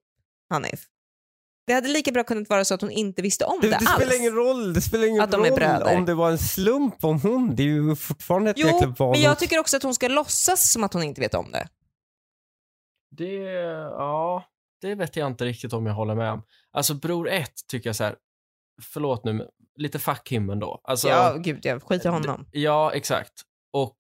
Hanif. 0.49 0.79
Det 1.68 1.74
hade 1.74 1.88
lika 1.88 2.11
bra 2.11 2.24
kunnat 2.24 2.49
vara 2.49 2.66
så 2.66 2.74
att 2.74 2.82
hon 2.82 2.91
inte 2.91 3.22
visste 3.22 3.45
om 3.45 3.59
Det, 3.61 3.68
det, 3.68 3.72
det 3.72 3.76
alls. 3.88 3.95
spelar 3.95 4.20
ingen 4.20 4.34
roll, 4.36 4.74
det 4.74 4.82
spelar 4.82 5.07
ingen 5.07 5.22
Att 5.22 5.32
de 5.32 5.41
är 5.45 5.49
roll 5.49 5.55
bröder. 5.55 5.95
om 5.97 6.05
det 6.05 6.14
var 6.14 6.32
en 6.32 6.38
slump 6.38 7.03
om 7.03 7.22
hon. 7.22 7.55
Det 7.55 7.64
är 7.64 7.68
ju 7.68 7.95
fortfarande 7.95 8.51
ett 8.51 8.57
jäkla 8.57 8.95
Jo, 8.99 9.11
men 9.11 9.22
jag 9.22 9.39
tycker 9.39 9.59
också 9.59 9.78
att 9.78 9.84
hon 9.84 9.93
ska 9.93 10.07
låtsas 10.07 10.72
som 10.72 10.84
att 10.84 10.93
hon 10.93 11.03
inte 11.03 11.22
vet 11.22 11.34
om 11.34 11.51
det. 11.51 11.68
Det, 13.18 13.34
ja, 13.97 14.43
det 14.82 14.95
vet 14.95 15.16
jag 15.16 15.28
inte 15.28 15.45
riktigt 15.45 15.74
om 15.74 15.86
jag 15.86 15.93
håller 15.93 16.16
med 16.16 16.32
om. 16.32 16.43
Alltså 16.72 16.93
bror 16.93 17.30
ett 17.30 17.53
tycker 17.68 17.89
jag 17.89 17.95
så 17.95 18.03
här, 18.03 18.16
förlåt 18.82 19.24
nu, 19.26 19.34
men 19.34 19.47
lite 19.78 19.99
fuck 19.99 20.32
him 20.32 20.49
ändå. 20.49 20.82
Alltså, 20.84 21.07
ja, 21.09 21.36
gud, 21.38 21.59
jag 21.66 21.84
skiter 21.84 22.09
i 22.09 22.14
honom. 22.14 22.45
d- 22.51 22.59
Ja, 22.59 22.91
exakt. 22.93 23.34
Och 23.74 23.97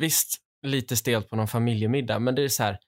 visst, 0.00 0.36
lite 0.66 0.96
stelt 0.96 1.30
på 1.30 1.36
någon 1.36 1.48
familjemiddag, 1.48 2.18
men 2.18 2.34
det 2.34 2.42
är 2.42 2.48
så 2.48 2.62
här, 2.62 2.78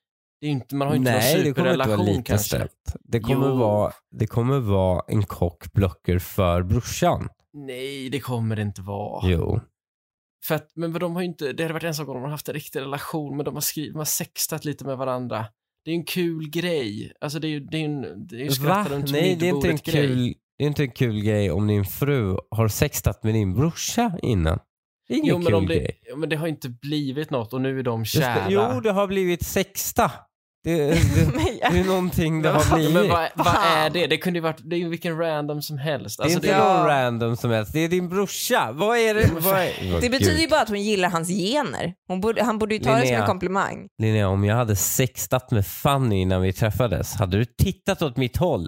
det 0.41 0.47
är 0.47 0.51
inte, 0.51 0.75
man 0.75 0.87
har 0.87 0.95
ju 0.95 0.99
inte 0.99 1.11
Nej, 1.11 1.35
någon 1.35 1.43
det 1.43 1.53
kommer 1.53 1.69
inte 1.73 1.83
superrelation 1.83 2.23
kanske. 2.23 2.47
ställt. 2.47 2.95
Det 3.03 3.19
kommer, 3.19 3.47
Jo. 3.47 3.55
vara, 3.57 3.91
det 4.11 4.27
kommer 4.27 4.59
vara 4.59 5.03
en 5.07 5.23
kockblocker 5.23 6.19
för 6.19 6.63
brorsan. 6.63 7.29
Nej, 7.53 8.09
det 8.09 8.19
kommer 8.19 8.55
det 8.55 8.61
inte 8.61 8.81
vara. 8.81 9.29
Jo. 9.29 9.59
För 10.47 10.55
att, 10.55 10.71
men 10.75 10.93
de 10.93 11.15
har 11.15 11.21
inte, 11.21 11.53
det 11.53 11.63
hade 11.63 11.73
varit 11.73 11.83
en 11.83 11.95
sak 11.95 12.07
om 12.07 12.13
de 12.13 12.23
har 12.23 12.29
haft 12.29 12.47
en 12.47 12.53
riktig 12.53 12.79
relation, 12.79 13.37
men 13.37 13.45
de 13.45 13.53
har 13.53 13.61
skrivit, 13.61 13.93
de 13.93 13.97
har 13.97 14.05
sextat 14.05 14.65
lite 14.65 14.85
med 14.85 14.97
varandra. 14.97 15.45
det 15.85 15.91
är 15.91 15.95
en 15.95 16.05
kul 16.05 16.49
grej. 16.49 17.13
Alltså 17.21 17.39
det 17.39 17.47
är 17.47 17.49
ju 17.49 17.59
det 17.59 17.77
är 17.77 17.85
en, 17.85 18.27
det 18.27 18.45
är 18.45 18.49
skratta 18.49 18.89
runt 18.95 19.11
Nej, 19.11 19.35
det 19.35 19.49
är, 19.49 19.49
inte 19.49 19.67
en 19.67 19.73
middagsbordet-grej. 19.73 20.07
kul, 20.07 20.33
det 20.57 20.63
är 20.63 20.67
inte 20.67 20.83
en 20.83 20.91
kul 20.91 21.21
grej 21.23 21.51
om 21.51 21.67
din 21.67 21.85
fru 21.85 22.37
har 22.51 22.67
sextat 22.67 23.23
med 23.23 23.33
din 23.33 23.53
brorsa 23.53 24.17
innan. 24.21 24.59
Det 25.07 25.13
är 25.13 25.17
ingen 25.17 25.29
Jo 25.29 25.37
men, 25.37 25.45
kul 25.59 25.67
det, 25.67 25.75
grej. 25.75 25.99
ja, 26.09 26.15
men 26.15 26.29
det 26.29 26.35
har 26.35 26.47
inte 26.47 26.69
blivit 26.69 27.29
något 27.29 27.53
och 27.53 27.61
nu 27.61 27.79
är 27.79 27.83
de 27.83 27.99
Just 28.01 28.13
det, 28.15 28.21
kära. 28.21 28.73
jo, 28.73 28.81
det 28.81 28.91
har 28.91 29.07
blivit 29.07 29.45
sexta. 29.45 30.11
Det, 30.63 30.77
det, 30.87 31.31
det 31.71 31.79
är 31.79 31.83
någonting 31.87 32.41
det 32.41 32.49
har 32.49 32.69
vad- 32.69 32.73
blivit. 32.79 32.93
Men 32.93 33.09
vad, 33.09 33.29
vad 33.35 33.55
är 33.63 33.89
det? 33.89 34.07
Det 34.07 34.17
kunde 34.17 34.37
ju 34.39 34.43
varit, 34.43 34.59
det 34.63 34.75
är 34.75 34.79
ju 34.79 34.89
vilken 34.89 35.17
random 35.17 35.61
som 35.61 35.77
helst. 35.77 36.17
det 36.17 36.21
är 36.21 36.25
Alltså, 36.25 36.39
inte 36.39 36.57
någon 36.57 36.85
random 36.87 37.37
som 37.37 37.51
helst. 37.51 37.73
Det 37.73 37.79
är 37.79 37.87
din 37.89 38.09
brorsa. 38.09 38.69
Vad 38.73 38.97
är 38.97 39.13
det? 39.15 39.29
Vad 39.39 39.53
är... 39.59 40.01
Det 40.01 40.09
betyder 40.09 40.39
ju 40.41 40.47
bara 40.47 40.61
att 40.61 40.69
hon 40.69 40.81
gillar 40.81 41.09
hans 41.09 41.29
gener. 41.29 41.93
Hon 42.07 42.21
borde, 42.21 42.43
han 42.43 42.59
borde 42.59 42.75
ju 42.75 42.79
ta 42.79 42.89
det 42.89 42.95
som 42.97 43.03
Linnea. 43.05 43.21
en 43.21 43.27
komplimang. 43.27 43.87
Linnea, 44.01 44.27
om 44.29 44.43
jag 44.43 44.55
hade 44.55 44.75
sextat 44.75 45.51
med 45.51 45.67
Fanny 45.67 46.15
innan 46.21 46.41
vi 46.41 46.53
träffades, 46.53 47.15
hade 47.15 47.37
du 47.37 47.45
tittat 47.45 48.01
åt 48.01 48.17
mitt 48.17 48.37
håll? 48.37 48.67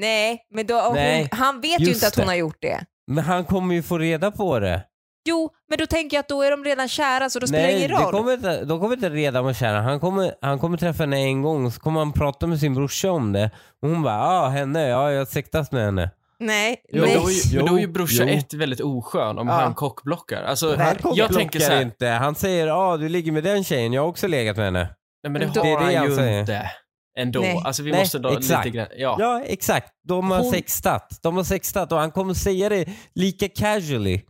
Nej, 0.00 0.38
men 0.54 0.66
då, 0.66 0.90
Nej, 0.94 1.28
hon, 1.30 1.38
han 1.38 1.60
vet 1.60 1.80
ju 1.80 1.92
inte 1.92 2.06
att 2.06 2.16
hon 2.16 2.24
det. 2.24 2.30
har 2.30 2.36
gjort 2.36 2.58
det. 2.60 2.84
Men 3.10 3.24
han 3.24 3.44
kommer 3.44 3.74
ju 3.74 3.82
få 3.82 3.98
reda 3.98 4.30
på 4.30 4.58
det. 4.58 4.82
Jo, 5.24 5.50
men 5.68 5.78
då 5.78 5.86
tänker 5.86 6.16
jag 6.16 6.20
att 6.22 6.28
då 6.28 6.42
är 6.42 6.50
de 6.50 6.64
redan 6.64 6.88
kära 6.88 7.30
så 7.30 7.38
då 7.38 7.46
spelar 7.46 7.62
det 7.62 7.68
Nej, 7.72 7.78
ingen 7.78 7.90
det 7.90 7.96
roll. 8.04 8.12
kommer 8.12 8.32
inte, 8.34 8.64
de 8.64 8.80
kommer 8.80 8.94
inte 8.94 9.10
reda 9.10 9.42
på 9.42 9.54
kära. 9.54 9.80
Han 9.80 10.00
kommer, 10.00 10.34
han 10.40 10.58
kommer 10.58 10.78
träffa 10.78 11.02
henne 11.02 11.16
en 11.18 11.42
gång 11.42 11.70
så 11.70 11.80
kommer 11.80 12.00
han 12.00 12.12
prata 12.12 12.46
med 12.46 12.60
sin 12.60 12.74
brorsa 12.74 13.10
om 13.10 13.32
det. 13.32 13.50
Och 13.82 13.88
hon 13.88 14.02
bara, 14.02 14.14
ja 14.14 14.40
ah, 14.40 14.48
henne, 14.48 14.88
ja 14.88 15.10
jag 15.12 15.18
har 15.20 15.24
sextat 15.26 15.72
med 15.72 15.84
henne. 15.84 16.10
Nej, 16.40 16.82
jo, 16.92 17.02
nej. 17.04 17.14
då 17.14 17.28
är 17.28 17.32
ju, 17.52 17.56
men 17.56 17.66
då 17.70 17.76
är 17.76 17.80
ju 17.80 17.86
brorsa 17.86 18.24
jo. 18.24 18.28
ett 18.38 18.54
väldigt 18.54 18.80
oskön 18.80 19.38
om 19.38 19.48
Ja. 19.48 19.54
han 19.54 19.74
kockblockar. 19.74 20.42
Alltså, 20.42 20.76
Han 20.76 20.96
jag 21.14 21.32
tänker 21.34 21.60
så 21.60 21.64
blockar 21.66 21.76
här, 21.76 21.82
inte. 21.82 22.06
Han 22.06 22.34
säger, 22.34 22.66
ja 22.66 22.74
ah, 22.74 22.96
du 22.96 23.08
ligger 23.08 23.32
med 23.32 23.44
den 23.44 23.64
tjejen, 23.64 23.92
jag 23.92 24.02
har 24.02 24.08
också 24.08 24.26
legat 24.28 24.56
med 24.56 24.64
henne. 24.64 24.78
nej, 25.22 25.32
men 25.32 25.32
det 25.32 25.38
Men 25.46 25.54
då- 25.54 25.60
har 25.60 25.90
Det 25.90 25.96
han 25.96 26.10
ju 26.10 26.16
säger. 26.16 26.40
inte 26.40 26.70
ändå. 27.18 27.40
Nej. 27.40 27.62
Alltså 27.64 27.82
vi 27.82 27.90
Nej, 27.90 28.00
måste 28.00 28.18
då 28.18 28.28
exakt. 28.30 28.64
lite 28.64 28.76
grann, 28.76 28.86
ja. 28.96 29.16
Ja, 29.18 29.42
exakt. 29.46 29.92
De 30.08 30.30
har 30.30 30.38
Hon- 30.38 30.50
sextat. 30.50 31.18
De 31.22 31.36
har 31.36 31.44
sextat 31.44 31.92
och 31.92 31.98
han 31.98 32.10
kommer 32.10 32.34
säga 32.34 32.68
det 32.68 32.88
lika 33.14 33.48
casually. 33.48 34.20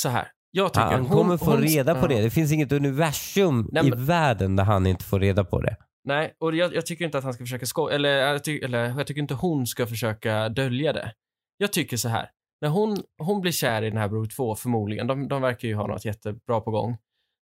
Så 0.00 0.08
här, 0.08 0.28
jag 0.50 0.72
tycker 0.72 0.86
Han 0.86 1.00
hon- 1.06 1.16
kommer 1.16 1.36
få 1.36 1.44
hon- 1.44 1.62
reda 1.62 1.94
på 1.94 2.00
ja. 2.04 2.08
det. 2.08 2.22
Det 2.22 2.30
finns 2.30 2.52
inget 2.52 2.72
universum 2.72 3.68
Nej, 3.72 3.86
i 3.86 3.90
men- 3.90 4.04
världen 4.06 4.56
där 4.56 4.64
han 4.64 4.86
inte 4.86 5.04
får 5.04 5.20
reda 5.20 5.44
på 5.44 5.60
det. 5.60 5.76
Nej, 6.04 6.34
och 6.40 6.56
jag, 6.56 6.74
jag 6.74 6.86
tycker 6.86 7.04
inte 7.04 7.18
att 7.18 7.24
han 7.24 7.32
ska 7.34 7.44
försöka 7.44 7.66
skoja, 7.66 7.94
eller, 7.94 8.08
jag 8.10 8.44
ty, 8.44 8.58
eller 8.58 8.84
jag 8.98 9.06
tycker 9.06 9.20
inte 9.20 9.34
hon 9.34 9.66
ska 9.66 9.86
försöka 9.86 10.48
dölja 10.48 10.92
det. 10.92 11.12
Jag 11.56 11.72
tycker 11.72 11.96
så 11.96 12.08
här, 12.08 12.30
när 12.60 12.68
hon, 12.68 13.02
hon 13.22 13.40
blir 13.40 13.52
kär 13.52 13.82
i 13.82 13.88
den 13.90 13.98
här 13.98 14.08
Bror 14.08 14.26
2 14.26 14.54
förmodligen, 14.54 15.06
de, 15.06 15.28
de 15.28 15.42
verkar 15.42 15.68
ju 15.68 15.74
ha 15.74 15.86
något 15.86 16.04
jättebra 16.04 16.60
på 16.60 16.70
gång. 16.70 16.96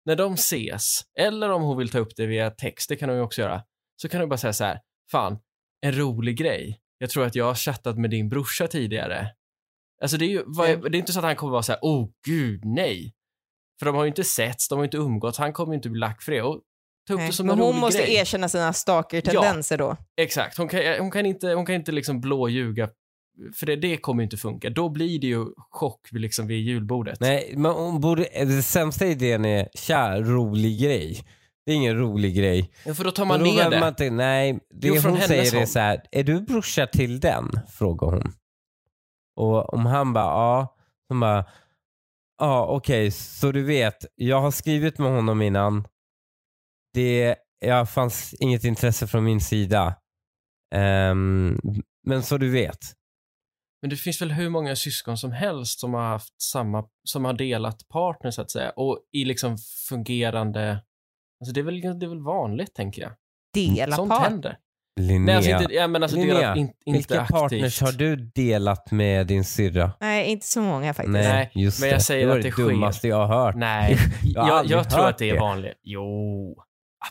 När 0.05 0.15
de 0.15 0.33
ses, 0.33 1.01
eller 1.19 1.49
om 1.49 1.61
hon 1.61 1.77
vill 1.77 1.89
ta 1.89 1.99
upp 1.99 2.15
det 2.15 2.25
via 2.25 2.49
text, 2.49 2.89
det 2.89 2.95
kan 2.95 3.09
hon 3.09 3.17
ju 3.17 3.23
också 3.23 3.41
göra, 3.41 3.61
så 4.01 4.09
kan 4.09 4.19
hon 4.19 4.29
bara 4.29 4.37
säga 4.37 4.53
så 4.53 4.63
här, 4.63 4.79
fan, 5.11 5.37
en 5.81 5.97
rolig 5.97 6.37
grej. 6.37 6.79
Jag 6.97 7.09
tror 7.09 7.25
att 7.25 7.35
jag 7.35 7.45
har 7.45 7.55
chattat 7.55 7.97
med 7.97 8.09
din 8.09 8.29
brorsa 8.29 8.67
tidigare. 8.67 9.27
Alltså 10.05 10.17
det 10.17 10.25
är 10.25 10.29
ju, 10.29 10.43
vad 10.45 10.69
är, 10.69 10.77
det 10.89 10.97
är 10.97 10.99
inte 10.99 11.13
så 11.13 11.19
att 11.19 11.25
han 11.25 11.35
kommer 11.35 11.51
vara 11.51 11.63
så 11.63 11.71
här, 11.71 11.79
oh 11.81 12.07
gud, 12.25 12.65
nej. 12.65 13.13
För 13.79 13.85
de 13.85 13.95
har 13.95 14.03
ju 14.03 14.07
inte 14.07 14.23
setts, 14.23 14.69
de 14.69 14.75
har 14.75 14.83
ju 14.83 14.87
inte 14.87 14.97
umgåtts, 14.97 15.37
han 15.37 15.53
kommer 15.53 15.73
ju 15.73 15.75
inte 15.75 15.89
bli 15.89 15.99
lack 15.99 16.21
för 16.21 16.31
det. 16.31 16.41
Och 16.41 16.61
ta 17.07 17.13
upp 17.13 17.19
Nej. 17.19 17.27
det 17.27 17.33
som 17.33 17.47
Men 17.47 17.59
en 17.59 17.65
hon 17.65 17.79
måste 17.79 18.01
grej. 18.01 18.15
erkänna 18.15 18.49
sina 18.49 18.73
stalker-tendenser 18.73 19.77
då. 19.77 19.97
Exakt, 20.21 20.57
hon 20.57 20.67
kan, 20.67 20.81
hon 20.99 21.11
kan 21.11 21.25
inte, 21.25 21.47
hon 21.53 21.65
kan 21.65 21.75
inte 21.75 21.91
liksom 21.91 22.21
blåljuga. 22.21 22.89
För 23.55 23.65
det, 23.65 23.75
det 23.75 23.97
kommer 23.97 24.21
ju 24.21 24.23
inte 24.23 24.37
funka. 24.37 24.69
Då 24.69 24.89
blir 24.89 25.19
det 25.19 25.27
ju 25.27 25.45
chock 25.69 26.07
vid, 26.11 26.21
liksom 26.21 26.47
vid 26.47 26.61
julbordet. 26.61 27.19
Nej, 27.19 27.53
men 27.57 27.71
hon 27.71 28.01
borde, 28.01 28.23
det 28.33 28.63
sämsta 28.63 29.05
idén 29.05 29.45
är, 29.45 29.69
tja, 29.73 30.21
rolig 30.21 30.81
grej. 30.81 31.23
Det 31.65 31.71
är 31.71 31.75
ingen 31.75 31.97
rolig 31.97 32.35
grej. 32.35 32.71
Ja, 32.85 32.93
för 32.93 33.03
då 33.03 33.11
tar 33.11 33.25
man 33.25 33.39
då 33.39 33.45
ner 33.45 33.69
det. 33.69 33.79
man 33.79 33.89
inte, 33.89 34.09
nej, 34.09 34.59
det 34.69 34.87
Jo, 34.87 34.95
från 34.95 35.11
hon 35.11 35.21
säger 35.21 35.61
är 35.61 35.65
så 35.65 35.79
här, 35.79 36.01
är 36.11 36.23
du 36.23 36.41
brorsa 36.41 36.87
till 36.87 37.19
den? 37.19 37.51
Frågar 37.69 38.07
hon. 38.07 38.33
Och 39.35 39.73
om 39.73 39.85
han 39.85 40.13
bara, 40.13 40.25
ja. 40.25 40.75
Hon 41.09 41.19
bara, 41.19 41.45
ja 42.37 42.65
okej, 42.65 43.11
så 43.11 43.51
du 43.51 43.63
vet, 43.63 44.05
jag 44.15 44.41
har 44.41 44.51
skrivit 44.51 44.97
med 44.97 45.11
honom 45.11 45.41
innan. 45.41 45.87
Det 46.93 47.35
jag 47.59 47.89
fanns 47.89 48.33
inget 48.33 48.63
intresse 48.63 49.07
från 49.07 49.23
min 49.23 49.41
sida. 49.41 49.95
Ehm, 50.75 51.59
men 52.07 52.23
så 52.23 52.37
du 52.37 52.51
vet. 52.51 52.79
Men 53.81 53.89
det 53.89 53.95
finns 53.95 54.21
väl 54.21 54.31
hur 54.31 54.49
många 54.49 54.75
syskon 54.75 55.17
som 55.17 55.31
helst 55.31 55.79
som 55.79 55.93
har 55.93 56.07
haft 56.07 56.41
samma, 56.41 56.89
som 57.03 57.25
har 57.25 57.33
delat 57.33 57.87
partner 57.87 58.31
så 58.31 58.41
att 58.41 58.51
säga. 58.51 58.69
Och 58.69 58.99
i 59.11 59.25
liksom 59.25 59.57
fungerande, 59.89 60.83
alltså 61.41 61.53
det 61.53 61.59
är 61.59 61.63
väl, 61.63 61.81
det 61.81 62.05
är 62.05 62.09
väl 62.09 62.23
vanligt 62.23 62.73
tänker 62.73 63.01
jag. 63.01 63.11
Dela 63.53 63.95
Sånt 63.95 64.13
händer. 64.13 64.59
Linnea, 64.99 65.25
Nej, 65.25 65.35
alltså 65.35 65.63
inte, 65.63 65.73
ja, 65.73 65.87
men 65.87 66.03
alltså 66.03 66.17
Linnea, 66.17 66.35
delat, 66.37 66.57
in, 66.57 66.69
inte 66.85 66.97
vilka 66.97 67.21
aktivt. 67.21 67.39
partners 67.39 67.81
har 67.81 67.91
du 67.91 68.15
delat 68.15 68.91
med 68.91 69.27
din 69.27 69.43
syrra? 69.45 69.91
Nej, 69.99 70.25
inte 70.31 70.47
så 70.47 70.61
många 70.61 70.93
faktiskt. 70.93 71.11
Nej, 71.13 71.51
just 71.55 71.79
men 71.79 71.89
jag 71.89 71.97
det. 71.99 72.03
säger 72.03 72.25
det 72.25 72.29
var 72.31 72.37
att 72.37 72.43
det 72.43 72.49
det 72.49 72.63
dummaste 72.63 73.07
jag 73.07 73.27
har 73.27 73.45
hört. 73.45 73.55
Nej, 73.55 73.97
Jag 74.23 74.47
jag, 74.49 74.65
jag 74.65 74.89
tror 74.89 75.07
att 75.07 75.17
det 75.17 75.29
är 75.29 75.39
vanligt. 75.39 75.79
Jo, 75.83 76.55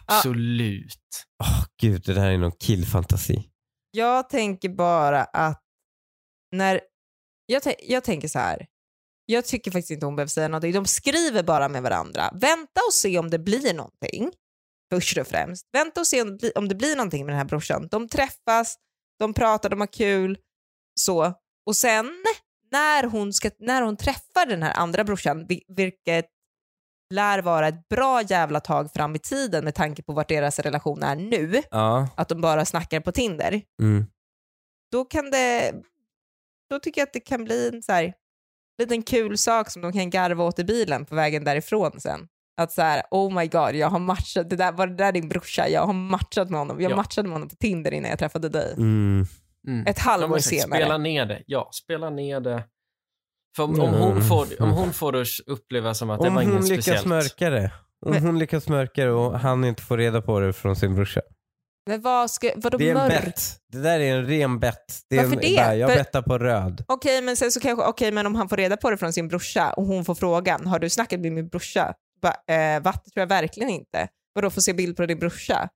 absolut. 0.07 0.99
Åh 1.45 1.65
gud, 1.83 2.03
det 2.07 2.15
där 2.15 2.31
är 2.31 2.39
någon 2.39 2.53
killfantasi. 2.53 3.49
Jag 3.91 4.29
tänker 4.29 4.69
bara 4.69 5.25
att 5.25 5.61
när... 6.57 6.81
Jag, 7.47 7.63
jag 7.83 8.05
tänker 8.05 8.29
så 8.29 8.39
här. 8.39 8.67
Jag 9.27 9.45
tycker 9.45 9.71
faktiskt 9.71 9.91
inte 9.91 10.07
hon 10.07 10.17
behöver 10.17 10.29
säga 10.31 10.49
någonting. 10.49 10.73
De 10.73 10.87
skriver 10.87 11.43
bara 11.43 11.69
med 11.69 11.83
varandra. 11.83 12.31
Vänta 12.35 12.81
och 12.89 12.93
se 12.95 13.19
om 13.19 13.31
det 13.31 13.39
blir 13.39 13.75
någonting. 13.75 14.31
Först 14.93 15.19
och 15.19 15.27
främst. 15.27 15.67
Vänta 15.73 16.01
och 16.01 16.07
se 16.07 16.23
om 16.23 16.31
det, 16.31 16.37
blir, 16.37 16.59
om 16.59 16.69
det 16.69 16.75
blir 16.75 16.97
någonting 16.97 17.27
med 17.27 17.33
den 17.33 17.39
här 17.39 17.45
brorsan. 17.45 17.89
De 17.91 18.09
träffas, 18.09 18.77
de 19.19 19.35
pratar, 19.35 19.69
de 19.69 19.81
har 19.81 19.87
kul. 19.93 20.39
Så. 21.01 21.35
Och 21.67 21.77
sen 21.77 22.11
när 22.73 23.05
hon, 23.05 23.33
ska, 23.33 23.51
när 23.59 23.83
hon 23.83 23.97
träffar 23.97 24.47
den 24.47 24.63
här 24.63 24.73
andra 24.75 25.05
brorsan, 25.05 25.47
vil- 25.47 25.65
vilket 25.69 26.27
lär 27.15 27.43
vara 27.43 27.69
ett 27.69 27.89
bra 27.89 28.23
jävla 28.23 28.61
tag 28.61 28.93
fram 28.93 29.15
i 29.15 29.19
tiden 29.19 29.65
med 29.65 29.75
tanke 29.75 30.03
på 30.03 30.13
vart 30.13 30.29
deras 30.29 30.59
relation 30.59 31.03
är 31.03 31.17
nu, 31.17 31.63
Ja. 31.71 32.09
att 32.17 32.29
de 32.29 32.41
bara 32.41 32.65
snackar 32.65 33.01
på 33.01 33.13
Tinder, 33.13 33.63
Mm. 33.83 34.07
då 34.93 35.05
kan 35.05 35.31
det, 35.31 35.75
då 36.71 36.79
tycker 36.79 37.01
jag 37.01 37.07
att 37.07 37.13
det 37.13 37.21
kan 37.21 37.45
bli 37.45 37.69
en 37.75 37.83
så 37.83 37.93
här, 37.93 38.15
liten 38.79 39.03
kul 39.03 39.39
sak 39.39 39.71
som 39.71 39.83
de 39.83 39.93
kan 39.93 40.11
garva 40.11 40.45
åt 40.45 40.59
i 40.59 40.65
bilen 40.65 41.05
på 41.07 41.15
vägen 41.15 41.45
därifrån 41.45 42.01
sen. 42.01 42.29
Att 42.57 42.73
så 42.73 42.83
här, 42.83 43.03
oh 43.11 43.35
my 43.35 43.47
god, 43.47 43.75
jag 43.75 43.89
har 43.91 43.99
matchat, 43.99 44.51
det 44.51 44.57
där, 44.57 44.73
var 44.73 44.87
det 44.87 44.95
där 44.95 45.13
din 45.13 45.29
brorsa? 45.29 45.69
Jag 45.69 45.87
har 45.87 45.93
matchat 45.93 46.51
med 46.51 46.59
honom. 46.61 46.81
Jag 46.81 46.93
Ja. 46.93 46.97
matchade 46.97 47.29
med 47.29 47.35
honom 47.35 47.49
på 47.49 47.57
Tinder 47.57 47.95
innan 47.95 48.11
jag 48.11 48.19
träffade 48.19 48.49
dig. 48.49 48.73
Mm. 48.77 49.27
Mm. 49.69 49.87
Ett 49.87 49.99
halvår 49.99 50.39
senare. 50.39 50.81
Spela 50.81 50.99
ner 50.99 51.27
det. 51.27 51.43
Ja, 51.47 51.71
spela 51.85 52.11
ner 52.11 52.41
det. 52.41 52.65
För 53.57 53.63
om, 53.63 53.81
om, 53.81 53.89
Mm. 53.89 54.01
hon, 54.01 54.23
får, 54.23 54.63
om 54.63 54.71
hon 54.71 54.93
får 54.93 55.13
det 55.13 55.21
att 55.21 55.27
uppleva 55.47 55.95
som 55.95 56.11
att 56.11 56.21
det 56.21 56.29
Om 56.29 56.35
var 56.35 56.43
hon 56.43 56.53
inget 56.53 56.69
lyckas 56.69 56.85
speciellt. 56.85 57.07
mörka 57.07 57.51
det. 57.51 57.71
Om 58.07 58.13
Men- 58.13 58.23
hon 58.23 58.39
lyckas 58.39 58.69
mörka 58.69 59.05
det 59.05 59.11
och 59.13 59.41
han 59.41 59.65
inte 59.65 59.83
får 59.83 59.99
reda 59.99 60.23
på 60.23 60.41
det 60.41 60.53
från 60.53 60.77
sin 60.77 60.95
brorsa. 60.95 61.21
Men 61.87 62.03
vad 62.03 62.31
ska, 62.31 62.51
vadå 62.57 62.79
Det 62.79 62.87
är 62.87 62.91
en 62.91 62.95
mörk? 62.99 63.25
bett. 63.25 63.41
Det 63.73 63.79
där 63.79 64.01
är 64.01 64.15
en 64.17 64.27
ren 64.27 64.59
bett. 64.61 64.85
Det 65.11 65.17
är 65.17 65.23
Varför 65.23 65.37
en, 65.37 65.43
det? 65.43 65.57
Bara, 65.57 65.75
jag 65.77 65.91
För- 65.91 65.97
bettar 65.97 66.23
på 66.23 66.39
röd. 66.39 66.85
Okej, 66.89 67.23
men 67.23 67.37
sen 67.37 67.53
så 67.53 67.61
kanske, 67.61 67.85
okej, 67.87 68.13
men 68.13 68.27
om 68.27 68.35
han 68.35 68.49
får 68.49 68.57
reda 68.57 68.77
på 68.77 68.91
det 68.91 68.97
från 68.97 69.13
sin 69.13 69.29
brorsa 69.29 69.73
och 69.73 69.85
hon 69.87 70.05
får 70.05 70.15
frågan, 70.15 70.67
har 70.67 70.79
du 70.79 70.91
snackat 70.91 71.21
med 71.21 71.33
min 71.33 71.49
brorsa? 71.49 71.95
Bara, 72.25 72.57
eh, 72.77 72.83
va? 72.83 72.93
Det 73.05 73.11
tror 73.11 73.21
jag 73.23 73.27
verkligen 73.27 73.69
inte. 73.71 74.09
Vadå, 74.35 74.51
få 74.51 74.61
se 74.61 74.73
bild 74.73 74.97
på 74.97 75.07
din 75.07 75.19
brorsa? 75.19 75.69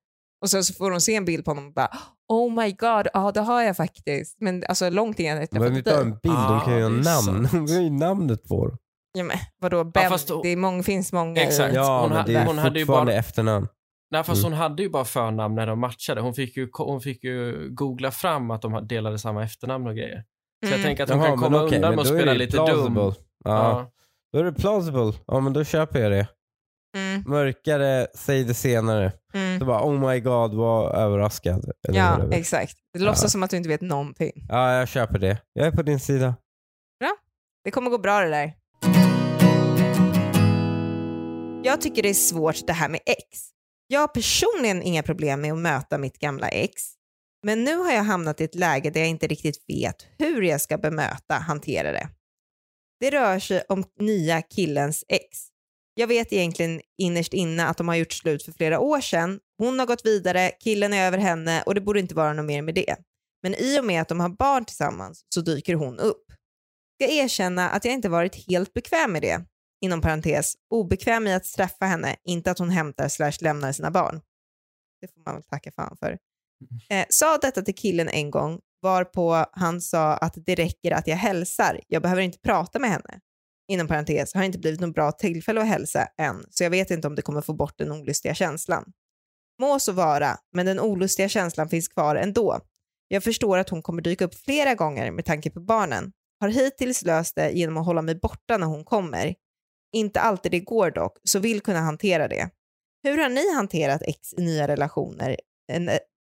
Och 0.43 0.51
sen 0.51 0.65
så 0.65 0.75
får 0.75 0.91
hon 0.91 1.01
se 1.01 1.15
en 1.15 1.25
bild 1.25 1.45
på 1.45 1.51
honom 1.51 1.67
och 1.67 1.73
bara, 1.73 1.91
oh 2.29 2.53
my 2.53 2.73
god, 2.73 3.07
ja 3.15 3.33
det 3.35 3.41
har 3.41 3.63
jag 3.63 3.77
faktiskt. 3.77 4.41
Men 4.41 4.65
alltså 4.69 4.91
långt 4.91 5.19
innan 5.21 5.37
jag 5.39 5.51
träffade 5.51 5.77
inte 5.79 5.91
ha 5.91 5.97
dig. 5.97 6.07
en 6.07 6.19
bild, 6.23 6.35
de 6.35 6.61
kan 6.65 6.77
ju 6.79 6.85
Ah, 6.85 6.89
ha 6.89 6.91
det 6.91 7.01
är 7.11 7.33
namn. 7.33 7.49
De 7.53 7.73
har 7.75 7.83
ju 7.83 7.91
namnet 7.91 8.45
på. 8.49 8.77
Ja, 9.13 9.25
men, 9.25 9.37
vadå, 9.61 9.85
Ben, 9.85 10.11
fast 10.11 10.29
då- 10.29 10.43
det 10.43 10.49
är 10.49 10.57
många, 10.57 10.83
finns 10.83 11.13
många. 11.13 11.41
Exakt. 11.43 11.75
Ja, 11.75 12.01
hon 12.01 12.11
men 12.11 12.27
det 12.27 12.35
är 12.35 12.47
hon 12.47 12.59
hade 12.59 12.79
ju 12.79 12.87
fortfarande 12.87 13.13
bara- 13.13 13.19
efternamn. 13.19 13.69
Nej, 14.11 14.25
fast 14.25 14.41
Mm. 14.41 14.53
hon 14.53 14.61
hade 14.63 14.83
ju 14.83 14.91
bara 14.91 15.05
förnamn 15.05 15.55
när 15.55 15.67
de 15.67 15.81
matchade. 15.81 16.21
Hon 16.21 16.35
fick 16.35 16.57
ju, 16.57 16.69
hon 16.73 17.01
fick 17.01 17.25
ju 17.25 17.69
googla 17.71 18.11
fram 18.11 18.51
att 18.51 18.63
de 18.63 18.87
delade 18.89 19.19
samma 19.19 19.45
efternamn 19.45 19.87
och 19.87 19.95
grejer. 19.95 20.25
Så 20.67 20.73
jag 20.73 20.73
Mm. 20.73 20.83
tänker 20.87 21.03
att 21.05 21.11
hon 21.11 21.19
Jaha, 21.19 21.29
kan 21.29 21.41
men 21.41 21.45
komma 21.51 21.65
okej, 21.65 21.77
undan 21.77 21.91
men 21.91 21.97
med 21.97 22.03
att 22.03 22.19
spela 22.19 22.33
lite 22.33 22.53
plausible. 22.57 23.01
dum. 23.03 23.15
Ja. 23.45 23.51
Ja. 23.55 23.91
Då 24.33 24.39
är 24.39 24.45
det 24.45 24.53
plausible. 24.53 25.13
Ja, 25.27 25.41
men 25.41 25.53
då 25.53 25.65
köper 25.65 26.01
jag 26.01 26.13
det. 26.13 26.29
Mm, 26.97 27.23
Mörkare, 27.27 28.07
säg 28.15 28.45
det 28.45 28.55
senare. 28.55 29.13
mm. 29.35 29.59
Så 29.61 29.67
bara, 29.67 29.83
oh 29.85 30.09
my 30.11 30.21
god, 30.21 30.55
var 30.55 30.93
överraskad. 30.95 31.71
Eller 31.89 31.99
Ja, 31.99 32.11
whatever. 32.11 32.37
exakt. 32.37 32.77
Det 32.93 32.99
låtsas 32.99 33.23
Ja. 33.23 33.29
som 33.29 33.43
att 33.43 33.51
du 33.51 33.57
inte 33.57 33.69
vet 33.69 33.81
någonting. 33.81 34.33
ja, 34.49 34.73
jag 34.75 34.89
köper 34.89 35.19
det. 35.19 35.39
Jag 35.53 35.67
är 35.67 35.71
på 35.73 35.83
din 35.83 36.01
sida. 36.01 36.35
Det 37.65 37.71
kommer 37.71 37.91
gå 37.91 37.99
bra 37.99 38.21
det 38.21 38.29
där. 38.31 38.53
Jag 41.65 41.81
tycker 41.81 42.03
det 42.03 42.09
är 42.09 42.15
svårt 42.15 42.67
det 42.67 42.73
här 42.73 42.89
med 42.89 43.01
ex. 43.07 43.51
Jag 43.87 44.01
har 44.01 44.09
personligen 44.09 44.83
inga 44.83 45.03
problem 45.03 45.41
med 45.41 45.53
att 45.53 45.59
möta 45.59 45.99
mitt 45.99 46.19
gamla 46.19 46.49
ex. 46.49 46.83
Men 47.43 47.65
nu 47.65 47.77
har 47.77 47.93
jag 47.93 48.03
hamnat 48.03 48.41
i 48.41 48.45
ett 48.45 48.55
läge 48.55 48.91
där 48.91 49.01
jag 49.01 49.09
inte 49.09 49.27
riktigt 49.27 49.65
vet 49.69 50.07
hur 50.19 50.43
jag 50.43 50.61
ska 50.61 50.79
bemöta, 50.79 51.35
hantera 51.35 51.93
det. 51.93 52.09
Det 53.01 53.11
rör 53.11 53.39
sig 53.39 53.63
om 53.69 53.85
nya 54.01 54.43
killens 54.43 55.05
ex. 55.09 55.39
Jag 55.99 56.07
vet 56.07 56.33
egentligen 56.33 56.81
innerst 56.99 57.33
inne 57.33 57.67
att 57.67 57.77
de 57.77 57.89
har 57.89 57.95
gjort 57.95 58.13
slut 58.13 58.43
för 58.43 58.53
flera 58.53 58.81
år 58.81 59.01
sedan. 59.01 59.41
Hon 59.59 59.79
har 59.79 59.87
gått 59.87 60.07
vidare, 60.07 60.51
killen 60.61 60.93
är 60.93 61.07
över 61.07 61.19
henne 61.19 61.63
och 61.63 61.75
det 61.75 61.81
borde 61.81 62.01
inte 62.01 62.15
vara 62.15 62.33
något 62.33 62.45
mer 62.45 62.63
med 62.63 62.75
det. 62.75 62.97
Men 63.43 63.55
i 63.55 63.81
och 63.81 63.85
med 63.85 64.03
att 64.03 64.09
de 64.09 64.21
har 64.21 64.29
barn 64.29 64.65
tillsammans 64.65 65.25
så 65.35 65.41
dyker 65.41 65.75
hon 65.75 65.99
upp. 65.99 66.25
Jag 66.99 67.11
erkänna 67.11 67.71
att 67.71 67.85
jag 67.85 67.95
inte 67.95 68.09
varit 68.09 68.47
helt 68.49 68.75
bekväm 68.75 69.13
med 69.13 69.23
det. 69.23 69.45
Inom 69.81 70.01
parentes, 70.01 70.53
obekväm 70.71 71.27
i 71.27 71.35
att 71.35 71.47
straffa 71.47 71.85
henne, 71.85 72.17
inte 72.25 72.51
att 72.51 72.59
hon 72.59 72.71
hämtar 72.71 73.09
slash 73.09 73.33
lämnar 73.41 73.73
sina 73.73 73.91
barn. 73.91 74.21
Det 75.01 75.09
får 75.09 75.21
man 75.25 75.35
väl 75.35 75.43
tacka 75.43 75.73
fan 75.77 75.97
för. 76.01 76.19
Eh, 76.91 77.07
sa 77.09 77.39
detta 77.39 77.63
till 77.63 77.75
killen 77.75 78.09
en 78.09 78.31
gång, 78.31 78.61
varpå 78.83 79.47
han 79.53 79.81
sa 79.81 80.17
att 80.17 80.35
det 80.37 80.55
räcker 80.55 80.93
att 80.93 81.07
jag 81.07 81.17
hälsar, 81.17 81.81
jag 81.87 82.03
behöver 82.03 82.23
inte 82.23 82.39
prata 82.39 82.79
med 82.79 82.91
henne. 82.91 83.21
Inom 83.69 83.89
parentes, 83.89 84.35
har 84.35 84.43
inte 84.43 84.59
blivit 84.59 84.81
något 84.81 84.95
bra 84.95 85.13
tillfälle 85.13 85.61
att 85.61 85.67
hälsa 85.67 86.09
än, 86.19 86.45
så 86.51 86.65
jag 86.65 86.71
vet 86.71 86.91
inte 86.91 87.09
om 87.09 87.15
det 87.15 87.23
kommer 87.23 87.41
få 87.41 87.53
bort 87.53 87.79
den 87.79 87.93
olustiga 87.93 88.35
känslan. 88.35 88.93
Må 89.61 89.79
så 89.79 89.93
vara, 89.93 90.37
men 90.53 90.67
den 90.67 90.81
olustiga 90.81 91.29
känslan 91.29 91.69
finns 91.69 91.89
kvar 91.89 92.17
ändå. 92.17 92.61
Jag 93.09 93.25
förstår 93.25 93.59
att 93.59 93.69
hon 93.69 93.83
kommer 93.83 94.03
dyka 94.03 94.25
upp 94.25 94.35
flera 94.35 94.75
gånger 94.75 95.11
med 95.11 95.25
tanke 95.25 95.51
på 95.51 95.61
barnen. 95.61 96.13
Har 96.41 96.49
hittills 96.49 97.05
löst 97.05 97.37
det 97.37 97.51
genom 97.51 97.77
att 97.77 97.87
hålla 97.87 98.03
mig 98.03 98.15
borta 98.15 98.57
när 98.57 98.67
hon 98.67 98.85
kommer. 98.85 99.35
Inte 99.93 100.21
alltid 100.21 100.53
det 100.53 100.61
går 100.61 100.91
dock, 100.91 101.19
så 101.25 101.39
vill 101.39 101.61
kunna 101.61 101.81
hantera 101.81 102.29
det. 102.29 102.51
Hur 103.03 103.19
har 103.19 103.29
ni 103.29 103.55
hanterat 103.55 104.03
ex 104.03 104.33
i 104.33 104.43
nya 104.43 104.69
relationer 104.69 105.37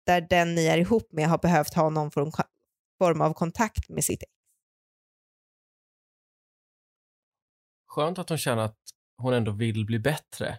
där 0.06 0.28
den 0.30 0.56
ni 0.56 0.66
är 0.66 0.78
ihop 0.78 1.08
med 1.12 1.28
har 1.28 1.38
behövt 1.38 1.74
ha 1.74 1.90
någon 1.90 2.12
form 2.12 3.22
av 3.22 3.34
kontakt 3.34 3.90
med 3.90 4.04
sitt 4.04 4.24
ex? 4.24 4.32
Skönt 7.96 8.20
att 8.20 8.30
hon 8.30 8.38
känner 8.38 8.62
att 8.64 8.78
hon 9.22 9.34
ändå 9.34 9.52
vill 9.52 9.86
bli 9.86 10.00
bättre. 10.00 10.58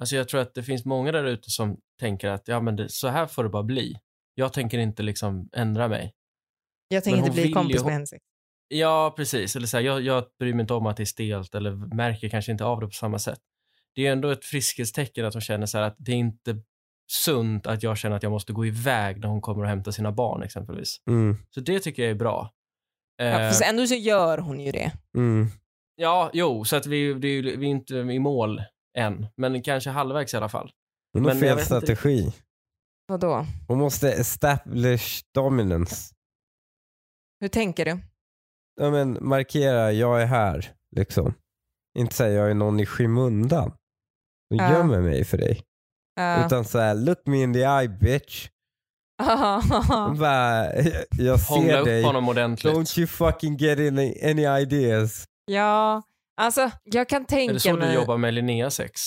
Alltså 0.00 0.16
jag 0.16 0.28
tror 0.28 0.40
att 0.40 0.54
det 0.54 0.62
finns 0.62 0.84
många 0.84 1.12
där 1.12 1.24
ute 1.24 1.50
som 1.50 1.76
tänker 2.00 2.28
att 2.28 2.48
ja, 2.48 2.60
men 2.60 2.76
det, 2.76 2.88
så 2.88 3.08
här 3.08 3.26
får 3.26 3.44
det 3.44 3.50
bara 3.50 3.62
bli. 3.62 3.96
Jag 4.34 4.52
tänker 4.52 4.78
inte 4.78 5.02
liksom 5.02 5.48
ändra 5.52 5.88
mig. 5.88 6.12
Jag 6.88 7.04
tänker 7.04 7.20
Men 7.20 7.28
inte 7.28 7.40
hon 7.40 7.44
bli 7.46 7.52
kompis 7.52 7.76
ju- 7.80 7.84
med 7.84 7.92
hennes 7.92 8.12
ex. 8.12 8.24
Ja, 8.68 9.14
precis. 9.16 9.56
Eller 9.56 9.66
så 9.66 9.76
här, 9.76 9.84
jag, 9.84 10.00
jag 10.02 10.24
bryr 10.38 10.52
mig 10.54 10.60
inte 10.60 10.74
om 10.74 10.86
att 10.86 10.96
det 10.96 11.02
är 11.02 11.04
stelt 11.04 11.54
eller 11.54 11.94
märker 11.94 12.28
kanske 12.28 12.52
inte 12.52 12.64
av 12.64 12.80
det 12.80 12.86
på 12.86 12.92
samma 12.92 13.18
sätt. 13.18 13.38
Det 13.94 14.06
är 14.06 14.12
ändå 14.12 14.30
ett 14.30 14.44
friskhetstecken 14.44 15.24
att 15.24 15.34
hon 15.34 15.40
känner 15.42 15.66
så 15.66 15.78
här 15.78 15.84
att 15.84 15.96
det 15.98 16.12
är 16.12 16.16
inte 16.16 16.62
sunt 17.12 17.66
att 17.66 17.82
jag 17.82 17.98
känner 17.98 18.16
att 18.16 18.22
jag 18.22 18.32
måste 18.32 18.52
gå 18.52 18.66
iväg 18.66 19.20
när 19.20 19.28
hon 19.28 19.40
kommer 19.40 19.62
och 19.62 19.68
hämtar 19.68 19.92
sina 19.92 20.12
barn 20.12 20.42
exempelvis. 20.42 20.96
Mm, 21.08 21.36
Så 21.50 21.60
det 21.60 21.80
tycker 21.80 22.02
jag 22.02 22.10
är 22.10 22.14
bra. 22.14 22.52
Eh, 23.20 23.26
Ja, 23.26 23.38
fast 23.50 23.62
ändå 23.62 23.86
så 23.86 23.94
gör 23.94 24.38
hon 24.38 24.60
ju 24.60 24.72
det. 24.72 24.92
mm. 25.16 25.48
Ja, 25.96 26.30
jo, 26.32 26.64
så 26.64 26.76
att 26.76 26.86
vi, 26.86 27.14
det 27.14 27.40
vi 27.42 27.66
är 27.66 27.70
inte 27.70 27.94
i 27.94 28.18
mål 28.18 28.62
än, 28.98 29.26
men 29.36 29.62
kanske 29.62 29.90
halvvägs 29.90 30.34
i 30.34 30.36
alla 30.36 30.48
fall. 30.48 30.70
Hon 31.12 31.24
har 31.24 31.30
Men 31.34 31.40
fel 31.40 31.56
vet 31.56 31.64
inte 31.64 31.64
strategi. 31.66 32.32
Vadå? 33.08 33.46
Hon 33.68 33.78
måste 33.78 34.12
establish 34.12 35.22
dominance. 35.34 36.14
Hur 37.40 37.48
tänker 37.48 37.84
du? 37.84 37.98
Ja, 38.80 38.90
men 38.90 39.18
markera, 39.20 39.92
jag 39.92 40.22
är 40.22 40.26
här. 40.26 40.72
Liksom. 40.96 41.34
Inte 41.98 42.14
säga 42.14 42.32
jag 42.40 42.50
är 42.50 42.54
någon 42.54 42.80
i 42.80 42.86
skymundan. 42.86 43.68
Och 44.50 44.56
Ja. 44.56 44.72
gömmer 44.72 45.00
mig 45.00 45.24
för 45.24 45.38
dig. 45.38 45.62
Ja. 46.14 46.46
Utan 46.46 46.64
såhär, 46.64 46.94
look 46.94 47.26
me 47.26 47.42
in 47.42 47.52
the 47.52 47.58
eye 47.60 47.88
bitch. 47.88 48.48
Hon 49.88 50.18
bara, 50.18 50.74
jag 51.10 51.36
Hångla 51.38 51.72
ser 51.72 51.78
upp 51.78 51.84
dig. 51.84 52.02
honom 52.02 52.28
ordentligt. 52.28 52.74
Don't 52.74 52.98
you 52.98 53.06
fucking 53.06 53.56
get 53.56 53.78
any, 53.78 54.20
any 54.22 54.62
ideas. 54.62 55.24
Ja, 55.46 56.02
alltså 56.36 56.70
jag 56.84 57.08
kan 57.08 57.22
Är 57.22 57.26
tänka 57.26 57.52
det 57.52 57.60
så 57.60 57.76
mig... 57.76 57.88
du 57.88 57.94
jobbar 57.94 58.16
med 58.18 58.34
Linneas 58.34 58.74
sex? 58.74 59.00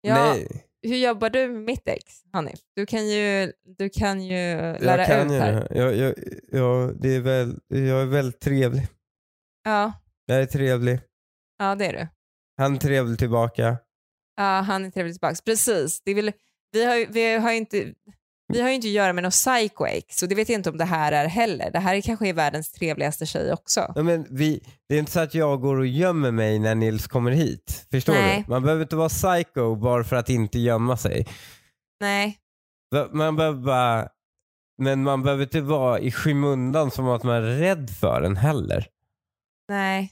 Ja, 0.00 0.14
Nej, 0.14 0.66
Hur 0.82 0.96
jobbar 0.96 1.30
du 1.30 1.48
med 1.48 1.60
mitt 1.62 1.88
ex, 1.88 2.04
Hanif? 2.32 2.60
Du 2.76 2.86
kan 2.86 3.08
ju, 3.08 3.52
du 3.78 3.88
kan 3.90 4.22
ju 4.22 4.36
lära 4.78 4.98
jag 4.98 5.06
kan 5.06 5.26
ut 5.26 5.32
ju 5.32 5.38
här. 5.38 5.52
det. 5.52 5.78
Jag, 5.78 5.96
jag, 5.96 6.14
jag, 6.52 7.00
det 7.00 7.16
är 7.16 7.20
väl, 7.20 7.58
jag 7.68 8.02
är 8.02 8.06
väldigt 8.06 8.40
trevlig. 8.40 8.86
Ja, 9.64 9.92
Jag 10.26 10.38
är 10.42 10.46
trevlig. 10.46 11.00
ja, 11.58 11.74
det 11.74 11.86
är 11.86 11.92
du. 11.92 12.08
Han 12.56 12.74
är 12.74 12.78
trevlig 12.78 13.18
tillbaka. 13.18 13.76
Ja, 14.36 14.42
han 14.60 14.84
är 14.84 14.90
trevlig 14.90 15.14
tillbaka. 15.14 15.36
Precis. 15.44 16.02
Det 16.04 16.10
är 16.10 16.14
väl, 16.14 16.32
vi, 16.72 16.84
har, 16.84 17.12
vi, 17.12 17.36
har 17.36 17.50
ju 17.50 17.56
inte, 17.56 17.94
vi 18.52 18.60
har 18.60 18.68
ju 18.68 18.74
inte 18.74 18.88
att 18.88 18.92
göra 18.92 19.12
med 19.12 19.22
någon 19.22 19.30
psycho 19.30 19.86
ex, 19.86 20.16
så 20.18 20.26
det 20.26 20.34
vet 20.34 20.48
jag 20.48 20.58
inte 20.58 20.70
om 20.70 20.76
det 20.78 20.84
här 20.84 21.12
är 21.12 21.26
heller. 21.26 21.70
Det 21.70 21.78
här 21.78 21.94
är 21.94 22.00
kanske 22.00 22.28
är 22.28 22.32
världens 22.32 22.72
trevligaste 22.72 23.26
tjej 23.26 23.52
också. 23.52 23.92
Ja, 23.94 24.02
men 24.02 24.26
vi, 24.30 24.60
det 24.88 24.94
är 24.94 24.98
inte 24.98 25.12
så 25.12 25.20
att 25.20 25.34
jag 25.34 25.60
går 25.60 25.76
och 25.76 25.86
gömmer 25.86 26.30
mig 26.30 26.58
när 26.58 26.74
Nils 26.74 27.06
kommer 27.06 27.30
hit. 27.30 27.86
Förstår 27.90 28.12
Nej. 28.12 28.44
du? 28.46 28.52
Man 28.52 28.62
behöver 28.62 28.82
inte 28.82 28.96
vara 28.96 29.08
psycho 29.08 29.74
bara 29.76 30.04
för 30.04 30.16
att 30.16 30.28
inte 30.28 30.58
gömma 30.58 30.96
sig. 30.96 31.26
Nej, 32.00 32.38
Man 33.12 33.36
behöver 33.36 33.58
bara, 33.62 34.08
men 34.82 35.02
man 35.02 35.22
behöver 35.22 35.42
inte 35.42 35.60
vara 35.60 35.98
i 35.98 36.10
skymundan 36.12 36.90
som 36.90 37.08
att 37.08 37.22
man 37.22 37.34
är 37.34 37.42
rädd 37.58 37.90
för 37.90 38.20
den 38.20 38.36
heller. 38.36 38.86
nej. 39.68 40.10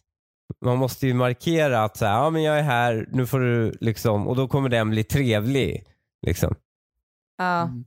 Man 0.65 0.79
måste 0.79 1.07
ju 1.07 1.15
markera 1.15 1.85
att 1.85 1.97
så 1.97 2.07
här, 2.07 2.13
ja, 2.15 2.31
men 2.31 2.43
jag 2.43 2.59
är 2.59 2.63
här, 2.63 3.07
nu 3.13 3.27
får 3.27 3.41
du 3.41 3.77
liksom, 3.81 4.29
och 4.29 4.37
då 4.37 4.49
kommer 4.49 4.69
den 4.69 4.91
bli 4.91 5.05
trevlig. 5.05 5.85
Liksom. 6.27 6.55
Ja. 7.39 7.63
Mm. 7.63 7.85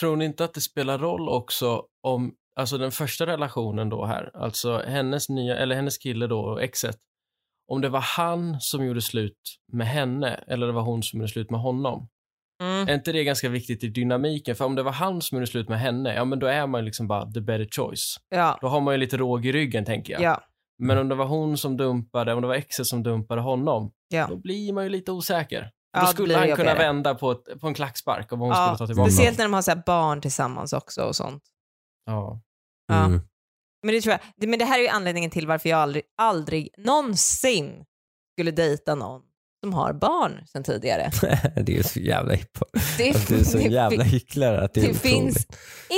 Tror 0.00 0.16
ni 0.16 0.24
inte 0.24 0.44
att 0.44 0.54
det 0.54 0.60
spelar 0.60 0.98
roll 0.98 1.28
också 1.28 1.82
om, 2.02 2.34
alltså 2.56 2.78
den 2.78 2.92
första 2.92 3.26
relationen 3.26 3.88
då 3.88 4.04
här, 4.04 4.30
alltså 4.34 4.82
hennes 4.86 5.28
nya, 5.28 5.56
eller 5.56 5.74
hennes 5.76 5.98
kille 5.98 6.26
då, 6.26 6.58
exet, 6.58 6.96
om 7.68 7.80
det 7.80 7.88
var 7.88 8.00
han 8.00 8.60
som 8.60 8.84
gjorde 8.84 9.02
slut 9.02 9.38
med 9.72 9.86
henne 9.86 10.34
eller 10.46 10.66
det 10.66 10.72
var 10.72 10.82
hon 10.82 11.02
som 11.02 11.20
gjorde 11.20 11.32
slut 11.32 11.50
med 11.50 11.60
honom. 11.60 12.08
Mm. 12.62 12.88
Är 12.88 12.94
inte 12.94 13.12
det 13.12 13.24
ganska 13.24 13.48
viktigt 13.48 13.84
i 13.84 13.88
dynamiken? 13.88 14.56
För 14.56 14.64
om 14.64 14.74
det 14.74 14.82
var 14.82 14.92
han 14.92 15.22
som 15.22 15.36
gjorde 15.36 15.46
slut 15.46 15.68
med 15.68 15.80
henne, 15.80 16.14
ja 16.14 16.24
men 16.24 16.38
då 16.38 16.46
är 16.46 16.66
man 16.66 16.80
ju 16.80 16.84
liksom 16.84 17.08
bara 17.08 17.32
the 17.32 17.40
better 17.40 17.68
choice. 17.70 18.16
Ja. 18.28 18.58
Då 18.60 18.68
har 18.68 18.80
man 18.80 18.94
ju 18.94 18.98
lite 18.98 19.16
råg 19.16 19.46
i 19.46 19.52
ryggen 19.52 19.84
tänker 19.84 20.12
jag. 20.12 20.22
Ja. 20.22 20.42
Men 20.78 20.98
om 20.98 21.08
det 21.08 21.14
var 21.14 21.26
hon 21.26 21.58
som 21.58 21.76
dumpade, 21.76 22.34
om 22.34 22.42
det 22.42 22.48
var 22.48 22.54
exet 22.54 22.86
som 22.86 23.02
dumpade 23.02 23.40
honom, 23.40 23.92
Ja. 24.08 24.26
då 24.26 24.36
blir 24.36 24.72
man 24.72 24.84
ju 24.84 24.90
lite 24.90 25.12
osäker. 25.12 25.70
Då 25.94 26.00
det 26.00 26.06
skulle 26.06 26.36
han 26.36 26.56
kunna 26.56 26.74
vända 26.74 27.14
på, 27.14 27.30
ett, 27.30 27.60
på 27.60 27.66
en 27.66 27.74
klackspark 27.74 28.32
om 28.32 28.40
hon 28.40 28.48
Ja, 28.48 28.54
skulle 28.66 28.78
ta 28.78 28.86
tillbaka 28.86 29.10
Speciellt 29.10 29.38
när 29.38 29.44
de 29.44 29.54
har 29.54 29.62
så 29.62 29.70
här 29.70 29.82
barn 29.86 30.20
tillsammans 30.20 30.72
också 30.72 31.02
och 31.02 31.16
sånt. 31.16 31.42
Ja. 32.06 32.40
Ja. 32.88 33.04
Mm. 33.04 33.20
Men 33.86 33.94
det, 33.94 34.00
tror 34.00 34.10
jag, 34.12 34.20
det, 34.36 34.46
men 34.46 34.58
det 34.58 34.64
här 34.64 34.78
är 34.78 34.82
ju 34.82 34.88
anledningen 34.88 35.30
till 35.30 35.46
varför 35.46 35.68
jag 35.68 35.78
aldrig, 35.78 36.02
aldrig 36.22 36.68
någonsin 36.78 37.84
skulle 38.34 38.50
dejta 38.50 38.94
någon 38.94 39.22
som 39.64 39.74
har 39.74 39.92
barn 39.92 40.46
sedan 40.46 40.64
tidigare. 40.64 41.10
det 41.62 41.78
är 41.78 41.82
så 41.82 42.00
jävla 42.00 42.34
hipp. 42.34 42.58
Det, 42.98 43.10
Att 43.10 43.28
du 43.28 43.38
är 43.38 43.44
så 43.44 43.58
det, 43.58 43.64
jävla 43.64 44.04
hycklare 44.04 44.64
att 44.64 44.74
det 44.74 44.80
är 44.80 44.84
det 44.84 44.90
otroligt. 44.90 45.02
finns 45.02 45.46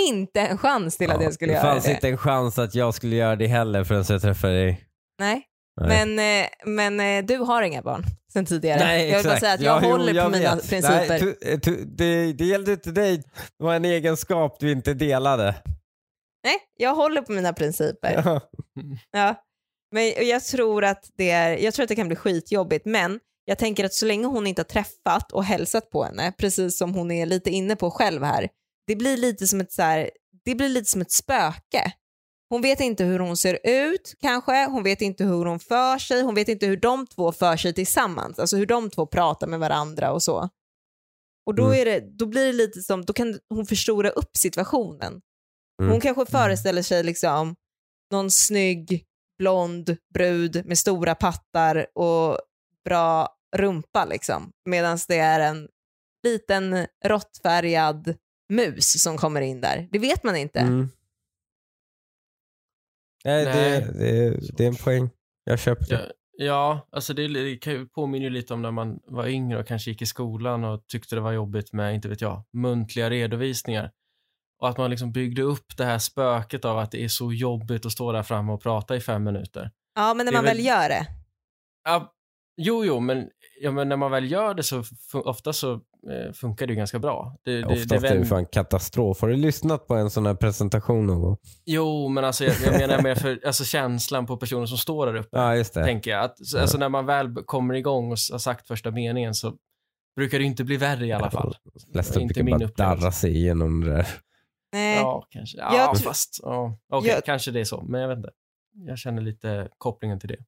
inte 0.08 0.40
en 0.40 0.58
chans 0.58 0.96
till 0.96 1.10
att 1.10 1.16
Ja, 1.16 1.22
jag 1.22 1.34
skulle 1.34 1.52
det 1.52 1.56
göra 1.56 1.72
fanns 1.72 1.84
det. 1.84 1.90
inte 1.92 2.08
en 2.08 2.18
chans 2.18 2.58
att 2.58 2.74
jag 2.74 2.94
skulle 2.94 3.16
göra 3.16 3.36
det 3.36 3.46
heller 3.46 3.84
förrän 3.84 4.04
jag 4.08 4.22
träffade 4.22 4.52
dig. 4.54 4.84
Nej. 5.18 5.42
Nej. 5.80 6.06
Men, 6.06 6.42
eh, 6.44 6.48
men 6.66 7.00
eh, 7.00 7.24
du 7.26 7.36
har 7.38 7.62
inga 7.62 7.82
barn 7.82 8.04
sen 8.34 8.46
tidigare. 8.46 8.78
Nej, 8.84 9.08
jag 9.10 9.16
vill 9.18 9.26
bara 9.26 9.40
säga 9.40 9.52
att 9.52 9.60
jag 9.60 9.76
Ja, 9.76 9.80
jo, 9.82 9.90
håller 9.90 10.14
jag 10.14 10.24
på 10.24 10.30
mina 10.38 10.54
vet. 10.54 10.68
principer. 10.68 11.08
Nej, 11.08 11.20
tu, 11.20 11.36
eh, 11.42 11.58
tu, 11.60 11.84
det, 11.84 12.32
det 12.32 12.44
gällde 12.44 12.72
inte 12.72 12.90
dig. 12.90 13.16
Det 13.58 13.64
var 13.64 13.74
en 13.74 13.84
egenskap 13.84 14.56
du 14.60 14.72
inte 14.72 14.94
delade. 14.94 15.54
Nej, 16.44 16.56
jag 16.76 16.94
håller 16.94 17.22
på 17.22 17.32
mina 17.32 17.52
principer. 17.52 18.22
Ja. 18.24 18.40
Ja. 19.12 19.34
Men 19.92 20.26
jag 20.28 20.44
tror, 20.44 20.84
att 20.84 21.10
det 21.16 21.30
är, 21.30 21.56
jag 21.58 21.74
tror 21.74 21.82
att 21.82 21.88
det 21.88 21.96
kan 21.96 22.06
bli 22.08 22.16
skitjobbigt, 22.16 22.86
men 22.86 23.20
jag 23.44 23.58
tänker 23.58 23.84
att 23.84 23.94
så 23.94 24.06
länge 24.06 24.26
hon 24.26 24.46
inte 24.46 24.60
har 24.60 24.64
träffat 24.64 25.32
och 25.32 25.44
hälsat 25.44 25.90
på 25.90 26.04
henne, 26.04 26.32
precis 26.38 26.78
som 26.78 26.94
hon 26.94 27.10
är 27.10 27.26
lite 27.26 27.50
inne 27.50 27.76
på 27.76 27.90
själv 27.90 28.22
här, 28.22 28.48
det 28.86 28.96
blir 28.96 29.16
lite 29.16 29.46
som 29.46 29.60
ett, 29.60 29.72
så 29.72 29.82
här, 29.82 30.10
det 30.44 30.54
blir 30.54 30.68
lite 30.68 30.90
som 30.90 31.00
ett 31.00 31.12
spöke. 31.12 31.92
Hon 32.54 32.62
vet 32.62 32.80
inte 32.80 33.04
hur 33.04 33.18
hon 33.18 33.36
ser 33.36 33.58
ut 33.64 34.14
kanske, 34.20 34.66
hon 34.66 34.82
vet 34.82 35.00
inte 35.02 35.24
hur 35.24 35.44
hon 35.44 35.60
för 35.60 35.98
sig, 35.98 36.22
hon 36.22 36.34
vet 36.34 36.48
inte 36.48 36.66
hur 36.66 36.76
de 36.76 37.06
två 37.06 37.32
för 37.32 37.56
sig 37.56 37.74
tillsammans, 37.74 38.38
alltså 38.38 38.56
hur 38.56 38.66
de 38.66 38.90
två 38.90 39.06
pratar 39.06 39.46
med 39.46 39.60
varandra 39.60 40.12
och 40.12 40.22
så. 40.22 40.48
Och 41.46 41.54
då, 41.54 41.64
Mm. 41.66 41.80
är 41.80 41.84
det, 41.84 42.00
då 42.18 42.26
blir 42.26 42.46
det 42.46 42.52
lite 42.52 42.80
som, 42.80 43.04
då 43.04 43.12
kan 43.12 43.38
hon 43.48 43.66
förstora 43.66 44.10
upp 44.10 44.36
situationen. 44.36 45.20
Hon 45.78 45.88
Mm. 45.88 46.00
kanske 46.00 46.26
föreställer 46.26 46.82
sig 46.82 47.02
liksom 47.04 47.56
någon 48.12 48.30
snygg 48.30 49.04
blond 49.38 49.96
brud 50.14 50.62
med 50.66 50.78
stora 50.78 51.14
pattar 51.14 51.86
och 51.94 52.38
bra 52.84 53.28
rumpa 53.56 54.04
liksom. 54.04 54.50
Medan 54.68 54.98
det 55.08 55.18
är 55.18 55.40
en 55.40 55.68
liten 56.24 56.86
råttfärgad 57.04 58.14
mus 58.52 59.02
som 59.02 59.16
kommer 59.16 59.40
in 59.40 59.60
där. 59.60 59.88
Det 59.92 59.98
vet 59.98 60.24
man 60.24 60.36
inte. 60.36 60.60
Mm. 60.60 60.88
Nej, 63.24 63.44
Nej. 63.44 63.80
Det, 63.80 63.98
det, 63.98 64.40
det 64.56 64.64
är 64.64 64.68
en 64.68 64.76
poäng. 64.76 65.10
Jag 65.44 65.58
köper 65.58 65.86
det. 65.86 65.94
Ja, 65.94 66.44
ja, 66.46 66.88
alltså 66.92 67.14
det, 67.14 67.88
påminner 67.94 68.24
ju 68.24 68.30
lite 68.30 68.54
om 68.54 68.62
när 68.62 68.70
man 68.70 68.98
var 69.06 69.26
yngre 69.26 69.58
och 69.58 69.66
kanske 69.66 69.90
gick 69.90 70.02
i 70.02 70.06
skolan 70.06 70.64
och 70.64 70.86
tyckte 70.86 71.14
det 71.14 71.20
var 71.20 71.32
jobbigt 71.32 71.72
med, 71.72 71.94
inte 71.94 72.08
vet 72.08 72.20
jag, 72.20 72.42
muntliga 72.52 73.10
redovisningar. 73.10 73.90
Och 74.60 74.68
att 74.68 74.78
man 74.78 74.90
liksom 74.90 75.12
byggde 75.12 75.42
upp 75.42 75.76
det 75.76 75.84
här 75.84 75.98
spöket 75.98 76.64
av 76.64 76.78
att 76.78 76.90
det 76.90 77.04
är 77.04 77.08
så 77.08 77.32
jobbigt 77.32 77.86
att 77.86 77.92
stå 77.92 78.12
där 78.12 78.22
framme 78.22 78.52
och 78.52 78.62
prata 78.62 78.96
i 78.96 79.00
fem 79.00 79.24
minuter. 79.24 79.70
Ja, 79.94 80.14
men 80.14 80.26
när 80.26 80.32
man 80.32 80.44
väl 80.44 80.56
väl- 80.56 80.66
gör 80.66 80.88
det. 80.88 81.06
Ja, 81.84 82.14
Jo, 82.56 82.84
jo, 82.84 83.00
men, 83.00 83.28
ja, 83.60 83.70
men 83.70 83.88
när 83.88 83.96
man 83.96 84.10
väl 84.10 84.30
gör 84.30 84.54
det 84.54 84.62
så 84.62 84.84
ofta 85.14 85.52
så 85.52 85.80
funkar 86.34 86.66
det 86.66 86.72
ju 86.72 86.76
ganska 86.76 86.98
bra. 86.98 87.36
Det, 87.44 87.56
det, 87.60 87.64
Oftast 87.66 87.88
det 87.88 87.96
är 87.96 88.00
det 88.00 88.08
väl- 88.08 88.24
fan 88.24 88.46
katastrof. 88.46 89.20
Har 89.20 89.28
du 89.28 89.36
lyssnat 89.36 89.86
på 89.86 89.94
en 89.94 90.10
sån 90.10 90.26
här 90.26 90.34
presentation 90.34 91.06
någon 91.06 91.20
gång? 91.20 91.36
Jo, 91.64 92.08
men 92.08 92.24
alltså, 92.24 92.44
jag, 92.44 92.54
jag 92.64 92.72
menar 92.80 93.02
mer 93.02 93.14
för 93.14 93.40
alltså, 93.46 93.64
känslan 93.64 94.26
på 94.26 94.36
personen 94.36 94.66
som 94.68 94.78
står 94.78 95.06
där 95.06 95.14
uppe. 95.16 95.28
Ja, 95.38 95.56
just 95.56 95.74
det. 95.74 95.84
tänker 95.84 96.10
jag. 96.10 96.24
Att, 96.24 96.46
så- 96.46 96.58
alltså, 96.58 96.78
när 96.78 96.88
man 96.88 97.06
väl 97.06 97.34
kommer 97.34 97.74
igång 97.74 98.04
och 98.04 98.18
har 98.30 98.38
sagt 98.38 98.66
första 98.68 98.90
meningen 98.90 99.34
så 99.34 99.54
brukar 100.16 100.38
det 100.38 100.44
inte 100.44 100.64
bli 100.64 100.76
värre 100.76 101.06
i 101.06 101.12
alla 101.12 101.30
fall. 101.30 101.56
Flesta 101.92 102.20
Inte 102.20 102.34
brukar 102.34 102.42
min 102.44 102.58
bara 102.58 102.64
upplevelse. 102.68 103.02
darra 103.04 103.12
sig 103.12 103.36
igenom 103.36 103.80
det 103.84 103.90
där. 103.90 104.06
Nej. 104.72 104.96
Ja, 104.96 105.26
kanske. 105.30 105.58
Ja, 105.58 105.76
Jag 105.76 105.98
fast. 105.98 106.40
Ja, 106.42 106.78
Okej, 106.92 107.10
Jag- 107.10 107.24
kanske 107.24 107.50
det 107.50 107.60
är 107.60 107.64
så, 107.64 107.82
men 107.82 108.00
jag 108.00 108.08
vet 108.08 108.16
inte. 108.18 108.30
Jag 108.86 108.98
känner 108.98 109.22
lite 109.22 109.68
kopplingen 109.78 110.20
till 110.20 110.28
det. 110.28 110.38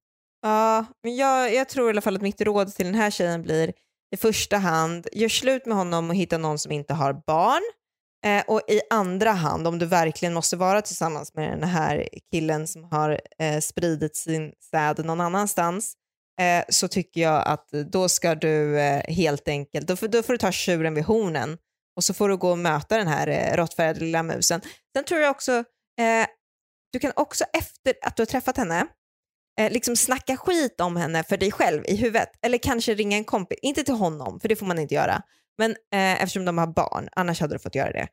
Ja, 0.42 0.84
men 1.02 1.16
jag, 1.16 1.54
jag 1.54 1.68
tror 1.68 1.86
i 1.86 1.90
alla 1.90 2.00
fall 2.00 2.16
att 2.16 2.22
mitt 2.22 2.40
råd 2.40 2.68
till 2.74 2.86
den 2.86 2.94
här 2.94 3.10
tjejen 3.10 3.42
blir 3.42 3.72
i 4.14 4.16
första 4.16 4.56
hand, 4.56 5.06
gör 5.12 5.28
slut 5.28 5.66
med 5.66 5.76
honom 5.76 6.10
och 6.10 6.16
hitta 6.16 6.38
någon 6.38 6.58
som 6.58 6.72
inte 6.72 6.94
har 6.94 7.12
barn. 7.26 7.62
Eh, 8.26 8.44
och 8.46 8.60
i 8.68 8.80
andra 8.90 9.30
hand, 9.30 9.66
om 9.66 9.78
du 9.78 9.86
verkligen 9.86 10.34
måste 10.34 10.56
vara 10.56 10.82
tillsammans 10.82 11.34
med 11.34 11.50
den 11.50 11.68
här 11.68 12.08
killen 12.32 12.66
som 12.66 12.84
har 12.84 13.20
eh, 13.38 13.60
spridit 13.60 14.16
sin 14.16 14.52
säd 14.70 15.04
någon 15.04 15.20
annanstans, 15.20 15.94
eh, 16.40 16.64
så 16.68 16.88
tycker 16.88 17.20
jag 17.20 17.46
att 17.46 17.68
då 17.70 18.08
ska 18.08 18.34
du 18.34 18.80
eh, 18.80 19.02
helt 19.14 19.48
enkelt, 19.48 19.86
då 19.86 19.96
får, 19.96 20.08
då 20.08 20.22
får 20.22 20.32
du 20.32 20.38
ta 20.38 20.52
tjuren 20.52 20.94
vid 20.94 21.04
hornen 21.04 21.58
och 21.96 22.04
så 22.04 22.14
får 22.14 22.28
du 22.28 22.36
gå 22.36 22.50
och 22.50 22.58
möta 22.58 22.96
den 22.96 23.08
här 23.08 23.28
eh, 23.28 23.56
råttfärgade 23.56 24.00
lilla 24.00 24.22
musen. 24.22 24.60
Sen 24.96 25.04
tror 25.04 25.20
jag 25.20 25.30
också, 25.30 25.52
eh, 26.00 26.26
du 26.92 26.98
kan 26.98 27.12
också 27.16 27.44
efter 27.52 27.94
att 28.02 28.16
du 28.16 28.20
har 28.20 28.26
träffat 28.26 28.56
henne, 28.56 28.86
eh, 29.60 29.72
liksom 29.72 29.96
snacka 29.96 30.36
skit 30.36 30.80
om 30.80 30.96
henne 30.96 31.24
för 31.24 31.36
dig 31.36 31.52
själv 31.52 31.82
i 31.86 31.96
huvudet. 31.96 32.28
Eller 32.42 32.58
kanske 32.58 32.94
ringa 32.94 33.16
en 33.16 33.24
kompis, 33.24 33.58
inte 33.62 33.82
till 33.82 33.94
honom, 33.94 34.40
för 34.40 34.48
det 34.48 34.56
får 34.56 34.66
man 34.66 34.78
inte 34.78 34.94
göra. 34.94 35.22
Men 35.58 35.70
eh, 35.70 36.22
eftersom 36.22 36.44
de 36.44 36.58
har 36.58 36.66
barn, 36.66 37.08
annars 37.12 37.40
hade 37.40 37.54
du 37.54 37.58
fått 37.58 37.74
göra 37.74 37.92
det. 37.92 38.08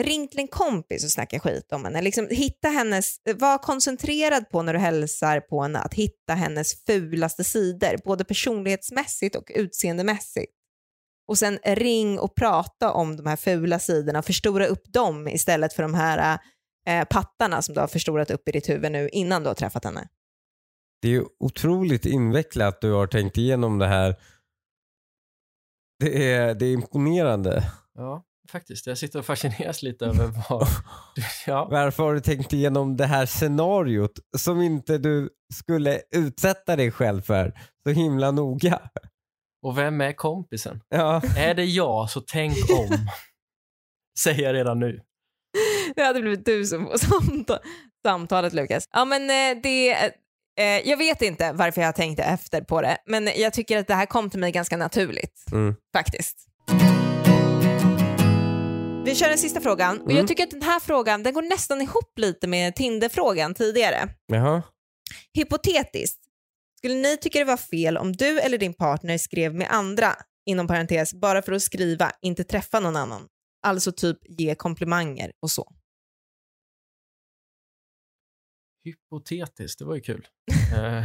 Ring 0.00 0.28
till 0.28 0.40
en 0.40 0.48
kompis 0.48 1.04
och 1.04 1.10
snacka 1.10 1.40
skit 1.40 1.72
om 1.72 1.84
henne. 1.84 2.02
Liksom, 2.02 2.28
hitta 2.30 2.68
hennes, 2.68 3.16
var 3.34 3.58
koncentrerad 3.58 4.50
på 4.50 4.62
när 4.62 4.72
du 4.72 4.78
hälsar 4.78 5.40
på 5.40 5.62
henne 5.62 5.78
att 5.78 5.94
hitta 5.94 6.34
hennes 6.34 6.84
fulaste 6.84 7.44
sidor, 7.44 7.96
både 8.04 8.24
personlighetsmässigt 8.24 9.36
och 9.36 9.50
utseendemässigt. 9.54 10.52
Och 11.28 11.38
sen 11.38 11.58
ring 11.64 12.18
och 12.18 12.34
prata 12.34 12.92
om 12.92 13.16
de 13.16 13.26
här 13.26 13.36
fula 13.36 13.78
sidorna 13.78 14.18
och 14.18 14.24
förstora 14.24 14.66
upp 14.66 14.92
dem 14.92 15.28
istället 15.28 15.72
för 15.72 15.82
de 15.82 15.94
här 15.94 16.38
eh, 16.88 17.04
pattarna 17.04 17.62
som 17.62 17.74
du 17.74 17.80
har 17.80 17.88
förstorat 17.88 18.30
upp 18.30 18.48
i 18.48 18.52
ditt 18.52 18.68
huvud 18.68 18.92
nu 18.92 19.08
innan 19.08 19.42
du 19.42 19.48
har 19.48 19.54
träffat 19.54 19.84
henne. 19.84 20.08
Det 21.02 21.14
är 21.14 21.24
otroligt 21.40 22.06
invecklat 22.06 22.74
att 22.74 22.80
du 22.80 22.92
har 22.92 23.06
tänkt 23.06 23.38
igenom 23.38 23.78
det 23.78 23.86
här. 23.86 24.16
Det 26.00 26.32
är, 26.32 26.54
det 26.54 26.66
är 26.66 26.72
imponerande. 26.72 27.72
Ja, 27.94 28.24
faktiskt. 28.50 28.86
Jag 28.86 28.98
sitter 28.98 29.18
och 29.18 29.24
fascineras 29.26 29.82
lite 29.82 30.06
över 30.06 30.30
vad... 30.48 30.66
du- 31.14 31.22
Ja. 31.46 31.68
Varför 31.70 32.02
har 32.02 32.14
du 32.14 32.20
tänkt 32.20 32.52
igenom 32.52 32.96
det 32.96 33.06
här 33.06 33.26
scenariot 33.26 34.12
som 34.36 34.60
inte 34.60 34.98
du 34.98 35.30
skulle 35.54 36.00
utsätta 36.10 36.76
dig 36.76 36.90
själv 36.90 37.22
för 37.22 37.60
så 37.82 37.90
himla 37.90 38.30
noga? 38.30 38.80
Och 39.62 39.78
vem 39.78 40.00
är 40.00 40.12
kompisen? 40.12 40.80
Ja, 40.88 41.22
Är 41.36 41.54
det 41.54 41.64
jag, 41.64 42.10
så 42.10 42.20
tänk 42.20 42.56
om. 42.70 42.96
Säger 44.20 44.42
jag 44.42 44.54
redan 44.54 44.78
nu. 44.80 45.00
Det 45.96 46.02
hade 46.02 46.20
blivit 46.20 46.44
du 46.46 46.66
som 46.66 46.84
får 46.86 46.98
samta- 46.98 47.58
samtalet 48.06 48.52
Lukas. 48.52 48.84
Ja 48.92 49.04
men 49.04 49.22
eh, 49.22 49.62
det, 49.62 49.94
jag 50.62 50.96
vet 50.96 51.22
inte 51.22 51.52
varför 51.52 51.80
jag 51.80 51.94
tänkte 51.94 52.22
efter 52.22 52.60
på 52.60 52.80
det, 52.82 52.98
men 53.06 53.30
jag 53.36 53.52
tycker 53.52 53.78
att 53.78 53.86
det 53.86 53.94
här 53.94 54.06
kom 54.06 54.30
till 54.30 54.40
mig 54.40 54.52
ganska 54.52 54.76
naturligt 54.76 55.44
mm. 55.52 55.74
faktiskt. 55.92 56.36
Vi 59.04 59.14
kör 59.14 59.28
den 59.28 59.38
sista 59.38 59.60
frågan 59.60 59.96
och 60.00 60.04
Mm. 60.04 60.16
jag 60.16 60.28
tycker 60.28 60.42
att 60.44 60.50
den 60.50 60.62
här 60.62 60.80
frågan 60.80 61.22
den 61.22 61.34
går 61.34 61.42
nästan 61.42 61.82
ihop 61.82 62.18
lite 62.18 62.46
med 62.46 62.74
Tinder-frågan 62.76 63.54
tidigare. 63.54 64.08
Jaha. 64.26 64.62
Hypotetiskt, 65.34 66.18
skulle 66.78 66.94
ni 66.94 67.16
tycka 67.16 67.38
det 67.38 67.44
var 67.44 67.56
fel 67.56 67.96
om 67.96 68.12
du 68.12 68.40
eller 68.40 68.58
din 68.58 68.74
partner 68.74 69.18
skrev 69.18 69.54
med 69.54 69.68
andra, 69.70 70.14
inom 70.46 70.66
parentes, 70.66 71.14
bara 71.14 71.42
för 71.42 71.52
att 71.52 71.62
skriva, 71.62 72.10
inte 72.22 72.44
träffa 72.44 72.80
någon 72.80 72.96
annan? 72.96 73.26
Alltså 73.66 73.92
typ 73.92 74.18
ge 74.28 74.54
komplimanger 74.54 75.32
och 75.42 75.50
så. 75.50 75.72
Hypotetiskt, 78.88 79.78
det 79.78 79.84
var 79.84 79.94
ju 79.94 80.00
kul. 80.00 80.26
Eh, 80.76 81.04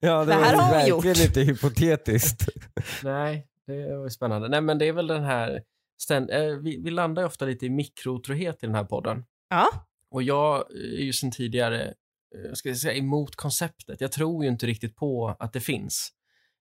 Ja, 0.00 0.18
det, 0.18 0.26
Det 0.26 0.34
här 0.34 0.56
var 0.56 0.70
verkligen 0.70 0.88
gjort. 0.88 1.18
inte 1.26 1.40
hypotetiskt. 1.40 2.48
nej, 3.02 3.46
det 3.66 3.96
var 3.96 4.04
ju 4.04 4.10
spännande. 4.10 4.48
Nej, 4.48 4.60
men 4.60 4.78
det 4.78 4.88
är 4.88 4.92
väl 4.92 5.06
den 5.06 5.24
här... 5.24 5.62
Ständ, 6.02 6.30
eh, 6.30 6.56
vi, 6.56 6.80
vi 6.84 6.90
landar 6.90 7.22
ju 7.22 7.26
ofta 7.26 7.44
lite 7.44 7.66
i 7.66 7.70
mikrotrohet 7.70 8.62
i 8.62 8.66
den 8.66 8.74
här 8.74 8.84
podden. 8.84 9.24
Ja. 9.50 9.68
Och 10.10 10.22
jag 10.22 10.64
är 10.70 11.02
ju 11.02 11.12
sedan 11.12 11.30
tidigare 11.30 11.82
eh, 11.84 12.52
ska 12.52 12.68
jag 12.68 12.78
säga, 12.78 12.94
emot 12.94 13.36
konceptet. 13.36 14.00
Jag 14.00 14.12
tror 14.12 14.44
ju 14.44 14.50
inte 14.50 14.66
riktigt 14.66 14.96
på 14.96 15.36
att 15.38 15.52
det 15.52 15.60
finns. 15.60 16.10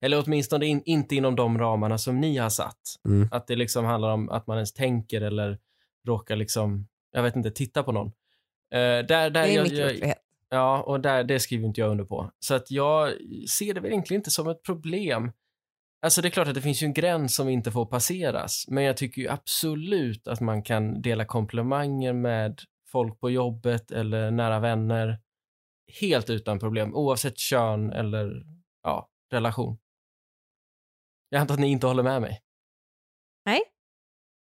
Eller 0.02 0.24
åtminstone 0.26 0.66
in, 0.66 0.82
inte 0.86 1.16
inom 1.16 1.36
de 1.36 1.58
ramarna 1.58 1.98
som 1.98 2.20
ni 2.20 2.38
har 2.38 2.50
satt. 2.50 2.82
Mm. 3.06 3.28
Att 3.32 3.48
det 3.48 3.56
liksom 3.56 3.86
handlar 3.86 4.10
om 4.14 4.30
att 4.30 4.48
man 4.48 4.58
ens 4.58 4.74
tänker 4.74 5.22
eller 5.22 5.60
råkar 6.08 6.36
liksom, 6.36 6.88
jag 7.12 7.24
vet 7.24 7.36
inte, 7.36 7.52
titta 7.52 7.84
på 7.84 7.92
någon. 7.92 8.08
Eh, 8.08 8.80
där, 8.80 9.04
där 9.06 9.30
Det 9.30 9.40
är 9.40 9.56
jag, 9.56 9.64
mikrotrohet 9.64 10.18
ja, 10.50 10.84
och 10.84 11.02
där, 11.02 11.24
det 11.24 11.39
skriver 11.39 11.68
inte 11.68 11.82
jag 11.82 11.91
under 11.91 12.06
på. 12.06 12.32
Så 12.39 12.56
att 12.56 12.72
jag 12.72 13.14
ser 13.58 13.74
det 13.74 13.80
väl 13.80 13.91
egentligen 13.91 14.20
inte 14.20 14.32
som 14.32 14.47
ett 14.47 14.64
problem. 14.64 15.32
Alltså 16.02 16.22
det 16.22 16.28
är 16.28 16.30
klart 16.30 16.47
att 16.47 16.54
det 16.54 16.62
finns 16.62 16.84
ju 16.84 16.86
en 16.86 16.93
gräns 16.93 17.36
som 17.36 17.50
inte 17.50 17.72
får 17.72 17.86
passeras, 17.86 18.66
men 18.68 18.84
jag 18.84 18.97
tycker 18.97 19.22
ju 19.22 19.28
absolut 19.28 20.28
att 20.28 20.41
man 20.41 20.64
kan 20.64 21.02
dela 21.02 21.26
komplimanger 21.26 22.14
med 22.14 22.60
folk 22.91 23.20
på 23.20 23.30
jobbet 23.30 23.91
eller 23.91 24.32
nära 24.32 24.60
vänner 24.60 25.20
helt 26.02 26.30
utan 26.30 26.60
problem, 26.60 26.95
oavsett 26.95 27.38
kön 27.38 27.91
eller 27.91 28.43
ja, 28.84 29.10
relation. 29.32 29.78
Jag 31.30 31.41
antar 31.41 31.54
att 31.54 31.60
ni 31.60 31.68
inte 31.68 31.88
håller 31.88 32.04
med 32.04 32.22
mig. 32.22 32.41
Nej, 33.45 33.62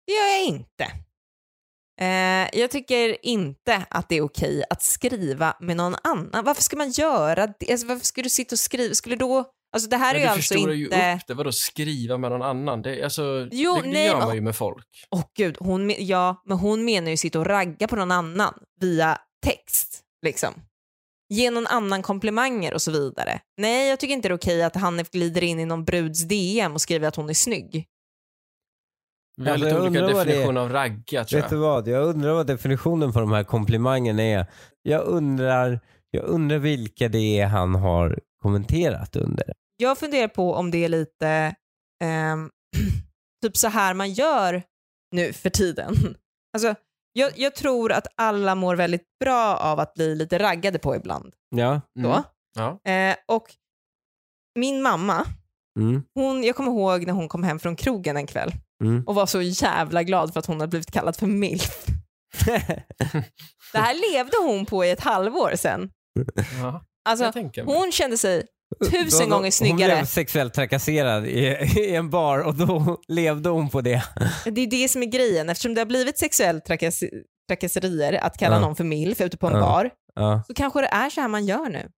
Det 0.06 0.14
gör 0.14 0.28
jag 0.28 0.46
inte. 0.46 1.09
Eh, 2.02 2.60
jag 2.60 2.72
tycker 2.72 3.26
inte 3.26 3.86
att 3.90 4.10
det 4.10 4.18
är 4.18 4.22
okej 4.22 4.64
att 4.70 4.84
skriva 4.84 5.58
med 5.60 5.78
någon 5.78 5.96
annan. 6.04 6.46
Varför 6.46 6.62
ska 6.62 6.78
man 6.78 6.90
göra 6.90 7.48
det? 7.60 7.72
Alltså, 7.72 7.88
varför 7.88 8.06
ska 8.06 8.22
du 8.22 8.30
sitta 8.30 8.56
och 8.56 8.60
skriva? 8.60 8.94
Skulle 8.94 9.16
då... 9.16 9.46
Alltså 9.74 9.90
det 9.90 9.98
här 9.98 10.16
är 10.16 10.20
ju 10.20 10.26
du 10.26 10.30
alltså 10.30 10.54
förstorar 10.54 10.74
inte... 10.74 10.96
ju 10.96 11.16
upp 11.16 11.28
det, 11.28 11.34
vadå 11.34 11.52
skriva 11.52 12.18
med 12.18 12.32
någon 12.32 12.42
annan? 12.42 12.82
Det, 12.82 13.04
alltså, 13.04 13.48
Jo, 13.52 13.76
det, 13.76 13.82
det 13.82 13.88
nej, 13.88 14.06
gör 14.06 14.18
man 14.18 14.36
ju 14.36 14.42
med 14.42 14.56
folk. 14.56 14.86
Åh 15.10 15.24
gud, 15.38 15.58
hon, 15.60 15.94
ja, 15.98 16.44
men 16.46 16.58
hon 16.58 16.86
menar 16.86 17.12
ju 17.12 17.18
sitta 17.18 17.40
och 17.40 17.46
ragga 17.46 17.88
på 17.88 17.96
någon 17.96 18.12
annan 18.12 18.54
via 18.82 19.18
text. 19.46 20.02
Liksom. 20.26 20.54
Ge 21.34 21.52
någon 21.52 21.68
annan 21.68 22.02
komplimanger 22.02 22.74
och 22.74 22.82
så 22.82 22.92
vidare. 22.92 23.40
Nej, 23.58 23.90
jag 23.90 24.00
tycker 24.00 24.14
inte 24.14 24.28
det 24.28 24.34
är 24.34 24.38
okej 24.38 24.64
att 24.64 24.76
han 24.76 25.04
glider 25.12 25.44
in 25.44 25.60
i 25.60 25.66
någon 25.66 25.86
bruds 25.86 26.24
DM 26.24 26.74
och 26.74 26.82
skriver 26.82 27.08
att 27.08 27.16
hon 27.16 27.30
är 27.30 27.34
snygg. 27.34 27.86
Alltså, 29.40 29.66
lite 29.66 29.70
jag 29.78 29.84
olika 29.86 30.02
definitioner 30.08 30.62
av 30.62 30.70
ragga 30.72 31.24
tror 31.26 31.42
Vet 31.42 31.50
du 31.50 31.56
jag. 31.56 31.62
vad? 31.62 31.88
Jag 31.88 32.04
undrar 32.08 32.34
vad 32.34 32.48
definitionen 32.48 33.14
på 33.14 33.20
de 33.20 33.32
här 33.32 33.44
komplimangerna 33.44 34.24
är. 34.24 34.46
Jag 34.82 35.02
undrar, 35.06 35.80
jag 36.12 36.24
undrar 36.24 36.58
vilka 36.58 37.10
det 37.10 37.40
är 37.40 37.46
han 37.48 37.76
har 37.76 38.20
kommenterat 38.42 39.16
under. 39.16 39.54
Jag 39.78 39.98
funderar 39.98 40.28
på 40.28 40.54
om 40.54 40.72
det 40.72 40.86
är 40.86 40.90
lite 40.90 41.56
ehm, 42.04 42.50
typ 43.44 43.58
så 43.58 43.68
här 43.68 43.94
man 43.94 44.12
gör 44.14 44.64
nu 45.12 45.34
för 45.34 45.50
tiden. 45.50 45.96
Alltså, 46.54 46.76
jag, 47.14 47.32
jag 47.36 47.56
tror 47.56 47.92
att 47.92 48.08
alla 48.16 48.56
mår 48.56 48.76
väldigt 48.76 49.06
bra 49.20 49.56
av 49.58 49.80
att 49.80 49.94
bli 49.94 50.16
lite 50.16 50.40
raggade 50.40 50.80
på 50.80 50.96
ibland. 50.96 51.34
Ja. 51.50 51.82
Då. 52.00 52.10
Mm. 52.10 52.22
Ja. 52.56 52.92
Eh, 52.92 53.16
och 53.28 53.44
min 54.60 54.82
mamma, 54.82 55.26
Mm. 55.80 56.04
hon, 56.16 56.44
jag 56.44 56.56
kommer 56.56 56.72
ihåg 56.72 57.06
när 57.06 57.14
hon 57.14 57.28
kom 57.28 57.44
hem 57.44 57.60
från 57.60 57.76
krogen 57.76 58.18
en 58.18 58.28
kväll 58.28 58.52
Mm. 58.84 59.04
och 59.08 59.16
var 59.16 59.26
så 59.26 59.42
jävla 59.42 60.04
glad 60.04 60.34
för 60.34 60.40
att 60.40 60.46
hon 60.46 60.60
hade 60.60 60.70
blivit 60.70 60.92
kallad 60.92 61.16
för 61.16 61.28
milf. 61.28 61.86
Det 63.74 63.78
här 63.80 64.14
levde 64.14 64.38
hon 64.44 64.66
på 64.66 64.86
i 64.86 64.92
ett 64.92 65.00
halvår 65.00 65.54
sen. 65.56 65.90
Ja, 66.62 66.86
Alltså, 67.10 67.32
hon 67.66 67.92
kände 67.92 68.18
sig 68.18 68.44
tusen 68.92 69.20
Då- 69.20 69.26
då- 69.26 69.38
gånger 69.38 69.52
snyggare. 69.52 69.92
Hon 69.92 69.98
blev 69.98 70.06
sexuellt 70.06 70.54
trakasserad 70.54 71.26
i, 71.28 71.40
i 71.80 71.96
en 71.96 72.10
bar 72.10 72.40
och 72.40 72.56
då 72.56 72.98
levde 73.08 73.50
hon 73.50 73.70
på 73.70 73.82
det. 73.82 74.04
Det 74.46 74.62
är 74.62 74.68
det 74.68 74.90
som 74.90 75.04
är 75.04 75.08
grejen. 75.08 75.50
Eftersom 75.50 75.74
det 75.74 75.82
har 75.82 75.86
blivit 75.86 76.18
sexuellt 76.18 76.66
trakas 76.66 77.04
trakasserier 77.48 78.14
att 78.14 78.38
kalla 78.38 78.56
Ja. 78.56 78.60
någon 78.62 78.76
för 78.76 78.84
milf 78.84 79.22
ute 79.22 79.38
på 79.38 79.48
en 79.48 79.54
Ja. 79.54 79.60
bar, 79.62 79.90
Ja. 80.16 80.44
så 80.48 80.54
kanske 80.54 80.82
det 80.82 80.88
är 80.88 81.10
så 81.10 81.22
här 81.22 81.28
man 81.28 81.46
gör 81.46 81.70
nu. 81.70 81.90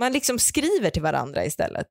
Man 0.00 0.12
liksom 0.12 0.38
skriver 0.38 0.90
till 0.90 1.02
varandra 1.02 1.44
istället. 1.44 1.86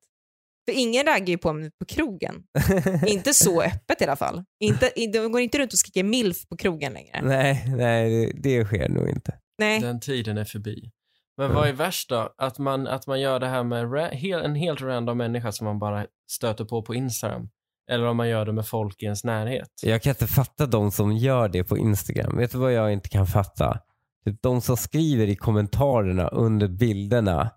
För 0.68 0.78
ingen 0.78 1.06
raggar 1.06 1.26
ju 1.26 1.38
på 1.38 1.52
mig 1.52 1.70
på 1.70 1.84
krogen. 1.84 2.34
inte 3.06 3.34
så 3.34 3.62
öppet 3.62 4.00
i 4.00 4.04
alla 4.04 4.16
fall. 4.16 4.44
Inte, 4.60 4.90
de 5.12 5.32
går 5.32 5.40
inte 5.40 5.58
runt 5.58 5.72
och 5.72 5.78
skriker 5.78 6.04
milf 6.04 6.48
på 6.48 6.56
krogen 6.56 6.92
längre. 6.92 7.20
nej, 7.22 7.64
nej 7.76 8.10
det, 8.10 8.42
det 8.42 8.64
sker 8.64 8.88
nog 8.88 9.08
inte. 9.08 9.34
Nej. 9.58 9.80
Den 9.80 10.00
tiden 10.00 10.38
är 10.38 10.44
förbi. 10.44 10.90
Men 11.36 11.54
vad 11.54 11.68
är 11.68 11.72
värst 11.72 12.08
då? 12.08 12.34
Att 12.38 12.58
man, 12.58 12.86
att 12.86 13.06
man 13.06 13.20
gör 13.20 13.40
det 13.40 13.46
här 13.46 13.64
med 13.64 13.84
ra- 13.84 14.10
hel, 14.14 14.40
en 14.40 14.54
helt 14.54 14.80
random 14.80 15.18
människa 15.18 15.52
som 15.52 15.64
man 15.64 15.78
bara 15.78 16.06
stöter 16.30 16.64
på 16.64 16.82
på 16.82 16.94
Instagram. 16.94 17.48
Eller 17.90 18.06
om 18.06 18.16
man 18.16 18.28
gör 18.28 18.44
det 18.46 18.52
med 18.52 18.66
folk 18.66 19.02
i 19.02 19.04
ens 19.04 19.24
närhet. 19.24 19.70
Jag 19.82 20.02
kan 20.02 20.10
inte 20.10 20.26
fatta 20.26 20.66
de 20.66 20.90
som 20.90 21.12
gör 21.16 21.48
det 21.48 21.64
på 21.64 21.78
Instagram. 21.78 22.36
Vet 22.36 22.52
du 22.52 22.58
vad 22.58 22.72
jag 22.72 22.92
inte 22.92 23.08
kan 23.08 23.26
fatta? 23.26 23.80
Typ 24.24 24.42
de 24.42 24.60
som 24.60 24.76
skriver 24.76 25.26
i 25.26 25.36
kommentarerna 25.36 26.28
under 26.28 26.68
bilderna 26.68 27.50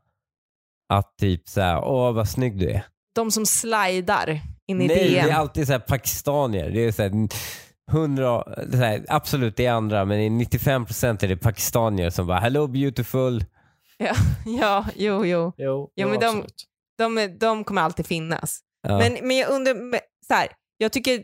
att 0.90 1.18
typ 1.18 1.48
så 1.48 1.62
här, 1.62 1.84
åh 1.84 2.14
vad 2.14 2.30
snygg 2.30 2.60
du 2.60 2.70
är. 2.70 2.86
De 3.16 3.32
som 3.32 3.46
slidar 3.46 4.40
in 4.68 4.82
i 4.82 4.88
Nej, 4.88 5.10
DM. 5.10 5.26
det 5.26 5.32
är 5.32 5.36
alltid 5.36 5.66
så 5.68 5.72
här 5.74 5.80
pakistanier. 5.80 6.70
Det 6.70 6.80
är 6.86 6.92
så 6.92 7.02
här, 7.04 7.12
100, 7.92 8.44
det 8.44 8.62
är 8.62 8.72
så 8.72 8.78
här, 8.78 9.06
absolut 9.10 9.58
det 9.58 9.66
är 9.66 9.72
andra, 9.72 10.06
men 10.06 10.20
i 10.20 10.30
95% 10.46 11.24
är 11.24 11.28
det 11.28 11.38
pakistanier 11.38 12.10
som 12.10 12.28
bara 12.28 12.40
hello 12.40 12.68
beautiful. 12.68 13.46
Ja, 13.98 14.16
ja, 14.46 14.86
jo, 14.96 15.26
jo. 15.26 15.54
Jo, 15.58 15.92
Ja, 15.96 16.08
men 16.08 16.20
de- 16.20 16.46
De, 16.98 17.38
de 17.40 17.64
kommer 17.64 17.82
alltid 17.82 18.08
finnas. 18.08 18.60
Ja. 18.88 18.98
Men, 18.98 19.18
men 19.28 19.38
jag 19.38 19.50
undrar, 19.50 19.74
så 20.28 20.34
här, 20.34 20.48
jag 20.78 20.92
tycker 20.92 21.24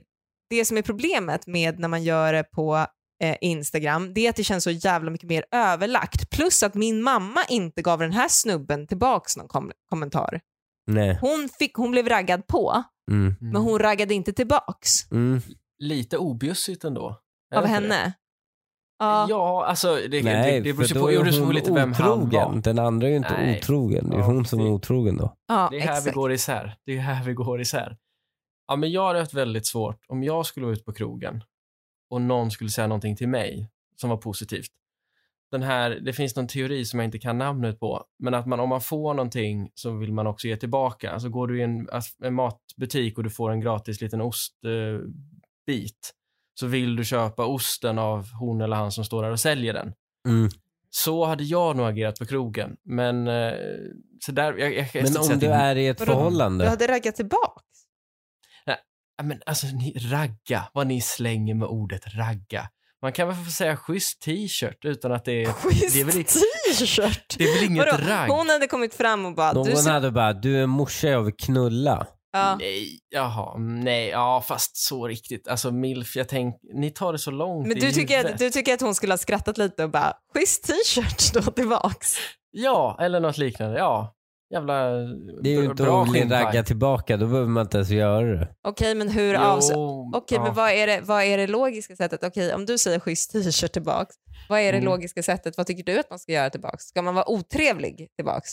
det 0.49 0.65
som 0.65 0.77
är 0.77 0.81
problemet 0.81 1.47
med 1.47 1.79
när 1.79 1.87
man 1.87 2.03
gör 2.03 2.33
det 2.33 2.43
på 2.43 2.85
eh, 3.23 3.35
Instagram, 3.41 4.13
det 4.13 4.25
är 4.25 4.29
att 4.29 4.35
det 4.35 4.43
känns 4.43 4.63
så 4.63 4.71
jävla 4.71 5.11
mycket 5.11 5.29
mer 5.29 5.45
överlagt. 5.51 6.29
Plus 6.29 6.63
att 6.63 6.73
min 6.73 7.01
mamma 7.01 7.39
inte 7.49 7.81
gav 7.81 7.99
den 7.99 8.11
här 8.11 8.27
snubben 8.27 8.87
tillbaks 8.87 9.37
någon 9.37 9.47
kom- 9.47 9.71
kommentar. 9.89 10.39
Nej. 10.87 11.17
Hon, 11.21 11.49
fick, 11.59 11.73
hon 11.75 11.91
blev 11.91 12.09
raggad 12.09 12.47
på, 12.47 12.83
Mm. 13.11 13.35
men 13.39 13.55
hon 13.61 13.79
raggade 13.79 14.13
inte 14.13 14.33
tillbaks 14.33 15.11
Mm. 15.11 15.41
Lite 15.79 16.17
objussigt 16.17 16.83
ändå. 16.83 17.05
Av 17.07 17.15
inte 17.55 17.61
det? 17.61 17.67
henne. 17.67 18.13
Ja. 18.99 19.25
Ja, 19.29 19.65
alltså 19.65 19.95
det, 19.95 20.23
Nej, 20.23 20.51
det, 20.51 20.59
det 20.59 20.73
beror 20.73 20.87
ju 20.87 20.93
på, 20.99 21.11
är 21.11 21.39
hon 21.45 21.55
lite 21.55 21.71
vem 21.73 21.93
han 21.93 22.09
otrogen. 22.11 22.53
var. 22.53 22.61
Den 22.61 22.79
andra 22.79 23.07
är 23.07 23.11
ju 23.11 23.17
inte 23.17 23.33
Nej. 23.37 23.57
otrogen. 23.57 24.09
Det 24.09 24.15
är 24.15 24.19
Ja, 24.19 24.25
hon 24.25 24.45
som 24.45 24.59
är 24.59 24.67
otrogen 24.69 25.17
då. 25.17 25.35
ja, 25.47 25.67
Det 25.71 25.77
är 25.77 25.81
här 25.81 25.87
vi 25.93 25.97
exakt. 25.97 26.15
går 26.15 26.31
isär. 26.31 26.75
Det 26.85 26.91
är 26.97 26.99
här 26.99 27.23
vi 27.23 27.33
går 27.33 27.61
isär. 27.61 27.97
Ja, 28.67 28.75
men 28.75 28.91
jag 28.91 29.07
hade 29.07 29.19
haft 29.19 29.33
väldigt 29.33 29.65
svårt 29.65 29.99
om 30.07 30.23
jag 30.23 30.45
skulle 30.45 30.65
vara 30.65 30.73
ute 30.73 30.83
på 30.83 30.93
krogen 30.93 31.43
och 32.09 32.21
någon 32.21 32.51
skulle 32.51 32.69
säga 32.69 32.87
någonting 32.87 33.15
till 33.15 33.29
mig 33.29 33.69
som 33.95 34.09
var 34.09 34.17
positivt. 34.17 34.71
Den 35.51 35.63
här, 35.63 35.89
det 35.89 36.13
finns 36.13 36.35
någon 36.35 36.47
teori 36.47 36.85
som 36.85 36.99
jag 36.99 37.07
inte 37.07 37.19
kan 37.19 37.37
namnet 37.37 37.79
på, 37.79 38.03
men 38.19 38.33
att 38.33 38.45
man, 38.45 38.59
om 38.59 38.69
man 38.69 38.81
får 38.81 39.13
någonting 39.13 39.71
så 39.73 39.91
vill 39.91 40.13
man 40.13 40.27
också 40.27 40.47
ge 40.47 40.57
tillbaka. 40.57 41.11
Alltså 41.11 41.29
går 41.29 41.47
du 41.47 41.59
i 41.59 41.63
en, 41.63 41.87
en 42.23 42.33
matbutik 42.33 43.17
och 43.17 43.23
du 43.23 43.29
får 43.29 43.51
en 43.51 43.61
gratis 43.61 44.01
liten 44.01 44.21
ostbit 44.21 44.65
eh, 44.65 44.99
bit, 45.67 46.13
så 46.59 46.67
vill 46.67 46.95
du 46.95 47.05
köpa 47.05 47.45
osten 47.45 47.99
av 47.99 48.31
hon 48.31 48.61
eller 48.61 48.75
han 48.75 48.91
som 48.91 49.05
står 49.05 49.23
där 49.23 49.31
och 49.31 49.39
säljer 49.39 49.73
den. 49.73 49.93
Mm. 50.27 50.49
Så 50.89 51.25
hade 51.25 51.43
jag 51.43 51.75
nog 51.75 51.87
agerat 51.87 52.19
på 52.19 52.25
krogen, 52.25 52.77
men 52.83 53.27
eh, 53.27 53.53
så 54.25 54.31
där, 54.31 54.53
jag, 54.57 54.75
jag, 54.75 54.89
jag 54.93 55.03
Men 55.03 55.17
om 55.31 55.39
du 55.39 55.47
är 55.47 55.75
i 55.75 55.87
ett 55.87 56.01
förhållande. 56.01 56.65
Du 56.65 56.69
hade 56.69 56.87
raggat 56.87 57.15
tillbaks? 57.15 57.63
Ja, 58.65 59.23
men 59.23 59.41
alltså 59.45 59.67
ni, 59.67 59.93
ragga, 59.93 60.69
vad 60.73 60.87
ni 60.87 61.01
slänger 61.01 61.53
med 61.53 61.67
ordet 61.67 62.15
ragga. 62.15 62.69
Man 63.01 63.11
kan 63.13 63.27
väl 63.27 63.37
få 63.45 63.51
säga 63.51 63.77
schysst 63.77 64.21
t-shirt 64.21 64.85
utan 64.85 65.11
att 65.11 65.25
det 65.25 65.43
är... 65.43 65.51
Schysst 65.51 65.93
det 65.93 66.01
är 66.01 66.05
väl 66.05 66.17
inte- 66.17 66.33
t-shirt. 66.33 67.35
Det 67.37 67.43
är 67.43 67.55
väl 67.55 67.63
inget 67.71 67.85
Vadå? 67.85 67.97
ragg? 68.11 68.29
Hon 68.29 68.49
hade 68.49 68.67
kommit 68.67 68.93
fram 68.93 69.25
och 69.25 69.35
bara, 69.35 69.53
Någon 69.53 69.65
du 69.67 69.75
ser, 69.75 69.91
hade 69.91 70.11
bara, 70.11 70.33
du 70.33 70.61
är 70.61 70.65
morsa 70.65 71.07
jag 71.07 71.23
vill 71.23 71.33
knulla. 71.33 72.07
ja. 72.33 72.55
Nej, 72.59 72.99
jaha, 73.09 73.57
nej, 73.57 74.07
ja 74.09 74.43
fast 74.47 74.77
så 74.77 75.07
riktigt. 75.07 75.47
Alltså 75.47 75.71
milf, 75.71 76.15
jag 76.15 76.29
tänk, 76.29 76.55
ni 76.73 76.91
tar 76.91 77.13
det 77.13 77.19
så 77.19 77.31
långt 77.31 77.67
Men 77.67 77.79
du 77.79 77.91
tycker, 77.91 78.25
att, 78.25 78.37
du 78.37 78.49
tycker 78.49 78.73
att 78.73 78.81
hon 78.81 78.95
skulle 78.95 79.13
ha 79.13 79.17
skrattat 79.17 79.57
lite 79.57 79.83
och 79.83 79.89
bara, 79.89 80.13
schysst 80.33 80.63
t-shirt 80.67 81.33
då 81.33 81.41
tillbaks. 81.51 82.15
Ja, 82.51 82.97
eller 83.01 83.19
något 83.19 83.37
liknande, 83.37 83.77
ja. 83.77 84.13
Jävla 84.53 84.89
Det 85.43 85.49
är 85.49 85.61
ju 85.61 85.65
inte 85.65 85.83
bra 85.83 86.03
att 86.03 86.31
ragga 86.31 86.63
tillbaka, 86.63 87.17
då 87.17 87.27
behöver 87.27 87.47
man 87.49 87.61
inte 87.65 87.77
ens 87.77 87.89
göra 87.89 88.35
det. 88.39 88.55
Okej, 88.67 88.95
men 88.95 89.09
hur 89.09 89.35
avs... 89.35 89.71
Okej, 90.13 90.37
ja. 90.37 90.43
men 90.43 90.53
vad 90.53 90.69
är, 90.71 90.87
det, 90.87 91.01
vad 91.01 91.23
är 91.23 91.37
det 91.37 91.47
logiska 91.47 91.95
sättet? 91.95 92.23
Okej, 92.23 92.53
om 92.53 92.65
du 92.65 92.77
säger 92.77 92.99
schysst 92.99 93.31
t-shirt 93.31 93.71
tillbaks, 93.71 94.15
vad 94.49 94.59
är 94.59 94.71
det 94.71 94.77
Mm. 94.77 94.85
logiska 94.89 95.23
sättet? 95.23 95.57
Vad 95.57 95.67
tycker 95.67 95.83
du 95.83 95.99
att 95.99 96.09
man 96.09 96.19
ska 96.19 96.31
göra 96.31 96.49
tillbaks? 96.49 96.83
Ska 96.83 97.01
man 97.01 97.15
vara 97.15 97.29
otrevlig 97.29 98.07
tillbaks? 98.15 98.49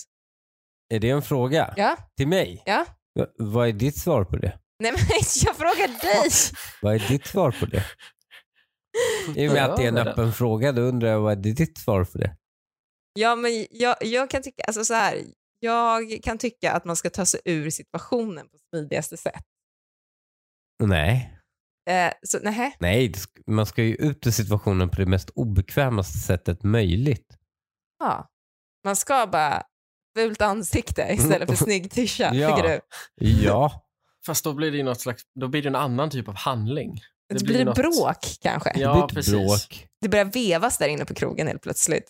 Är 0.94 0.98
det 1.00 1.10
en 1.10 1.22
fråga? 1.22 1.74
Ja? 1.76 1.96
Till 2.16 2.28
mig? 2.28 2.62
Ja? 2.66 2.84
Va- 3.18 3.26
Vad 3.38 3.68
är 3.68 3.72
ditt 3.72 3.98
svar 3.98 4.24
på 4.24 4.36
det? 4.36 4.58
Nej, 4.82 4.92
men 4.92 5.00
jag 5.44 5.56
frågar 5.56 5.88
dig. 5.88 6.30
Vad 6.82 6.94
är 6.94 7.08
ditt 7.08 7.26
svar 7.26 7.50
på 7.60 7.66
det? 7.66 7.84
I 9.36 9.48
och 9.48 9.52
med 9.52 9.64
att 9.64 9.76
det 9.76 9.84
är 9.84 9.88
en 9.88 9.98
öppen 9.98 10.32
fråga, 10.32 10.72
då 10.72 10.82
undrar 10.82 11.08
jag 11.08 11.20
vad 11.20 11.32
är 11.32 11.36
ditt 11.52 11.78
svar 11.78 12.04
på 12.04 12.18
det? 12.18 12.36
Ja, 13.14 13.36
men 13.36 13.66
jag, 13.70 13.96
jag 14.00 14.30
kan 14.30 14.42
tycka, 14.42 14.64
alltså 14.64 14.84
så 14.84 14.94
här, 14.94 15.18
jag 15.64 16.20
kan 16.22 16.38
tycka 16.38 16.72
att 16.72 16.84
man 16.84 16.96
ska 16.96 17.10
ta 17.10 17.26
sig 17.26 17.40
ur 17.44 17.70
situationen 17.70 18.48
på 18.48 18.56
smidigaste 18.58 19.16
sätt. 19.16 19.42
Nej. 20.82 21.38
Eh, 21.90 22.12
så 22.22 22.38
nej, 22.42 22.76
Nej, 22.80 23.08
det 23.08 23.52
man 23.52 23.66
ska 23.66 23.82
ju 23.82 23.94
ut 23.94 24.26
ur 24.26 24.30
situationen 24.30 24.90
på 24.90 24.96
det 24.96 25.06
mest 25.06 25.30
obekvämaste 25.30 26.18
sättet 26.18 26.62
möjligt. 26.62 27.36
ja. 27.98 28.30
Man 28.84 28.96
ska 28.96 29.26
bara 29.26 29.62
fult 30.18 30.40
ansikte 30.42 31.06
istället 31.10 31.48
för 31.48 31.56
snygg 31.64 31.90
tisha, 31.90 32.34
Ja. 32.34 32.56
tycker 32.56 32.68
du? 32.68 32.80
Ja. 33.26 33.84
Fast 34.26 34.44
då 34.44 34.52
blir 34.54 34.70
det 34.70 34.76
ju 34.76 34.82
något 34.82 35.00
slags, 35.00 35.22
då 35.40 35.48
blir 35.48 35.62
det 35.62 35.68
en 35.68 35.74
annan 35.74 36.10
typ 36.10 36.28
av 36.28 36.34
handling. 36.36 36.94
Det, 37.28 37.34
Det 37.34 37.44
blir 37.44 37.46
blir 37.46 37.58
det 37.58 37.64
något- 37.64 37.76
bråk 37.76 38.18
kanske? 38.40 38.72
Det 38.72 38.80
Ja, 38.80 38.92
blir 38.94 39.04
ett 39.04 39.14
precis. 39.14 39.32
bråk. 39.32 39.88
Det 40.00 40.08
börjar 40.08 40.24
vevas 40.24 40.78
där 40.78 40.88
inne 40.88 41.04
på 41.04 41.14
krogen 41.14 41.46
helt 41.46 41.62
plötsligt. 41.62 42.08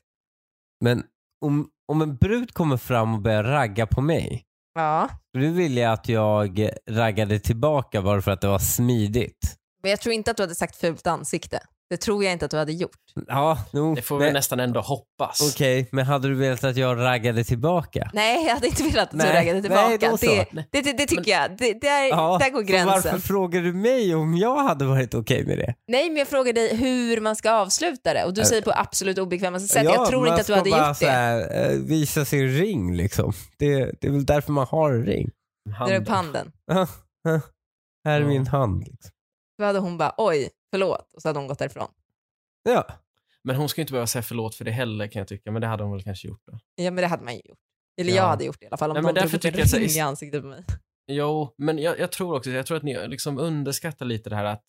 Men 0.81 1.05
om, 1.45 1.69
om 1.93 2.03
en 2.03 2.17
brud 2.17 2.55
kommer 2.55 2.77
fram 2.77 3.15
och 3.15 3.21
börjar 3.21 3.45
ragga 3.45 3.87
på 3.87 4.01
mig, 4.01 4.45
Ja. 4.75 5.09
då 5.35 5.41
vill 5.51 5.77
jag 5.77 5.93
att 5.93 6.09
jag 6.09 6.69
raggade 6.91 7.39
tillbaka 7.39 8.03
bara 8.03 8.23
för 8.23 8.31
att 8.31 8.41
det 8.41 8.49
var 8.49 8.59
smidigt. 8.59 9.55
Men 9.83 9.91
jag 9.91 10.01
tror 10.01 10.13
inte 10.15 10.31
att 10.31 10.37
du 10.37 10.43
hade 10.43 10.55
sagt 10.55 10.77
fult 10.77 11.07
ansikte. 11.07 11.61
Det 11.91 11.97
tror 11.97 12.25
jag 12.25 12.33
inte 12.33 12.45
att 12.45 12.51
du 12.51 12.57
hade 12.57 12.73
gjort. 12.73 12.91
Ja, 13.27 13.59
no, 13.73 13.95
Det 13.95 14.03
får 14.03 14.19
vi 14.19 14.25
men- 14.25 14.33
nästan 14.35 14.61
ändå 14.61 14.81
hoppas. 14.81 15.53
Okej, 15.55 15.89
men 15.93 16.07
hade 16.07 16.29
du 16.29 16.35
velat 16.35 16.65
att 16.65 16.77
jag 16.77 16.99
raggade 16.99 17.45
tillbaka? 17.45 18.11
Nej, 18.15 18.47
jag 18.47 18.55
hade 18.55 18.67
inte 18.67 18.83
velat 18.83 19.05
att 19.05 19.11
du 19.11 19.17
Nej, 19.17 19.35
raggade 19.37 19.61
tillbaka. 19.63 19.89
nej, 19.89 19.99
då 19.99 20.17
så. 20.17 20.27
det, 20.27 20.47
det, 20.71 20.81
det, 20.83 20.93
det 20.93 21.07
tycker 21.07 21.31
jag. 21.31 21.57
Det, 21.59 21.73
där, 21.81 22.39
där 22.39 22.51
går 22.51 22.61
så 22.61 22.67
gränsen. 22.67 22.87
Varför 23.13 23.19
frågar 23.19 23.61
du 23.63 23.73
mig 23.73 24.15
om 24.15 24.37
jag 24.37 24.57
hade 24.57 24.85
varit 24.85 25.15
okej 25.15 25.47
med 25.47 25.59
det? 25.59 25.75
Nej, 25.89 26.09
men 26.11 26.17
jag 26.17 26.29
frågar 26.29 26.53
dig 26.53 26.77
hur 26.77 27.21
man 27.21 27.37
ska 27.37 27.53
avsluta 27.53 28.15
det 28.15 28.25
och 28.25 28.35
du 28.35 28.41
Äh, 28.41 28.47
säger 28.47 28.63
på 28.63 28.73
absolut 28.77 29.19
obekvämaste 29.19 29.69
sätt. 29.69 29.85
Ja, 29.85 29.95
jag 29.95 30.09
tror 30.09 30.21
man 30.21 30.29
inte 30.29 30.41
att 30.41 30.47
du 30.47 30.53
ska 30.53 30.57
hade 30.57 30.71
bara 30.71 30.89
gjort 30.89 30.97
så 30.97 31.05
det. 31.05 31.11
här, 31.11 31.71
eh, 31.73 31.79
visa 31.79 32.25
sin 32.25 32.49
ring 32.49 32.97
liksom. 32.97 33.33
Det, 33.59 33.95
det 34.01 34.07
är 34.07 34.11
väl 34.11 34.27
därför 34.27 34.53
man 34.53 34.67
har 34.67 34.93
en 34.93 35.05
ring. 35.07 35.31
Dra 35.89 35.97
upp 35.97 36.09
handen. 36.09 36.53
Här 38.05 38.21
är 38.21 38.25
min 38.25 38.47
hand. 38.47 38.79
Liksom. 38.87 39.11
Då 39.59 39.65
hade 39.65 39.79
hon 39.79 39.99
bara 39.99 40.15
oj, 40.19 40.49
förlåt 40.75 41.13
och 41.15 41.23
så 41.23 41.29
hade 41.29 41.39
hon 41.39 41.49
gått 41.49 41.59
därifrån. 41.59 41.89
Ja. 42.63 42.87
Men 43.45 43.57
hon 43.57 43.69
ska 43.69 43.81
ju 43.81 43.83
inte 43.83 43.93
behöva 43.93 44.07
säga 44.07 44.23
förlåt 44.23 44.55
för 44.55 44.65
det 44.65 44.71
heller 44.71 45.07
kan 45.07 45.21
jag 45.21 45.29
tycka, 45.29 45.51
men 45.53 45.61
det 45.63 45.67
hade 45.69 45.83
hon 45.83 45.93
väl 45.93 46.03
kanske 46.03 46.29
gjort 46.29 46.43
då. 46.47 46.59
Ja, 46.75 46.91
men 46.91 46.97
det 47.03 47.07
hade 47.07 47.25
man 47.25 47.35
ju 47.35 47.41
gjort. 47.45 47.59
Eller 48.01 48.11
Ja. 48.11 48.17
jag 48.17 48.29
hade 48.29 48.45
gjort 48.45 48.57
det 48.61 48.65
i 48.65 48.69
alla 48.69 48.77
fall 48.77 48.91
om 48.91 48.95
Nej, 48.95 49.03
någon 49.03 49.15
men 49.15 49.15
därför 49.15 49.39
tycker 49.39 49.59
jag 49.59 49.81
ring 49.81 49.89
i 49.89 50.01
ansiktet 50.01 50.43
på 50.43 50.49
mig. 50.49 50.65
Jo, 51.07 51.55
men 51.59 51.79
jag, 51.79 51.99
jag 51.99 52.13
tror 52.13 52.37
också, 52.37 52.51
jag 52.51 52.67
tror 52.67 52.77
att 52.77 52.83
ni 52.83 53.09
liksom 53.09 53.39
underskattar 53.39 54.07
lite 54.07 54.31
det 54.31 54.37
här 54.37 54.45
att 54.45 54.65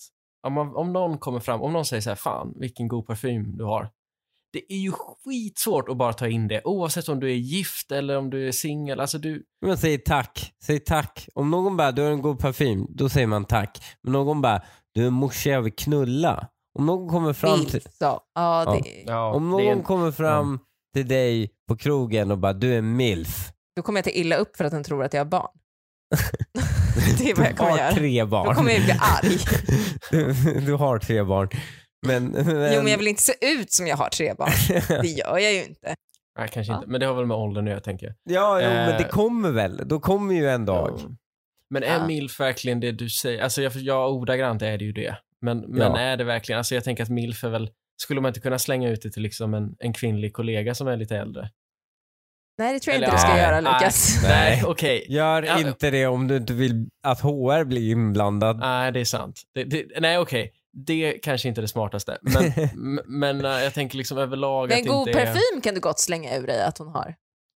om, 0.47 0.53
man, 0.53 0.75
om 0.75 0.93
någon 0.93 1.17
kommer 1.17 1.39
fram, 1.39 1.61
om 1.61 1.73
någon 1.73 1.85
säger 1.85 2.01
så 2.01 2.09
här, 2.09 2.15
fan 2.15 2.53
vilken 2.59 2.87
god 2.87 3.07
parfym 3.07 3.57
du 3.57 3.63
har. 3.63 3.89
Det 4.53 4.73
är 4.73 4.77
ju 4.77 4.91
skitsvårt 4.91 5.89
att 5.89 5.97
bara 5.97 6.13
ta 6.13 6.27
in 6.27 6.47
det, 6.47 6.61
oavsett 6.65 7.09
om 7.09 7.19
du 7.19 7.29
är 7.31 7.35
gift 7.35 7.91
eller 7.91 8.17
om 8.17 8.29
du 8.29 8.47
är 8.47 8.51
singel. 8.51 8.99
Alltså 8.99 9.17
du, 9.17 9.43
Men 9.61 9.77
säg 9.77 9.97
tack. 9.97 10.53
Säg 10.63 10.79
tack. 10.79 11.29
Om 11.33 11.51
någon 11.51 11.77
bara, 11.77 11.91
du 11.91 12.01
har 12.01 12.11
en 12.11 12.21
god 12.21 12.39
parfym, 12.39 12.87
då 12.89 13.09
säger 13.09 13.27
man 13.27 13.45
tack. 13.45 13.83
Men 14.01 14.13
någon 14.13 14.41
bara, 14.41 14.61
du 14.95 15.05
är 15.05 15.09
morsa 15.09 15.49
jag 15.49 15.61
vill 15.61 15.73
knulla. 15.75 16.47
Om 16.79 16.85
någon 16.85 17.09
kommer 17.09 17.33
fram 17.33 17.65
till, 17.65 17.81
så. 17.81 18.21
Ja, 18.35 18.79
det, 18.83 19.03
ja, 19.05 19.33
om 19.33 19.51
det 19.57 19.63
är 19.63 19.75
någon 19.75 19.83
kommer 19.83 20.11
fram 20.11 20.59
till 20.93 21.07
dig 21.07 21.49
på 21.67 21.77
krogen 21.77 22.31
och 22.31 22.37
bara, 22.37 22.53
du 22.53 22.73
är 22.73 22.81
milf. 22.81 23.51
Då 23.75 23.81
kommer 23.81 23.97
jag 23.97 24.03
till 24.03 24.13
illa 24.21 24.35
upp 24.35 24.57
för 24.57 24.65
att 24.65 24.71
den 24.71 24.83
tror 24.83 25.03
att 25.03 25.13
jag 25.13 25.19
har 25.19 25.25
barn. 25.25 25.47
det 27.17 27.29
är 27.31 27.35
vad 27.35 27.45
jag 27.45 27.53
du 27.53 27.57
kommer 27.57 27.71
har 27.71 27.77
göra. 27.77 27.91
tre 27.91 28.25
barn. 28.25 28.47
Då 28.47 28.53
kommer 28.53 28.71
jag 28.71 28.81
bli 28.83 28.91
arg. 28.91 29.37
du, 30.11 30.33
du 30.61 30.73
har 30.73 30.99
tre 30.99 31.23
barn. 31.23 31.49
Men, 32.07 32.25
men, 32.25 32.73
Jo, 32.73 32.81
men 32.83 32.87
jag 32.91 32.97
vill 32.97 33.07
inte 33.07 33.21
se 33.21 33.33
ut 33.41 33.71
som 33.71 33.87
jag 33.87 33.97
har 33.97 34.09
tre 34.09 34.33
barn. 34.33 34.51
Det 35.01 35.07
gör 35.07 35.37
jag 35.37 35.53
ju 35.53 35.63
inte. 35.65 35.95
nej, 36.39 36.49
kanske 36.53 36.71
Ja. 36.73 36.77
inte, 36.77 36.87
men 36.89 36.99
det 36.99 37.05
har 37.05 37.13
väl 37.13 37.25
med 37.25 37.37
åldern 37.37 37.65
nu 37.65 37.71
jag 37.71 37.83
tänker. 37.83 38.15
Ja, 38.29 38.61
jo, 38.61 38.67
men 38.67 38.87
det 38.97 39.03
Eh, 39.05 39.09
kommer 39.09 39.51
väl. 39.51 39.81
Då 39.85 39.99
kommer 39.99 40.35
ju 40.35 40.49
en 40.49 40.65
dag. 40.65 40.99
Ja. 41.03 41.09
Men 41.69 41.83
är 41.83 41.93
Ja. 41.97 42.07
milf 42.07 42.39
verkligen 42.39 42.79
det 42.79 42.91
du 42.91 43.09
säger? 43.09 43.43
Alltså 43.43 43.61
jag, 43.61 43.71
ja, 43.75 44.07
ordagrant 44.07 44.61
är 44.61 44.77
det 44.77 44.85
ju 44.85 44.91
det. 44.91 45.17
Men, 45.41 45.59
men 45.59 45.81
Ja. 45.81 45.97
är 45.99 46.17
det 46.17 46.23
verkligen, 46.23 46.57
alltså 46.57 46.75
jag 46.75 46.83
tänker 46.83 47.03
att 47.03 47.09
milf 47.09 47.43
är 47.43 47.49
väl, 47.49 47.69
skulle 48.01 48.21
man 48.21 48.29
inte 48.29 48.39
kunna 48.39 48.59
slänga 48.59 48.89
ut 48.89 49.01
det 49.01 49.11
till 49.11 49.23
liksom 49.23 49.53
en, 49.53 49.75
en 49.79 49.93
kvinnlig 49.93 50.33
kollega 50.33 50.75
som 50.75 50.87
är 50.87 50.97
lite 50.97 51.17
äldre? 51.17 51.49
Nej, 52.57 52.73
det 52.73 52.79
tror 52.79 52.91
jag 52.93 52.97
Eller- 52.97 53.07
inte 53.07 53.15
du 53.15 53.19
ska 53.21 53.29
Nej, 53.33 53.41
göra. 53.41 53.59
Lukas. 53.61 54.19
Nej, 54.23 54.63
okej. 54.65 55.05
Gör 55.09 55.43
Ja. 55.43 55.59
inte 55.59 55.91
det 55.91 56.07
om 56.07 56.27
du 56.27 56.37
inte 56.37 56.53
vill 56.53 56.89
att 57.03 57.21
HR 57.21 57.63
blir 57.63 57.91
inblandad. 57.91 58.57
Nej, 58.59 58.91
det 58.91 58.99
är 58.99 59.05
sant. 59.05 59.41
Det, 59.53 59.63
det, 59.63 59.85
nej, 59.99 60.17
okej. 60.17 60.51
det 60.73 61.11
kanske 61.23 61.47
inte 61.47 61.59
är 61.59 61.61
det 61.61 61.67
smartaste. 61.67 62.17
Men, 62.21 62.69
men 63.05 63.45
eh, 63.45 63.51
jag 63.63 63.73
tänker 63.73 63.97
liksom 63.97 64.17
överlag 64.17 64.69
Men 64.69 64.77
att 64.77 64.83
det 64.83 64.89
god 64.89 65.07
inte 65.07 65.21
är... 65.21 65.25
parfym 65.25 65.61
kan 65.63 65.73
du 65.73 65.79
gott 65.81 65.99
slänga 65.99 66.35
ur 66.37 66.47
dig 66.47 66.61
att 66.63 66.77
hon 66.77 66.87
har. 66.87 67.15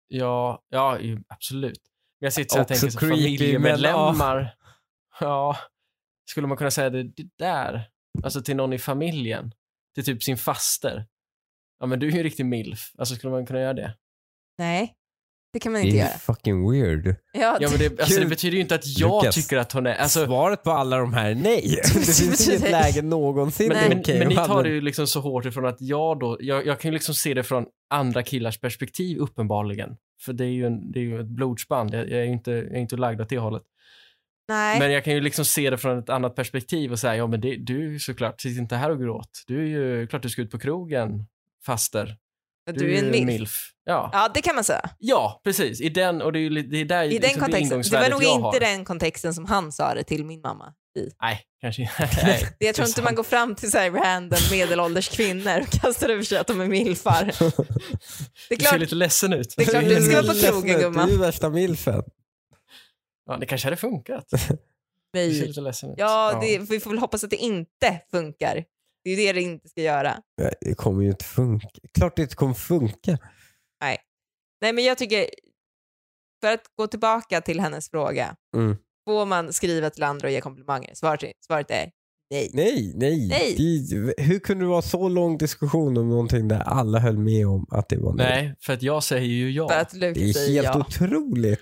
Ja, 0.08 0.64
ja 0.70 0.98
absolut. 1.28 1.80
Men 2.22 2.26
jag 2.26 2.34
sitter 2.34 2.56
så 2.56 2.62
och 2.62 2.68
tänker 2.68 2.90
så 2.90 3.00
familjemedlemmar. 3.00 4.56
Ja, 5.20 5.58
skulle 6.30 6.48
man 6.48 6.58
kunna 6.58 6.72
säga 6.72 6.90
det, 6.90 7.04
det 7.04 7.28
där? 7.40 7.90
Alltså 8.24 8.42
till 8.42 8.56
någon 8.56 8.74
i 8.74 8.78
familjen? 8.80 9.52
Till 9.96 10.06
typ 10.06 10.24
sin 10.24 10.38
faster? 10.38 11.06
Ja, 11.80 11.86
men 11.86 12.00
du 12.00 12.08
är 12.08 12.12
ju 12.12 12.18
en 12.18 12.24
riktig 12.24 12.46
milf. 12.46 12.92
Alltså 12.98 13.16
skulle 13.16 13.32
man 13.32 13.46
kunna 13.46 13.60
göra 13.60 13.74
det? 13.74 13.96
Nej, 14.58 14.94
det 15.54 15.60
kan 15.60 15.72
man 15.72 15.82
Det 15.82 15.88
inte 15.88 16.00
är 16.00 16.08
göra. 16.08 16.18
fucking 16.18 16.72
weird. 16.72 17.16
Ja, 17.34 17.58
Ja, 17.62 17.70
men 17.70 17.80
det, 17.80 18.00
alltså, 18.02 18.20
det 18.20 18.26
betyder 18.26 18.56
ju 18.56 18.62
inte 18.62 18.76
att 18.76 18.98
jag 19.00 19.24
Lukas. 19.24 19.36
tycker 19.36 19.58
att 19.58 19.72
hon 19.72 19.86
är... 19.88 19.96
Alltså, 19.96 20.26
Svaret 20.26 20.64
på 20.64 20.72
alla 20.72 20.98
de 20.98 21.14
här 21.14 21.30
är 21.32 21.36
nej. 21.36 21.80
Det 21.84 21.90
finns 22.00 22.48
inget 22.50 22.72
läge 22.72 23.02
någonsin 23.02 23.68
men, 23.68 23.90
det 23.90 24.08
men, 24.08 24.20
men 24.20 24.28
ni 24.28 24.36
tar 24.36 24.64
det 24.64 24.70
ju 24.70 24.82
liksom 24.82 25.08
så 25.08 25.20
hårt 25.22 25.46
ifrån 25.46 25.66
att 25.66 25.82
jag 25.82 26.20
då, 26.20 26.38
jag, 26.40 26.66
jag 26.66 26.80
kan 26.80 26.90
ju 26.92 26.94
liksom 26.94 27.16
se 27.16 27.34
det 27.34 27.44
från 27.44 27.66
andra 27.90 28.24
killars 28.24 28.60
perspektiv 28.60 29.18
uppenbarligen. 29.18 29.98
För 30.22 30.34
det 30.34 30.46
är 30.46 30.50
ju, 30.50 30.66
en, 30.66 30.92
det 30.92 31.00
är 31.00 31.04
ju 31.04 31.20
ett 31.20 31.28
blodsband, 31.28 31.94
jag, 31.94 32.10
jag 32.10 32.20
är 32.20 32.24
ju 32.24 32.32
inte, 32.32 32.52
jag 32.52 32.72
är 32.72 32.80
inte 32.80 32.98
lagd 32.98 33.22
åt 33.22 33.30
det 33.30 33.38
hållet. 33.38 33.64
nej. 34.48 34.80
Men 34.80 34.92
jag 34.92 35.04
kan 35.04 35.14
ju 35.14 35.22
liksom 35.22 35.46
se 35.46 35.70
det 35.70 35.78
från 35.78 36.00
ett 36.00 36.10
annat 36.10 36.36
perspektiv 36.36 36.92
och 36.92 37.00
säga, 37.00 37.16
ja 37.16 37.28
men 37.28 37.42
det, 37.42 37.56
du 37.56 38.00
såklart, 38.00 38.42
sitt 38.42 38.58
inte 38.58 38.76
här 38.76 38.92
och 38.92 39.00
gråt. 39.00 39.44
Du 39.48 39.62
är 39.62 39.68
ju, 39.68 40.08
klart 40.08 40.22
du 40.22 40.30
ska 40.30 40.42
ut 40.42 40.52
på 40.52 40.60
krogen, 40.60 41.26
faster. 41.66 42.18
Du, 42.66 42.96
är 42.96 43.00
en 43.00 43.14
ju 43.14 43.26
milf. 43.26 43.72
Ja. 43.84 44.10
Ja, 44.14 44.32
det 44.34 44.42
kan 44.42 44.56
man 44.56 44.64
säga. 44.64 44.90
ja, 45.00 45.42
precis. 45.44 45.82
I 45.82 45.90
den, 45.90 46.22
och 46.22 46.34
det 46.34 46.40
är 46.40 46.50
det 46.50 46.78
är 46.78 46.86
där 46.86 47.04
I 47.04 47.10
den 47.10 47.22
liksom 47.22 47.42
kontexten. 47.42 47.82
Det 47.82 48.00
var 48.00 48.10
nog 48.10 48.24
inte 48.24 48.42
har. 48.42 48.60
den 48.60 48.86
kontexten 48.86 49.34
som 49.34 49.46
han 49.46 49.72
sa 49.72 49.94
det 49.94 50.04
till 50.04 50.26
min 50.26 50.42
mamma 50.42 50.74
i. 51.00 51.10
Nej, 51.22 51.42
kanske 51.62 51.82
inte. 51.82 52.56
Jag 52.66 52.76
tror 52.76 52.88
inte 52.88 53.02
man 53.02 53.16
går 53.16 53.24
fram 53.24 53.56
till 53.56 53.72
så 53.72 53.78
här 53.78 53.92
random 53.92 54.40
medelålders 54.52 55.10
kvinnor 55.10 55.62
och 55.62 55.82
kastar 55.82 56.10
över 56.10 56.24
sig 56.24 56.38
att 56.38 56.48
de 56.48 56.62
är 56.62 56.68
milfar. 56.68 57.24
Det 58.50 58.56
är 58.56 58.58
Du 58.58 58.64
ser 58.64 58.70
klart, 58.70 58.80
lite 58.80 58.96
ledsen 58.96 59.34
ut. 59.34 59.54
Det 59.58 59.64
är 59.64 59.68
klart 59.68 59.84
du 59.84 60.02
ska 60.02 60.22
vara 60.22 60.34
på 60.34 60.40
krogen, 60.40 60.80
gumman. 60.80 61.08
Du 61.08 61.16
är 61.16 61.20
värsta 61.20 61.50
milfen. 61.50 62.04
Ja, 63.26 63.38
det 63.38 63.46
kanske 63.46 63.66
hade 63.68 63.78
funkat. 63.78 64.26
Du 65.14 65.34
ser 65.34 65.48
lite 65.48 65.62
ledsen 65.62 65.90
ut. 65.90 65.96
Ja, 65.98 66.40
det, 66.42 66.58
vi 66.60 66.80
får 66.80 66.90
väl 66.90 67.00
hoppas 67.00 67.24
att 67.24 67.30
det 67.30 67.36
inte 67.36 68.02
funkar. 68.12 68.64
Det 69.06 69.10
är 69.12 69.16
ju 69.18 69.26
det 69.26 69.34
det 69.34 69.42
inte 69.42 69.70
ska 69.70 69.82
göra. 69.82 70.22
Nej, 70.42 70.54
Det 70.62 70.76
kommer 70.76 71.04
ju 71.04 71.10
inte 71.10 71.26
funka. 71.26 71.68
Klart 71.98 72.16
det 72.16 72.22
inte 72.22 72.36
kommer 72.36 72.54
funka. 72.54 73.18
Nej, 74.62 74.74
men 74.74 74.84
jag 74.84 74.98
tycker, 74.98 75.26
för 76.42 76.54
att 76.54 76.62
gå 76.78 76.88
tillbaka 76.88 77.42
till 77.42 77.60
hennes 77.60 77.90
fråga, 77.90 78.36
Mm. 78.56 78.76
får 79.08 79.26
man 79.26 79.54
skriva 79.54 79.90
till 79.90 80.04
andra 80.04 80.28
och 80.28 80.32
ge 80.32 80.42
komplimanger? 80.42 80.94
Svaret, 80.94 81.32
svaret 81.48 81.72
är 81.72 81.92
nej. 82.32 82.50
Nej, 82.54 82.94
nej. 82.96 83.28
Nej. 83.28 83.56
Det, 83.90 84.24
hur 84.24 84.40
kunde 84.40 84.64
det 84.66 84.70
vara 84.70 84.82
så 84.82 85.10
lång 85.10 85.38
diskussion 85.38 85.98
om 85.98 86.10
någonting 86.10 86.48
där 86.48 86.60
alla 86.60 87.00
höll 87.00 87.18
med 87.18 87.48
om 87.48 87.66
att 87.72 87.90
det 87.90 87.98
var 87.98 88.14
nej? 88.14 88.44
Nej, 88.46 88.56
för 88.62 88.74
att 88.74 88.82
jag 88.82 89.04
säger 89.04 89.28
ju 89.28 89.52
ja. 89.52 89.70
För 89.70 89.80
att 89.80 89.94
Lukas 89.94 90.18
Det 90.24 90.30
är 90.30 90.34
säger 90.34 90.64
helt 90.64 90.76
ja. 90.76 90.80
otroligt. 90.80 91.62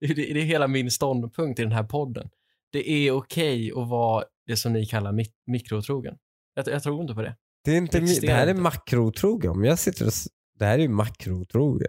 Det, 0.00 0.06
det, 0.06 0.14
det 0.14 0.40
är 0.40 0.44
hela 0.44 0.68
min 0.68 0.90
ståndpunkt 0.90 1.58
i 1.60 1.62
den 1.62 1.72
här 1.72 1.82
podden. 1.84 2.28
Det 2.72 2.90
är 2.90 3.10
okej 3.10 3.72
att 3.72 3.88
vara 3.88 4.24
det 4.46 4.56
som 4.56 4.72
ni 4.72 4.86
kallar 4.86 5.12
mik- 5.12 5.34
mikrotrogen. 5.46 6.14
Jag, 6.54 6.68
jag 6.68 6.82
tror 6.82 7.02
inte 7.02 7.14
på 7.14 7.22
det. 7.22 7.36
Det, 7.64 7.72
är 7.72 7.76
inte, 7.76 8.00
Det 8.00 8.20
det 8.20 8.32
här 8.32 8.46
är 8.46 8.50
inte. 8.50 8.62
makrotrogen. 8.62 9.50
Om 9.50 9.64
jag 9.64 9.78
sitter 9.78 10.06
och, 10.06 10.12
det 10.58 10.64
här 10.64 10.74
är 10.78 10.82
ju 10.82 10.88
makrotrogen. 10.88 11.88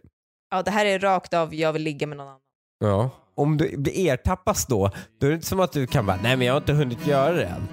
Ja, 0.51 0.61
det 0.63 0.71
här 0.71 0.85
är 0.85 0.99
rakt 0.99 1.33
av, 1.33 1.55
jag 1.55 1.73
vill 1.73 1.81
ligga 1.83 2.07
med 2.07 2.17
någon 2.17 2.27
annan. 2.27 2.39
Ja. 2.79 3.09
Om 3.35 3.57
du 3.57 3.77
blir 3.77 3.97
ertappas 4.07 4.65
då, 4.67 4.91
då 5.19 5.25
är 5.27 5.29
det 5.31 5.35
inte 5.35 5.47
som 5.47 5.59
att 5.59 5.71
du 5.71 5.87
kan 5.87 6.05
bara, 6.05 6.19
nej 6.23 6.37
men 6.37 6.47
jag 6.47 6.53
har 6.53 6.61
inte 6.61 6.73
hunnit 6.73 7.07
göra 7.07 7.33
det 7.33 7.45
än. 7.45 7.67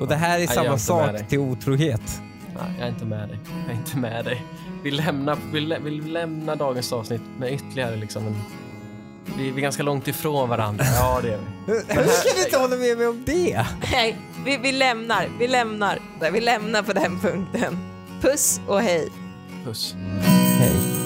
Och 0.00 0.08
det 0.08 0.14
här 0.16 0.38
är 0.38 0.42
är 0.42 0.46
samma 0.46 0.68
dig. 0.70 0.78
sak 1.18 1.28
till 1.28 1.38
otrohet. 1.38 2.20
Nej, 2.54 2.74
jag 2.78 2.86
är 2.88 2.92
inte 2.92 3.04
med 3.04 3.28
dig. 3.28 3.38
Jag 3.66 3.74
är 3.74 3.78
inte 3.78 3.96
med 3.96 4.24
dig. 4.24 4.42
Vi 4.82 4.90
lämnar, 4.90 5.38
vi, 5.52 5.60
lä, 5.60 5.78
vi 5.84 5.90
lämnar 5.90 6.56
dagens 6.56 6.92
avsnitt 6.92 7.22
med 7.38 7.52
ytterligare 7.52 7.96
liksom 7.96 8.26
en... 8.26 8.34
Vi, 9.36 9.48
är 9.48 9.52
ganska 9.52 9.82
långt 9.82 10.08
ifrån 10.08 10.48
varandra. 10.48 10.84
Ja, 10.84 11.20
det 11.22 11.28
är 11.28 11.38
vi. 11.66 11.72
Hur 11.72 12.08
ska 12.08 12.34
du 12.36 12.44
inte 12.44 12.58
hålla 12.58 12.76
med 12.76 12.98
mig 12.98 13.06
om 13.06 13.22
det? 13.26 13.66
Nej, 13.92 14.18
vi, 14.44 14.56
vi 14.56 14.72
lämnar, 14.72 15.28
vi 15.38 15.48
lämnar. 15.48 15.98
Vi 16.32 16.40
lämnar 16.40 16.82
på 16.82 16.92
den 16.92 17.20
punkten. 17.20 17.78
Puss 18.20 18.60
och 18.66 18.82
hej. 18.82 19.08
Puss. 19.64 19.94
Hej. 20.58 20.99